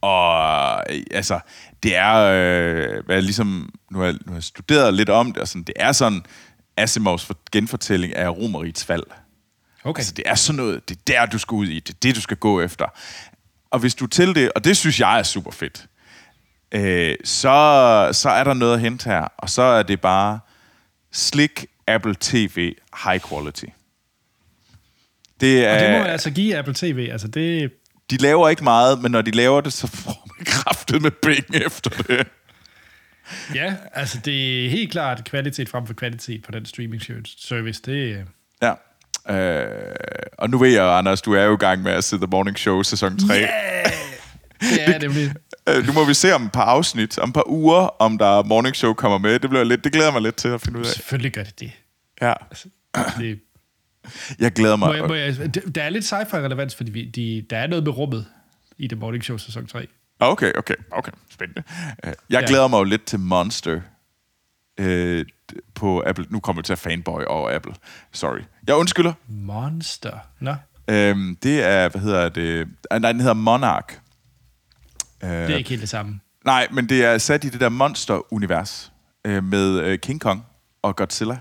Og 0.01 0.83
øh, 0.89 1.01
altså, 1.11 1.39
det 1.83 1.95
er, 1.95 2.15
øh, 2.15 3.05
hvad 3.05 3.15
jeg 3.15 3.23
ligesom, 3.23 3.69
nu 3.91 3.99
har, 3.99 4.11
nu 4.11 4.19
har 4.27 4.33
jeg 4.33 4.43
studeret 4.43 4.93
lidt 4.93 5.09
om 5.09 5.31
det, 5.31 5.41
og 5.41 5.47
sådan, 5.47 5.63
det 5.63 5.73
er 5.75 5.91
sådan 5.91 6.21
Asimovs 6.77 7.25
for, 7.25 7.37
genfortælling 7.51 8.15
af 8.15 8.29
Romerigets 8.29 8.85
fald. 8.85 9.03
Okay. 9.83 9.99
Altså, 9.99 10.13
det 10.13 10.23
er 10.27 10.35
sådan 10.35 10.57
noget, 10.57 10.89
det 10.89 10.97
er 10.97 11.01
der, 11.07 11.25
du 11.25 11.37
skal 11.37 11.55
ud 11.55 11.67
i, 11.67 11.79
det 11.79 11.89
er 11.89 11.97
det, 12.01 12.15
du 12.15 12.21
skal 12.21 12.37
gå 12.37 12.61
efter. 12.61 12.85
Og 13.73 13.79
hvis 13.79 13.95
du 13.95 14.07
til 14.07 14.35
det, 14.35 14.51
og 14.55 14.63
det 14.63 14.77
synes 14.77 14.99
jeg 14.99 15.19
er 15.19 15.23
super 15.23 15.51
fedt, 15.51 15.85
øh, 16.71 17.15
så, 17.23 18.09
så 18.11 18.29
er 18.29 18.43
der 18.43 18.53
noget 18.53 18.73
at 18.73 18.79
hente 18.79 19.09
her, 19.09 19.27
og 19.37 19.49
så 19.49 19.61
er 19.61 19.83
det 19.83 20.01
bare 20.01 20.39
slik 21.11 21.65
Apple 21.87 22.15
TV 22.19 22.75
high 23.03 23.21
quality. 23.29 23.65
Det 25.39 25.65
er, 25.65 25.73
Og 25.73 25.79
det 25.79 25.89
må 25.89 25.95
jeg 25.95 26.07
altså 26.07 26.31
give 26.31 26.57
Apple 26.57 26.73
TV. 26.73 27.09
Altså, 27.11 27.27
det, 27.27 27.71
de 28.09 28.17
laver 28.17 28.49
ikke 28.49 28.63
meget, 28.63 29.01
men 29.01 29.11
når 29.11 29.21
de 29.21 29.31
laver 29.31 29.61
det, 29.61 29.73
så 29.73 29.87
får 29.87 30.27
man 30.37 30.45
kraftet 30.45 31.01
med 31.01 31.11
penge 31.11 31.65
efter 31.65 31.89
det. 31.89 32.27
ja, 33.55 33.75
altså, 33.93 34.19
det 34.25 34.65
er 34.65 34.69
helt 34.69 34.91
klart 34.91 35.23
kvalitet 35.23 35.69
frem 35.69 35.87
for 35.87 35.93
kvalitet 35.93 36.43
på 36.43 36.51
den 36.51 36.65
streaming 36.65 37.01
service. 37.37 37.81
Det, 37.85 38.25
Ja. 38.61 38.73
Øh, 39.29 39.65
og 40.37 40.49
nu 40.49 40.57
ved 40.57 40.69
jeg, 40.69 40.97
Anders, 40.97 41.21
du 41.21 41.33
er 41.33 41.43
jo 41.43 41.53
i 41.53 41.57
gang 41.57 41.81
med 41.81 41.91
at 41.91 42.03
se 42.03 42.17
The 42.17 42.27
Morning 42.31 42.57
Show 42.59 42.83
sæson 42.83 43.17
3. 43.19 43.33
yeah! 43.33 43.49
det 44.59 44.95
er 44.95 44.99
nemlig. 44.99 45.33
Øh, 45.69 45.87
nu 45.87 45.93
må 45.93 46.05
vi 46.05 46.13
se 46.13 46.33
om 46.33 46.45
et 46.45 46.51
par 46.51 46.63
afsnit, 46.63 47.17
om 47.19 47.29
et 47.29 47.33
par 47.33 47.43
uger, 47.49 48.01
om 48.01 48.17
der 48.17 48.43
Morning 48.43 48.75
Show 48.75 48.93
kommer 48.93 49.17
med. 49.17 49.39
Det, 49.39 49.49
bliver 49.49 49.63
lidt, 49.63 49.83
det 49.83 49.91
glæder 49.91 50.11
mig 50.11 50.21
lidt 50.21 50.35
til 50.35 50.47
at 50.47 50.61
finde 50.61 50.79
ud 50.79 50.83
af. 50.85 50.89
Selvfølgelig 50.91 51.31
gør 51.31 51.43
det 51.43 51.59
det. 51.59 51.71
Ja. 52.21 52.33
Altså, 52.51 52.67
det 53.19 53.39
Jeg 54.39 54.51
glæder 54.51 54.75
mig. 54.75 54.87
må 54.89 54.93
jeg, 54.93 55.07
må 55.07 55.13
jeg, 55.13 55.55
der 55.75 55.83
er 55.83 55.89
lidt 55.89 56.05
sci-fi-relevans, 56.05 56.75
fordi 56.75 56.91
vi, 56.91 57.05
de, 57.05 57.45
der 57.49 57.57
er 57.57 57.67
noget 57.67 57.83
med 57.83 57.97
rummet 57.97 58.25
i 58.77 58.87
The 58.87 58.95
Morning 58.99 59.23
Show 59.23 59.37
sæson 59.37 59.67
3. 59.67 59.87
Okay, 60.19 60.51
okay, 60.57 60.75
okay. 60.91 61.11
Spændende. 61.31 61.63
Øh, 62.05 62.13
Jeg 62.29 62.41
Ja. 62.41 62.47
glæder 62.47 62.67
mig 62.67 62.77
jo 62.79 62.83
lidt 62.83 63.05
til 63.05 63.19
Monster 63.19 63.81
øh, 64.79 65.25
på 65.75 66.03
Apple. 66.05 66.25
Nu 66.29 66.39
kommer 66.39 66.59
jeg 66.61 66.65
til 66.65 66.73
at 66.73 66.79
fanboy 66.79 67.21
over 67.27 67.55
Apple. 67.55 67.73
Sorry. 68.13 68.39
Jeg 68.67 68.75
undskylder. 68.75 69.13
Monster. 69.27 70.17
Nå, 70.39 70.55
Øhm, 70.87 71.37
det 71.43 71.63
er, 71.63 71.89
hvad 71.89 72.01
hedder 72.01 72.29
det? 72.29 72.67
Ah, 72.91 73.01
Nej, 73.01 73.11
den 73.11 73.21
hedder 73.21 73.33
Monarch. 73.33 73.97
Øh, 75.23 75.29
det 75.29 75.49
er 75.49 75.55
ikke 75.55 75.69
helt 75.69 75.81
det 75.81 75.89
samme. 75.89 76.19
Nej, 76.45 76.67
men 76.71 76.89
det 76.89 77.05
er 77.05 77.17
sat 77.17 77.43
i 77.43 77.49
det 77.49 77.59
der 77.61 77.69
monster-univers 77.69 78.91
øh, 79.25 79.43
med 79.43 79.79
øh, 79.79 79.99
King 79.99 80.21
Kong 80.21 80.45
og 80.81 80.95
Godzilla. 80.95 81.37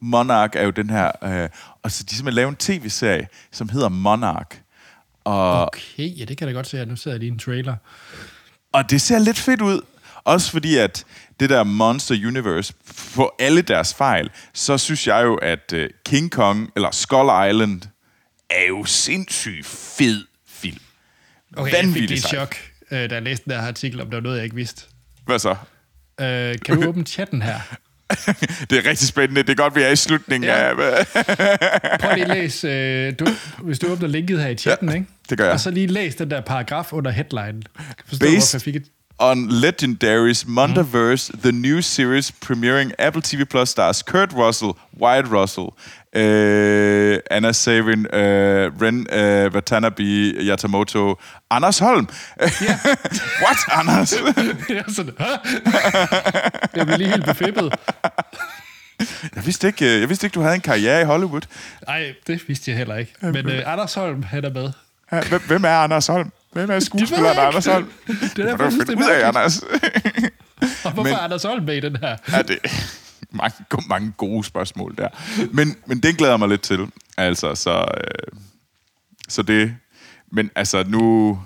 Monarch 0.00 0.52
er 0.56 0.62
jo 0.64 0.70
den 0.70 0.90
her... 0.90 1.12
Øh, 1.22 1.48
og 1.82 1.90
så 1.90 2.02
de 2.02 2.14
simpelthen 2.14 2.34
lavet 2.34 2.48
en 2.50 2.56
tv-serie, 2.56 3.28
som 3.52 3.68
hedder 3.68 3.88
Monarch. 3.88 4.58
Og, 5.24 5.62
Okay, 5.66 6.18
ja, 6.18 6.24
det 6.24 6.38
kan 6.38 6.46
jeg 6.48 6.54
da 6.54 6.58
godt 6.58 6.66
se, 6.66 6.80
at 6.80 6.88
nu 6.88 6.96
sidder 6.96 7.14
jeg 7.14 7.18
lige 7.20 7.28
i 7.28 7.32
en 7.32 7.38
trailer. 7.38 7.76
og 8.72 8.90
det 8.90 9.00
ser 9.00 9.18
lidt 9.18 9.38
fedt 9.38 9.60
ud. 9.62 9.80
Også 10.24 10.50
fordi, 10.50 10.76
at 10.76 11.04
det 11.40 11.50
der 11.50 11.64
Monster 11.64 12.14
Universe, 12.26 12.72
på 13.14 13.34
alle 13.38 13.62
deres 13.62 13.94
fejl, 13.94 14.30
så 14.54 14.78
synes 14.78 15.06
jeg 15.06 15.22
jo, 15.24 15.34
at 15.34 15.72
øh, 15.74 15.90
King 16.06 16.30
Kong, 16.30 16.70
eller 16.76 16.90
Skull 16.90 17.48
Island, 17.50 17.82
er 18.50 18.66
jo 18.68 18.84
sindssygt 18.84 19.66
fed 19.66 20.24
film. 20.48 20.78
Okay, 21.56 21.72
jeg 21.84 21.92
fik 21.94 22.10
et 22.10 22.18
chok, 22.24 22.56
øh, 22.90 23.10
da 23.10 23.14
jeg 23.14 23.22
læste 23.22 23.44
den 23.50 23.60
her 23.60 23.66
artikel, 23.66 24.00
om 24.00 24.10
der 24.10 24.16
var 24.16 24.22
noget, 24.22 24.36
jeg 24.36 24.44
ikke 24.44 24.56
vidste. 24.56 24.82
Hvad 25.26 25.38
så? 25.38 25.50
Øh, 26.20 26.54
kan 26.64 26.80
du 26.80 26.88
åbne 26.88 27.04
chatten 27.04 27.42
her? 27.42 27.60
Det 28.70 28.78
er 28.78 28.90
rigtig 28.90 29.08
spændende. 29.08 29.42
Det 29.42 29.50
er 29.50 29.54
godt, 29.54 29.74
vi 29.76 29.82
er 29.82 29.88
i 29.88 29.96
slutningen 29.96 30.48
Ja. 30.50 30.68
af... 30.68 30.74
Prøv 32.00 32.14
lige 32.14 32.24
at 32.24 32.36
læse, 32.36 32.68
øh, 32.68 33.12
du, 33.18 33.26
hvis 33.62 33.78
du 33.78 33.86
åbner 33.86 34.08
linket 34.08 34.40
her 34.42 34.48
i 34.48 34.56
chatten, 34.56 34.88
Ja, 34.88 34.94
ikke? 34.94 35.06
det 35.30 35.38
gør 35.38 35.44
jeg. 35.44 35.52
Og 35.52 35.60
så 35.60 35.70
lige 35.70 35.86
læs 35.86 36.14
den 36.14 36.30
der 36.30 36.40
paragraf 36.40 36.92
under 36.92 37.10
headline. 37.10 37.62
Forstår 38.06 38.26
Based- 38.26 38.30
hvorfor 38.30 38.48
jeg 38.56 38.62
fik 38.62 38.76
et... 38.76 38.84
on 39.18 39.48
Legendary's 39.48 40.44
Mondaverse, 40.44 41.30
the 41.40 41.52
new 41.52 41.80
series 41.80 42.30
premiering 42.30 42.92
Apple 42.98 43.22
TV 43.22 43.44
Plus 43.48 43.70
stars 43.70 44.02
Kurt 44.02 44.32
Russell, 44.32 44.76
Wyatt 44.98 45.26
Russell, 45.30 45.74
uh, 46.14 47.18
Anna 47.30 47.52
Savin, 47.52 48.06
uh, 48.06 48.70
Ren 48.80 49.06
uh, 49.10 49.50
Watanabe 49.54 50.34
Yatamoto, 50.40 51.16
Anders 51.50 51.78
Holm. 51.78 52.08
What, 53.42 53.58
Anders? 53.72 54.12
Jeg 54.68 54.76
er 54.76 54.92
sådan? 54.92 55.14
Jeg 56.76 56.86
blev 56.86 56.98
lige 56.98 57.10
helt 57.10 57.24
befippet. 57.24 57.72
jeg, 59.36 59.46
vidste 59.46 59.66
ikke, 59.66 59.94
øh, 59.94 60.00
jeg 60.00 60.08
vidste 60.08 60.26
ikke, 60.26 60.34
du 60.34 60.40
havde 60.40 60.54
en 60.54 60.60
karriere 60.60 61.00
i 61.00 61.04
Hollywood. 61.04 61.42
Nej, 61.86 62.14
det 62.26 62.48
vidste 62.48 62.70
jeg 62.70 62.78
heller 62.78 62.96
ikke. 62.96 63.12
Men 63.22 63.48
øh, 63.50 63.72
Anders 63.72 63.94
Holm, 63.94 64.22
han 64.22 64.44
er 64.44 64.50
med. 64.50 64.70
Ja, 65.12 65.20
Hvem, 65.28 65.40
hvem 65.46 65.64
er 65.64 65.68
Anders 65.76 66.06
Holm? 66.06 66.32
Hvem 66.56 66.70
er 66.70 66.80
skuespilleren. 66.90 67.38
Anders 67.38 67.66
Holm? 67.66 67.84
Det 68.06 68.38
er 68.38 68.56
det 68.56 68.88
er 68.88 68.96
ud 68.96 69.10
af. 69.10 69.28
Anders. 69.28 69.58
Og 70.84 70.92
hvorfor 70.92 71.02
Men- 71.02 71.12
er 71.12 71.18
Anders 71.18 71.42
Holm 71.42 71.64
med 71.64 71.76
i 71.76 71.80
den 71.80 71.96
her? 71.96 72.16
Ja, 72.32 72.42
det 72.42 72.58
mange, 73.30 73.54
mange 73.88 74.12
gode 74.16 74.44
spørgsmål 74.44 74.94
der. 74.98 75.08
Men, 75.52 75.76
men 75.86 76.00
den 76.00 76.14
glæder 76.14 76.32
jeg 76.32 76.38
mig 76.38 76.48
lidt 76.48 76.62
til. 76.62 76.86
Altså, 77.16 77.54
så, 77.54 77.84
øh, 77.96 78.38
så 79.28 79.42
det... 79.42 79.76
Men 80.32 80.50
altså, 80.54 80.84
nu... 80.88 81.38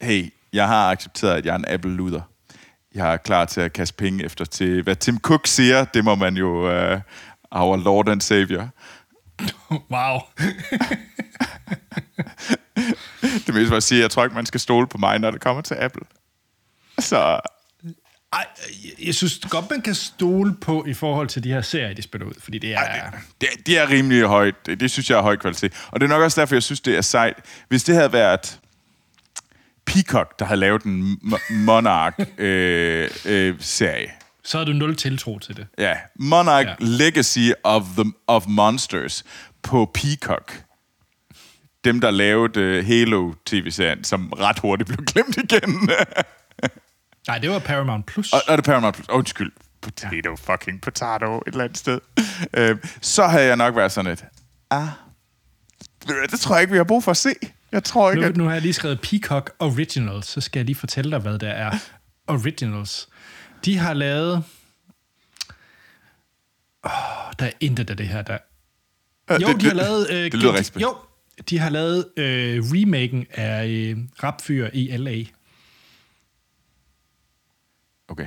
Hey, 0.00 0.32
jeg 0.52 0.66
har 0.68 0.90
accepteret, 0.90 1.34
at 1.34 1.46
jeg 1.46 1.52
er 1.52 1.58
en 1.58 1.64
Apple-luder. 1.68 2.20
Jeg 2.94 3.12
er 3.12 3.16
klar 3.16 3.44
til 3.44 3.60
at 3.60 3.72
kaste 3.72 3.94
penge 3.96 4.24
efter 4.24 4.44
til... 4.44 4.82
Hvad 4.82 4.96
Tim 4.96 5.18
Cook 5.20 5.46
siger, 5.46 5.84
det 5.84 6.04
må 6.04 6.14
man 6.14 6.36
jo... 6.36 6.50
Uh, 6.92 7.00
our 7.50 7.76
Lord 7.76 8.08
and 8.08 8.20
Savior. 8.20 8.68
Wow. 9.70 10.20
Det 13.46 13.54
mest 13.54 13.70
var 13.70 13.76
at 13.76 13.82
sige, 13.82 14.00
jeg 14.00 14.10
tror 14.10 14.24
ikke, 14.24 14.34
man 14.36 14.46
skal 14.46 14.60
stole 14.60 14.86
på 14.86 14.98
mig, 14.98 15.18
når 15.18 15.30
det 15.30 15.40
kommer 15.40 15.62
til 15.62 15.74
Apple. 15.80 16.02
Så 16.98 17.40
Ej, 18.32 18.46
jeg- 19.06 19.14
synes 19.14 19.38
godt, 19.50 19.70
man 19.70 19.82
kan 19.82 19.94
stole 19.94 20.54
på 20.60 20.84
i 20.88 20.94
forhold 20.94 21.28
til 21.28 21.44
de 21.44 21.48
her 21.52 21.62
serier, 21.62 21.94
de 21.94 22.02
spiller 22.02 22.26
ud. 22.26 22.32
Fordi 22.42 22.58
det 22.58 22.72
er... 22.74 22.78
Ej, 22.78 23.10
det, 23.10 23.20
det, 23.40 23.66
det 23.66 23.78
er 23.78 23.90
rimelig 23.90 24.22
højt. 24.24 24.66
Det, 24.66 24.80
det 24.80 24.90
synes 24.90 25.10
jeg 25.10 25.18
er 25.18 25.22
høj 25.22 25.36
kvalitet. 25.36 25.72
Og 25.90 26.00
det 26.00 26.06
er 26.06 26.08
nok 26.10 26.22
også 26.22 26.40
derfor, 26.40 26.54
jeg 26.54 26.62
synes, 26.62 26.80
det 26.80 26.96
er 26.96 27.00
sejt. 27.00 27.34
Hvis 27.68 27.84
det 27.84 27.94
havde 27.94 28.12
været 28.12 28.58
Peacock, 29.86 30.38
der 30.38 30.44
havde 30.44 30.60
lavet 30.60 30.82
en 30.82 31.18
Mo- 31.24 31.52
Monarch-serie. 31.52 32.28
Øh, 33.24 33.48
øh, 33.48 33.54
serie. 33.60 34.10
Så 34.44 34.58
har 34.58 34.64
du 34.64 34.72
nul 34.72 34.96
tiltro 34.96 35.38
til 35.38 35.56
det. 35.56 35.66
ja, 35.78 35.94
Monarch 36.18 36.68
ja. 36.68 36.74
Legacy 36.80 37.50
of, 37.64 37.82
the, 37.98 38.12
of 38.26 38.44
Monsters 38.48 39.24
på 39.62 39.90
Peacock. 39.94 40.62
Dem, 41.84 42.00
der 42.00 42.10
lavede 42.10 42.78
uh, 42.78 42.86
Halo-tv-serien, 42.86 44.04
som 44.04 44.32
ret 44.32 44.58
hurtigt 44.58 44.86
blev 44.88 45.04
glemt 45.12 45.36
igen. 45.36 45.90
Nej, 47.28 47.38
det 47.38 47.50
var 47.50 47.58
Paramount 47.58 48.06
Plus. 48.06 48.32
Og, 48.32 48.40
og 48.48 48.56
det 48.56 48.64
Paramount 48.64 48.96
Plus. 48.96 49.08
Undskyld. 49.08 49.52
Potato 49.80 50.36
fucking 50.36 50.80
potato 50.80 51.38
et 51.38 51.42
eller 51.46 51.64
andet 51.64 51.78
sted. 51.78 52.00
Øh, 52.54 52.76
så 53.00 53.26
havde 53.26 53.46
jeg 53.46 53.56
nok 53.56 53.76
været 53.76 53.92
sådan 53.92 54.12
et... 54.12 54.24
Ah, 54.70 54.88
det 56.30 56.40
tror 56.40 56.54
jeg 56.54 56.60
ikke, 56.62 56.70
vi 56.72 56.76
har 56.76 56.84
brug 56.84 57.04
for 57.04 57.10
at 57.10 57.16
se. 57.16 57.30
Jeg 57.72 57.84
tror 57.84 58.10
ikke, 58.10 58.20
Nu, 58.22 58.28
at... 58.28 58.36
nu 58.36 58.44
har 58.44 58.52
jeg 58.52 58.62
lige 58.62 58.72
skrevet 58.72 59.00
Peacock 59.00 59.50
Originals, 59.58 60.26
så 60.26 60.40
skal 60.40 60.58
jeg 60.60 60.64
lige 60.66 60.76
fortælle 60.76 61.10
dig, 61.10 61.18
hvad 61.18 61.38
der 61.38 61.48
er 61.50 61.70
Originals. 62.26 63.08
De 63.64 63.78
har 63.78 63.94
lavet... 63.94 64.44
Oh, 66.84 66.90
der 67.38 67.46
er 67.46 67.50
intet 67.60 67.90
af 67.90 67.96
det 67.96 68.08
her, 68.08 68.22
der... 68.22 68.38
Øh, 69.30 69.42
Jo, 69.42 69.48
det, 69.48 69.60
de 69.60 69.66
har 69.66 69.74
lavet... 69.74 70.10
Øh, 70.10 70.16
det 70.16 70.34
lyder 70.34 70.52
rigtig 70.52 70.66
spændende. 70.66 70.88
Jo, 70.88 70.96
de 71.50 71.58
har 71.58 71.70
lavet 71.70 72.04
øh, 72.16 72.62
remaken 72.64 73.26
af 73.30 73.66
øh, 73.68 73.96
Rapfyr 74.22 74.68
i 74.72 74.96
L.A. 74.96 75.24
Okay. 78.08 78.26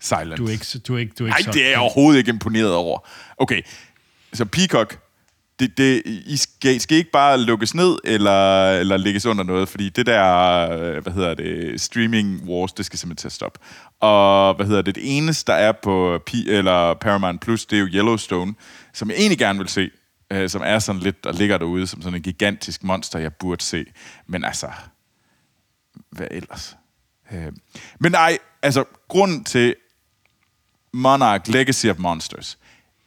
Silent. 0.00 0.38
Du 0.38 0.46
er 0.46 0.50
ikke, 0.50 0.66
du 0.88 0.94
er 0.94 0.98
ikke, 0.98 1.12
du 1.18 1.24
er 1.24 1.28
ikke 1.28 1.42
så- 1.42 1.50
det 1.52 1.66
er 1.66 1.70
jeg 1.70 1.78
overhovedet 1.78 2.18
ikke 2.18 2.28
imponeret 2.30 2.74
over. 2.74 3.08
Okay, 3.38 3.62
så 4.32 4.44
Peacock, 4.44 4.98
det, 5.60 5.78
det, 5.78 6.02
I 6.26 6.36
skal, 6.36 6.74
I 6.74 6.78
skal 6.78 6.96
ikke 6.96 7.10
bare 7.10 7.38
lukkes 7.40 7.74
ned, 7.74 7.98
eller, 8.04 8.70
eller 8.70 8.96
lægges 8.96 9.26
under 9.26 9.44
noget, 9.44 9.68
fordi 9.68 9.88
det 9.88 10.06
der, 10.06 10.24
øh, 10.70 11.02
hvad 11.02 11.12
hedder 11.12 11.34
det, 11.34 11.80
streaming 11.80 12.42
wars, 12.48 12.72
det 12.72 12.86
skal 12.86 12.98
simpelthen 12.98 13.16
til 13.22 13.28
at 13.28 13.32
stoppe. 13.32 13.58
Og 14.00 14.54
hvad 14.54 14.66
hedder 14.66 14.82
det, 14.82 14.94
det 14.94 15.16
eneste, 15.18 15.52
der 15.52 15.58
er 15.58 15.72
på 15.82 16.20
P, 16.26 16.34
eller 16.34 16.94
Paramount 16.94 17.40
Plus, 17.40 17.66
det 17.66 17.76
er 17.76 17.80
jo 17.80 17.86
Yellowstone, 17.86 18.54
som 18.92 19.10
jeg 19.10 19.16
egentlig 19.18 19.38
gerne 19.38 19.58
vil 19.58 19.68
se, 19.68 19.90
øh, 20.30 20.50
som 20.50 20.62
er 20.64 20.78
sådan 20.78 21.00
lidt, 21.00 21.24
der 21.24 21.32
ligger 21.32 21.58
derude 21.58 21.86
som 21.86 22.02
sådan 22.02 22.16
en 22.16 22.22
gigantisk 22.22 22.84
monster, 22.84 23.18
jeg 23.18 23.34
burde 23.34 23.64
se. 23.64 23.84
Men 24.26 24.44
altså, 24.44 24.70
hvad 26.10 26.26
ellers? 26.30 26.76
Øh, 27.32 27.52
men 28.00 28.12
nej, 28.12 28.38
altså, 28.62 28.84
grunden 29.08 29.44
til 29.44 29.74
Monarch 30.92 31.50
Legacy 31.52 31.86
of 31.86 31.98
Monsters, 31.98 32.58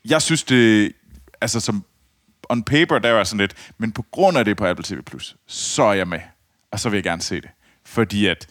jeg 0.05 0.21
synes 0.21 0.43
det, 0.43 0.93
altså 1.41 1.59
som 1.59 1.85
on 2.49 2.63
paper, 2.63 2.99
der 2.99 3.09
er 3.09 3.23
sådan 3.23 3.39
lidt, 3.39 3.73
men 3.77 3.91
på 3.91 4.05
grund 4.11 4.37
af 4.37 4.45
det 4.45 4.57
på 4.57 4.65
Apple 4.65 4.83
TV+, 4.83 4.99
så 5.47 5.83
er 5.83 5.93
jeg 5.93 6.07
med. 6.07 6.19
Og 6.71 6.79
så 6.79 6.89
vil 6.89 6.97
jeg 6.97 7.03
gerne 7.03 7.21
se 7.21 7.41
det. 7.41 7.49
Fordi 7.85 8.25
at 8.25 8.47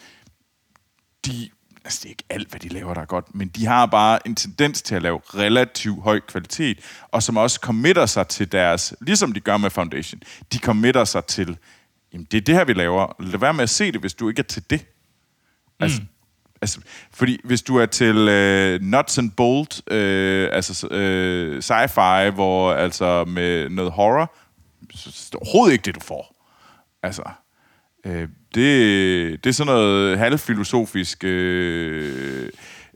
de, 1.26 1.50
altså 1.84 2.00
det 2.02 2.04
er 2.04 2.10
ikke 2.10 2.24
alt, 2.30 2.50
hvad 2.50 2.60
de 2.60 2.68
laver, 2.68 2.94
der 2.94 3.00
er 3.00 3.06
godt, 3.06 3.34
men 3.34 3.48
de 3.48 3.66
har 3.66 3.86
bare 3.86 4.28
en 4.28 4.34
tendens 4.34 4.82
til 4.82 4.94
at 4.94 5.02
lave 5.02 5.18
relativt 5.18 6.02
høj 6.02 6.20
kvalitet, 6.20 6.78
og 7.10 7.22
som 7.22 7.36
også 7.36 7.58
committer 7.62 8.06
sig 8.06 8.28
til 8.28 8.52
deres, 8.52 8.94
ligesom 9.00 9.32
de 9.32 9.40
gør 9.40 9.56
med 9.56 9.70
Foundation, 9.70 10.20
de 10.52 10.58
committer 10.58 11.04
sig 11.04 11.24
til 11.24 11.58
jamen 12.12 12.26
det 12.30 12.36
er 12.38 12.40
det 12.40 12.54
her, 12.54 12.64
vi 12.64 12.72
laver. 12.72 13.22
Lad 13.22 13.38
være 13.38 13.54
med 13.54 13.62
at 13.62 13.70
se 13.70 13.92
det, 13.92 14.00
hvis 14.00 14.14
du 14.14 14.28
ikke 14.28 14.38
er 14.38 14.44
til 14.44 14.70
det. 14.70 14.86
Altså, 15.80 16.00
mm. 16.00 16.08
altså 16.62 16.80
fordi 17.10 17.40
hvis 17.44 17.62
du 17.62 17.76
er 17.76 17.86
til 17.86 18.16
øh, 18.28 18.80
nuts 18.80 19.18
and 19.18 19.30
bolt, 19.30 19.92
øh, 19.92 20.48
altså 20.52 20.88
øh, 20.88 21.58
sci-fi, 21.58 22.30
hvor 22.30 22.72
altså 22.72 23.24
med 23.24 23.68
noget 23.68 23.92
horror, 23.92 24.34
så 24.94 25.12
så 25.12 25.28
er 25.28 25.30
det 25.30 25.34
overhovedet 25.34 25.72
ikke 25.72 25.84
det, 25.84 25.94
du 25.94 26.00
får. 26.00 26.48
Altså, 27.02 27.22
øh, 28.04 28.28
det, 28.54 29.44
det 29.44 29.50
er 29.50 29.54
sådan 29.54 29.72
noget 29.72 30.18
halvfilosofisk 30.18 31.24
øh, 31.24 32.48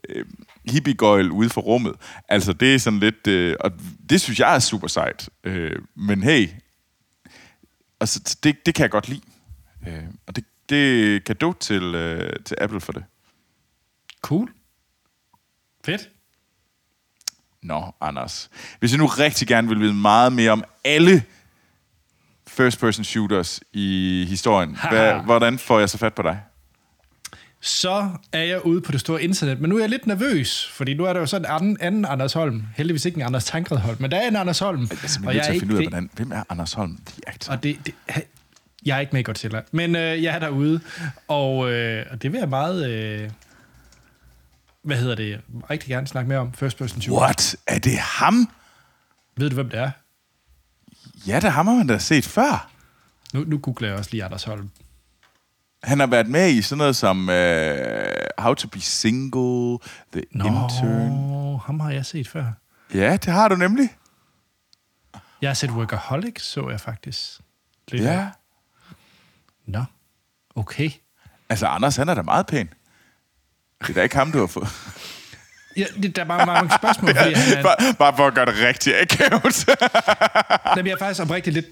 øh, 0.09 0.25
hippiegøjl 0.65 1.31
ude 1.31 1.51
for 1.51 1.61
rummet. 1.61 1.95
Altså, 2.29 2.53
det 2.53 2.75
er 2.75 2.79
sådan 2.79 2.99
lidt... 2.99 3.27
Øh, 3.27 3.57
og 3.61 3.73
det 4.11 4.21
synes 4.21 4.41
jeg 4.41 4.55
er 4.55 4.59
super 4.59 4.89
sejt. 4.89 5.29
Øh, 5.45 5.79
men 5.95 6.23
hey, 6.23 6.49
altså, 8.01 8.37
det, 8.43 8.67
det 8.67 8.75
kan 8.75 8.83
jeg 8.83 8.91
godt 8.91 9.09
lide. 9.09 9.21
Øh, 9.89 10.05
og 10.27 10.37
det, 10.37 10.45
det 10.69 11.15
er 11.17 11.21
kado 11.21 11.53
til, 11.53 11.83
øh, 11.83 12.33
til 12.45 12.57
Apple 12.61 12.81
for 12.81 12.93
det. 12.93 13.05
Cool. 14.23 14.51
Fedt. 15.85 16.11
Nå, 17.63 17.95
Anders. 18.01 18.51
Hvis 18.79 18.91
jeg 18.93 18.99
nu 18.99 19.07
rigtig 19.07 19.49
gerne 19.49 19.69
vil 19.69 19.81
vide 19.81 19.95
meget 19.95 20.33
mere 20.33 20.51
om 20.51 20.65
alle 20.85 21.25
first-person 22.57 23.05
shooters 23.05 23.61
i 23.73 24.27
historien, 24.29 24.79
hvad, 24.91 25.13
hvordan 25.25 25.59
får 25.59 25.79
jeg 25.79 25.91
så 25.91 25.99
fat 25.99 26.15
på 26.15 26.23
dig? 26.23 26.41
Så 27.61 28.11
er 28.33 28.43
jeg 28.43 28.67
ude 28.67 28.81
på 28.81 28.93
det 28.93 29.01
store 29.01 29.23
internet, 29.23 29.61
men 29.61 29.71
nu 29.71 29.77
er 29.77 29.81
jeg 29.81 29.89
lidt 29.89 30.07
nervøs, 30.07 30.69
fordi 30.73 30.95
nu 30.95 31.05
er 31.05 31.13
der 31.13 31.21
jo 31.21 31.27
sådan 31.27 31.51
en 31.51 31.53
anden, 31.53 31.77
anden 31.81 32.05
Anders 32.05 32.33
Holm. 32.33 32.63
Heldigvis 32.77 33.05
ikke 33.05 33.17
en 33.17 33.23
Anders 33.23 33.45
Tankred 33.45 33.79
Holm, 33.79 33.97
men 34.01 34.11
der 34.11 34.17
er 34.17 34.29
en 34.29 34.37
Anders 34.37 34.59
Holm. 34.59 34.89
Jeg 34.93 35.05
er 35.05 35.09
simpelthen 35.09 35.37
nødt 35.37 35.45
til 35.45 35.53
at 35.53 35.61
finde 35.61 35.75
ud 35.75 35.79
af, 35.79 35.89
hvordan, 35.89 36.11
hvem 36.15 36.33
er 36.33 36.43
Anders 36.49 36.73
Holm? 36.73 36.99
The 37.07 37.21
actor? 37.27 37.53
Og 37.53 37.63
det, 37.63 37.79
det, 37.87 37.95
jeg 38.87 38.97
er 38.97 39.01
ikke 39.01 39.13
med 39.13 39.21
i 39.21 39.23
Godzilla, 39.23 39.63
men 39.73 39.97
øh, 39.97 40.23
jeg 40.23 40.35
er 40.35 40.39
derude, 40.39 40.81
og, 41.29 41.73
øh, 41.73 42.07
og 42.11 42.23
det 42.23 42.33
vil 42.33 42.39
jeg 42.39 42.49
meget... 42.49 42.91
Øh, 42.91 43.31
hvad 44.83 44.97
hedder 44.97 45.15
det? 45.15 45.41
Rigtig 45.71 45.89
gerne 45.89 46.07
snakke 46.07 46.29
mere 46.29 46.39
om. 46.39 46.53
First 46.53 46.79
person 46.79 47.01
shooter. 47.01 47.25
What? 47.25 47.57
Er 47.67 47.79
det 47.79 47.99
ham? 47.99 48.51
Ved 49.37 49.51
du, 49.51 49.55
hvem 49.55 49.71
det 49.71 49.79
er? 49.79 49.91
Ja, 51.27 51.41
det 51.41 51.53
har 51.53 51.63
man 51.63 51.87
da 51.87 51.99
set 51.99 52.25
før. 52.25 52.71
Nu, 53.35 53.45
nu 53.47 53.59
googler 53.59 53.89
jeg 53.89 53.99
også 53.99 54.11
lige 54.11 54.25
Anders 54.25 54.45
Holm. 54.45 54.71
Han 55.83 56.01
har 56.01 56.07
været 56.07 56.27
med 56.29 56.51
i 56.51 56.63
sådan 56.63 56.79
noget 56.79 56.97
som 56.97 57.29
uh, 57.29 57.35
How 58.45 58.55
to 58.55 58.69
be 58.69 58.81
Single, 58.81 59.79
The 60.13 60.23
Nå, 60.33 60.45
Intern. 60.45 61.61
ham 61.67 61.81
har 61.81 61.91
jeg 61.91 62.07
set 62.07 62.29
før. 62.29 62.53
Ja, 62.95 63.13
det 63.17 63.33
har 63.33 63.49
du 63.49 63.57
nemlig. 63.57 63.89
Jeg 65.43 65.49
har 65.51 65.55
set 65.55 65.71
Workaholic, 65.71 66.41
så 66.43 66.69
jeg 66.71 66.81
faktisk. 66.81 67.41
Lidt 67.89 68.03
Ja. 68.03 68.13
af. 68.13 68.27
Nå, 69.67 69.85
okay. 70.55 70.91
Altså, 71.49 71.67
Anders, 71.67 71.97
han 71.97 72.09
er 72.09 72.15
da 72.15 72.23
meget 72.23 72.47
pæn. 72.47 72.69
Det 73.81 73.89
er 73.91 73.95
da 73.95 74.03
ikke 74.03 74.17
ham, 74.17 74.33
du 74.33 74.39
har 74.39 74.47
fået. 74.47 74.69
Ja, 75.77 75.85
det, 76.03 76.17
der 76.17 76.23
er 76.23 76.27
bare 76.27 76.47
mange 76.47 76.71
spørgsmål, 76.81 77.15
fordi 77.17 77.33
han 77.35 77.59
er, 77.59 77.63
bare, 77.63 77.95
bare 77.99 78.17
for 78.17 78.27
at 78.27 78.35
gøre 78.35 78.47
det 78.47 78.55
rigtigt 78.69 78.97
akavet. 79.01 79.67
Jamen, 80.77 80.87
jeg 80.87 80.93
er 80.93 80.99
faktisk 80.99 81.21
oprigtigt 81.23 81.55
lidt... 81.55 81.67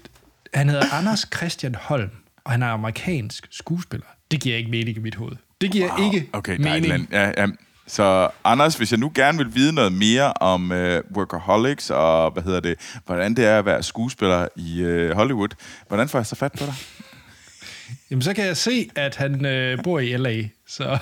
Han 0.53 0.69
hedder 0.69 0.93
Anders 0.93 1.25
Christian 1.35 1.75
Holm, 1.75 2.09
og 2.45 2.51
han 2.51 2.63
er 2.63 2.67
amerikansk 2.67 3.47
skuespiller. 3.51 4.05
Det 4.31 4.41
giver 4.41 4.57
ikke 4.57 4.71
mening 4.71 4.97
i 4.97 4.99
mit 4.99 5.15
hoved. 5.15 5.35
Det 5.61 5.71
giver 5.71 5.97
wow. 5.97 6.05
ikke 6.05 6.29
okay, 6.33 6.57
der 6.57 6.69
er 6.69 6.73
mening. 6.73 6.83
eller 6.93 6.95
andet- 6.95 7.37
ja, 7.37 7.41
ja. 7.41 7.47
Så 7.87 8.29
Anders, 8.43 8.75
hvis 8.75 8.91
jeg 8.91 8.99
nu 8.99 9.11
gerne 9.15 9.37
vil 9.37 9.55
vide 9.55 9.73
noget 9.73 9.93
mere 9.93 10.33
om 10.33 10.71
uh, 10.71 10.77
Workaholics, 11.15 11.89
og 11.89 12.31
hvad 12.31 12.43
hedder 12.43 12.59
det, 12.59 12.75
hvordan 13.05 13.35
det 13.35 13.45
er 13.45 13.59
at 13.59 13.65
være 13.65 13.83
skuespiller 13.83 14.47
i 14.55 14.83
uh, 14.85 15.11
Hollywood, 15.11 15.49
hvordan 15.87 16.09
får 16.09 16.19
jeg 16.19 16.25
så 16.25 16.35
fat 16.35 16.51
på 16.51 16.65
dig? 16.65 16.73
Jamen, 18.11 18.21
så 18.21 18.33
kan 18.33 18.45
jeg 18.45 18.57
se, 18.57 18.89
at 18.95 19.15
han 19.15 19.45
øh, 19.45 19.83
bor 19.83 19.99
i 19.99 20.17
L.A., 20.17 20.43
så 20.67 20.97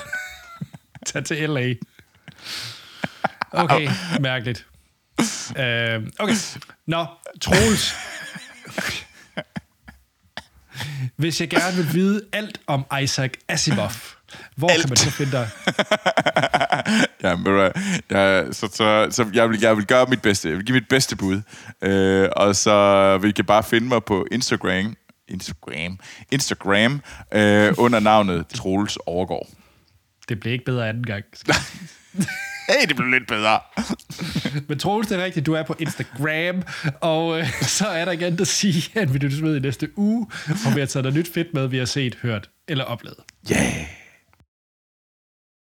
tag 1.06 1.24
til 1.26 1.50
L.A. 1.50 1.74
Okay, 3.52 3.90
mærkeligt. 4.20 4.66
Øh, 5.60 6.04
okay, 6.20 6.36
nå, 6.88 7.06
Troels. 7.42 7.96
Hvis 11.16 11.42
jeg 11.42 11.50
gerne 11.50 11.76
vil 11.76 11.94
vide 11.94 12.22
alt 12.34 12.62
om 12.68 12.86
Isaac 13.02 13.32
Asimov, 13.48 13.92
hvor 14.56 14.70
alt. 14.70 14.82
kan 14.82 14.90
man 14.90 14.98
så 14.98 15.12
finde 15.12 15.32
dig? 15.32 15.50
Ja, 17.24 17.36
men, 17.36 17.46
ved 17.46 17.52
du 17.52 17.58
hvad, 17.58 17.72
jeg, 18.10 18.48
så, 18.52 18.68
så, 18.74 19.08
så 19.12 19.30
jeg, 19.34 19.50
vil, 19.50 19.60
jeg 19.62 19.78
vil 19.78 19.86
gøre 19.86 20.06
mit 20.06 20.22
bedste. 20.22 20.50
Jeg 20.50 20.58
vil 20.58 20.66
give 20.66 20.74
mit 20.74 20.88
bedste 20.90 21.16
bud. 21.16 21.42
Øh, 21.82 22.30
og 22.36 22.56
så 22.56 23.18
vil 23.18 23.40
I 23.40 23.44
bare 23.44 23.64
finde 23.64 23.88
mig 23.88 24.04
på 24.04 24.28
Instagram, 24.32 24.96
Instagram, 25.28 26.00
Instagram 26.32 27.02
øh, 27.34 27.74
under 27.78 28.00
navnet 28.00 28.48
Troels 28.48 28.98
Overgaard. 29.06 29.48
Det 30.30 30.40
blev 30.40 30.54
ikke 30.54 30.66
bedre 30.66 30.90
anden 30.90 31.04
gang. 31.04 31.26
Hey, 32.70 32.88
det 32.88 32.96
blev 32.96 33.08
lidt 33.08 33.28
bedre. 33.28 33.60
Men 34.68 34.80
Troels, 34.80 35.08
det 35.08 35.20
er 35.20 35.24
rigtigt, 35.24 35.46
du 35.46 35.54
er 35.54 35.64
på 35.64 35.76
Instagram, 35.80 36.64
og 37.02 37.40
øh, 37.40 37.52
så 37.78 37.88
er 37.88 38.06
der 38.06 38.12
igen 38.12 38.42
at 38.42 38.48
sige, 38.48 39.00
at 39.00 39.14
vi 39.14 39.18
lyttes 39.18 39.42
med 39.42 39.56
i 39.56 39.60
næste 39.60 39.90
uge, 40.00 40.28
og 40.66 40.76
vi 40.76 40.80
har 40.80 40.88
taget 40.88 41.04
noget 41.04 41.18
nyt 41.18 41.34
fedt 41.34 41.54
med, 41.54 41.68
vi 41.68 41.78
har 41.78 41.86
set, 41.86 42.18
hørt 42.22 42.50
eller 42.68 42.84
oplevet. 42.84 43.18
Yeah. 43.52 44.03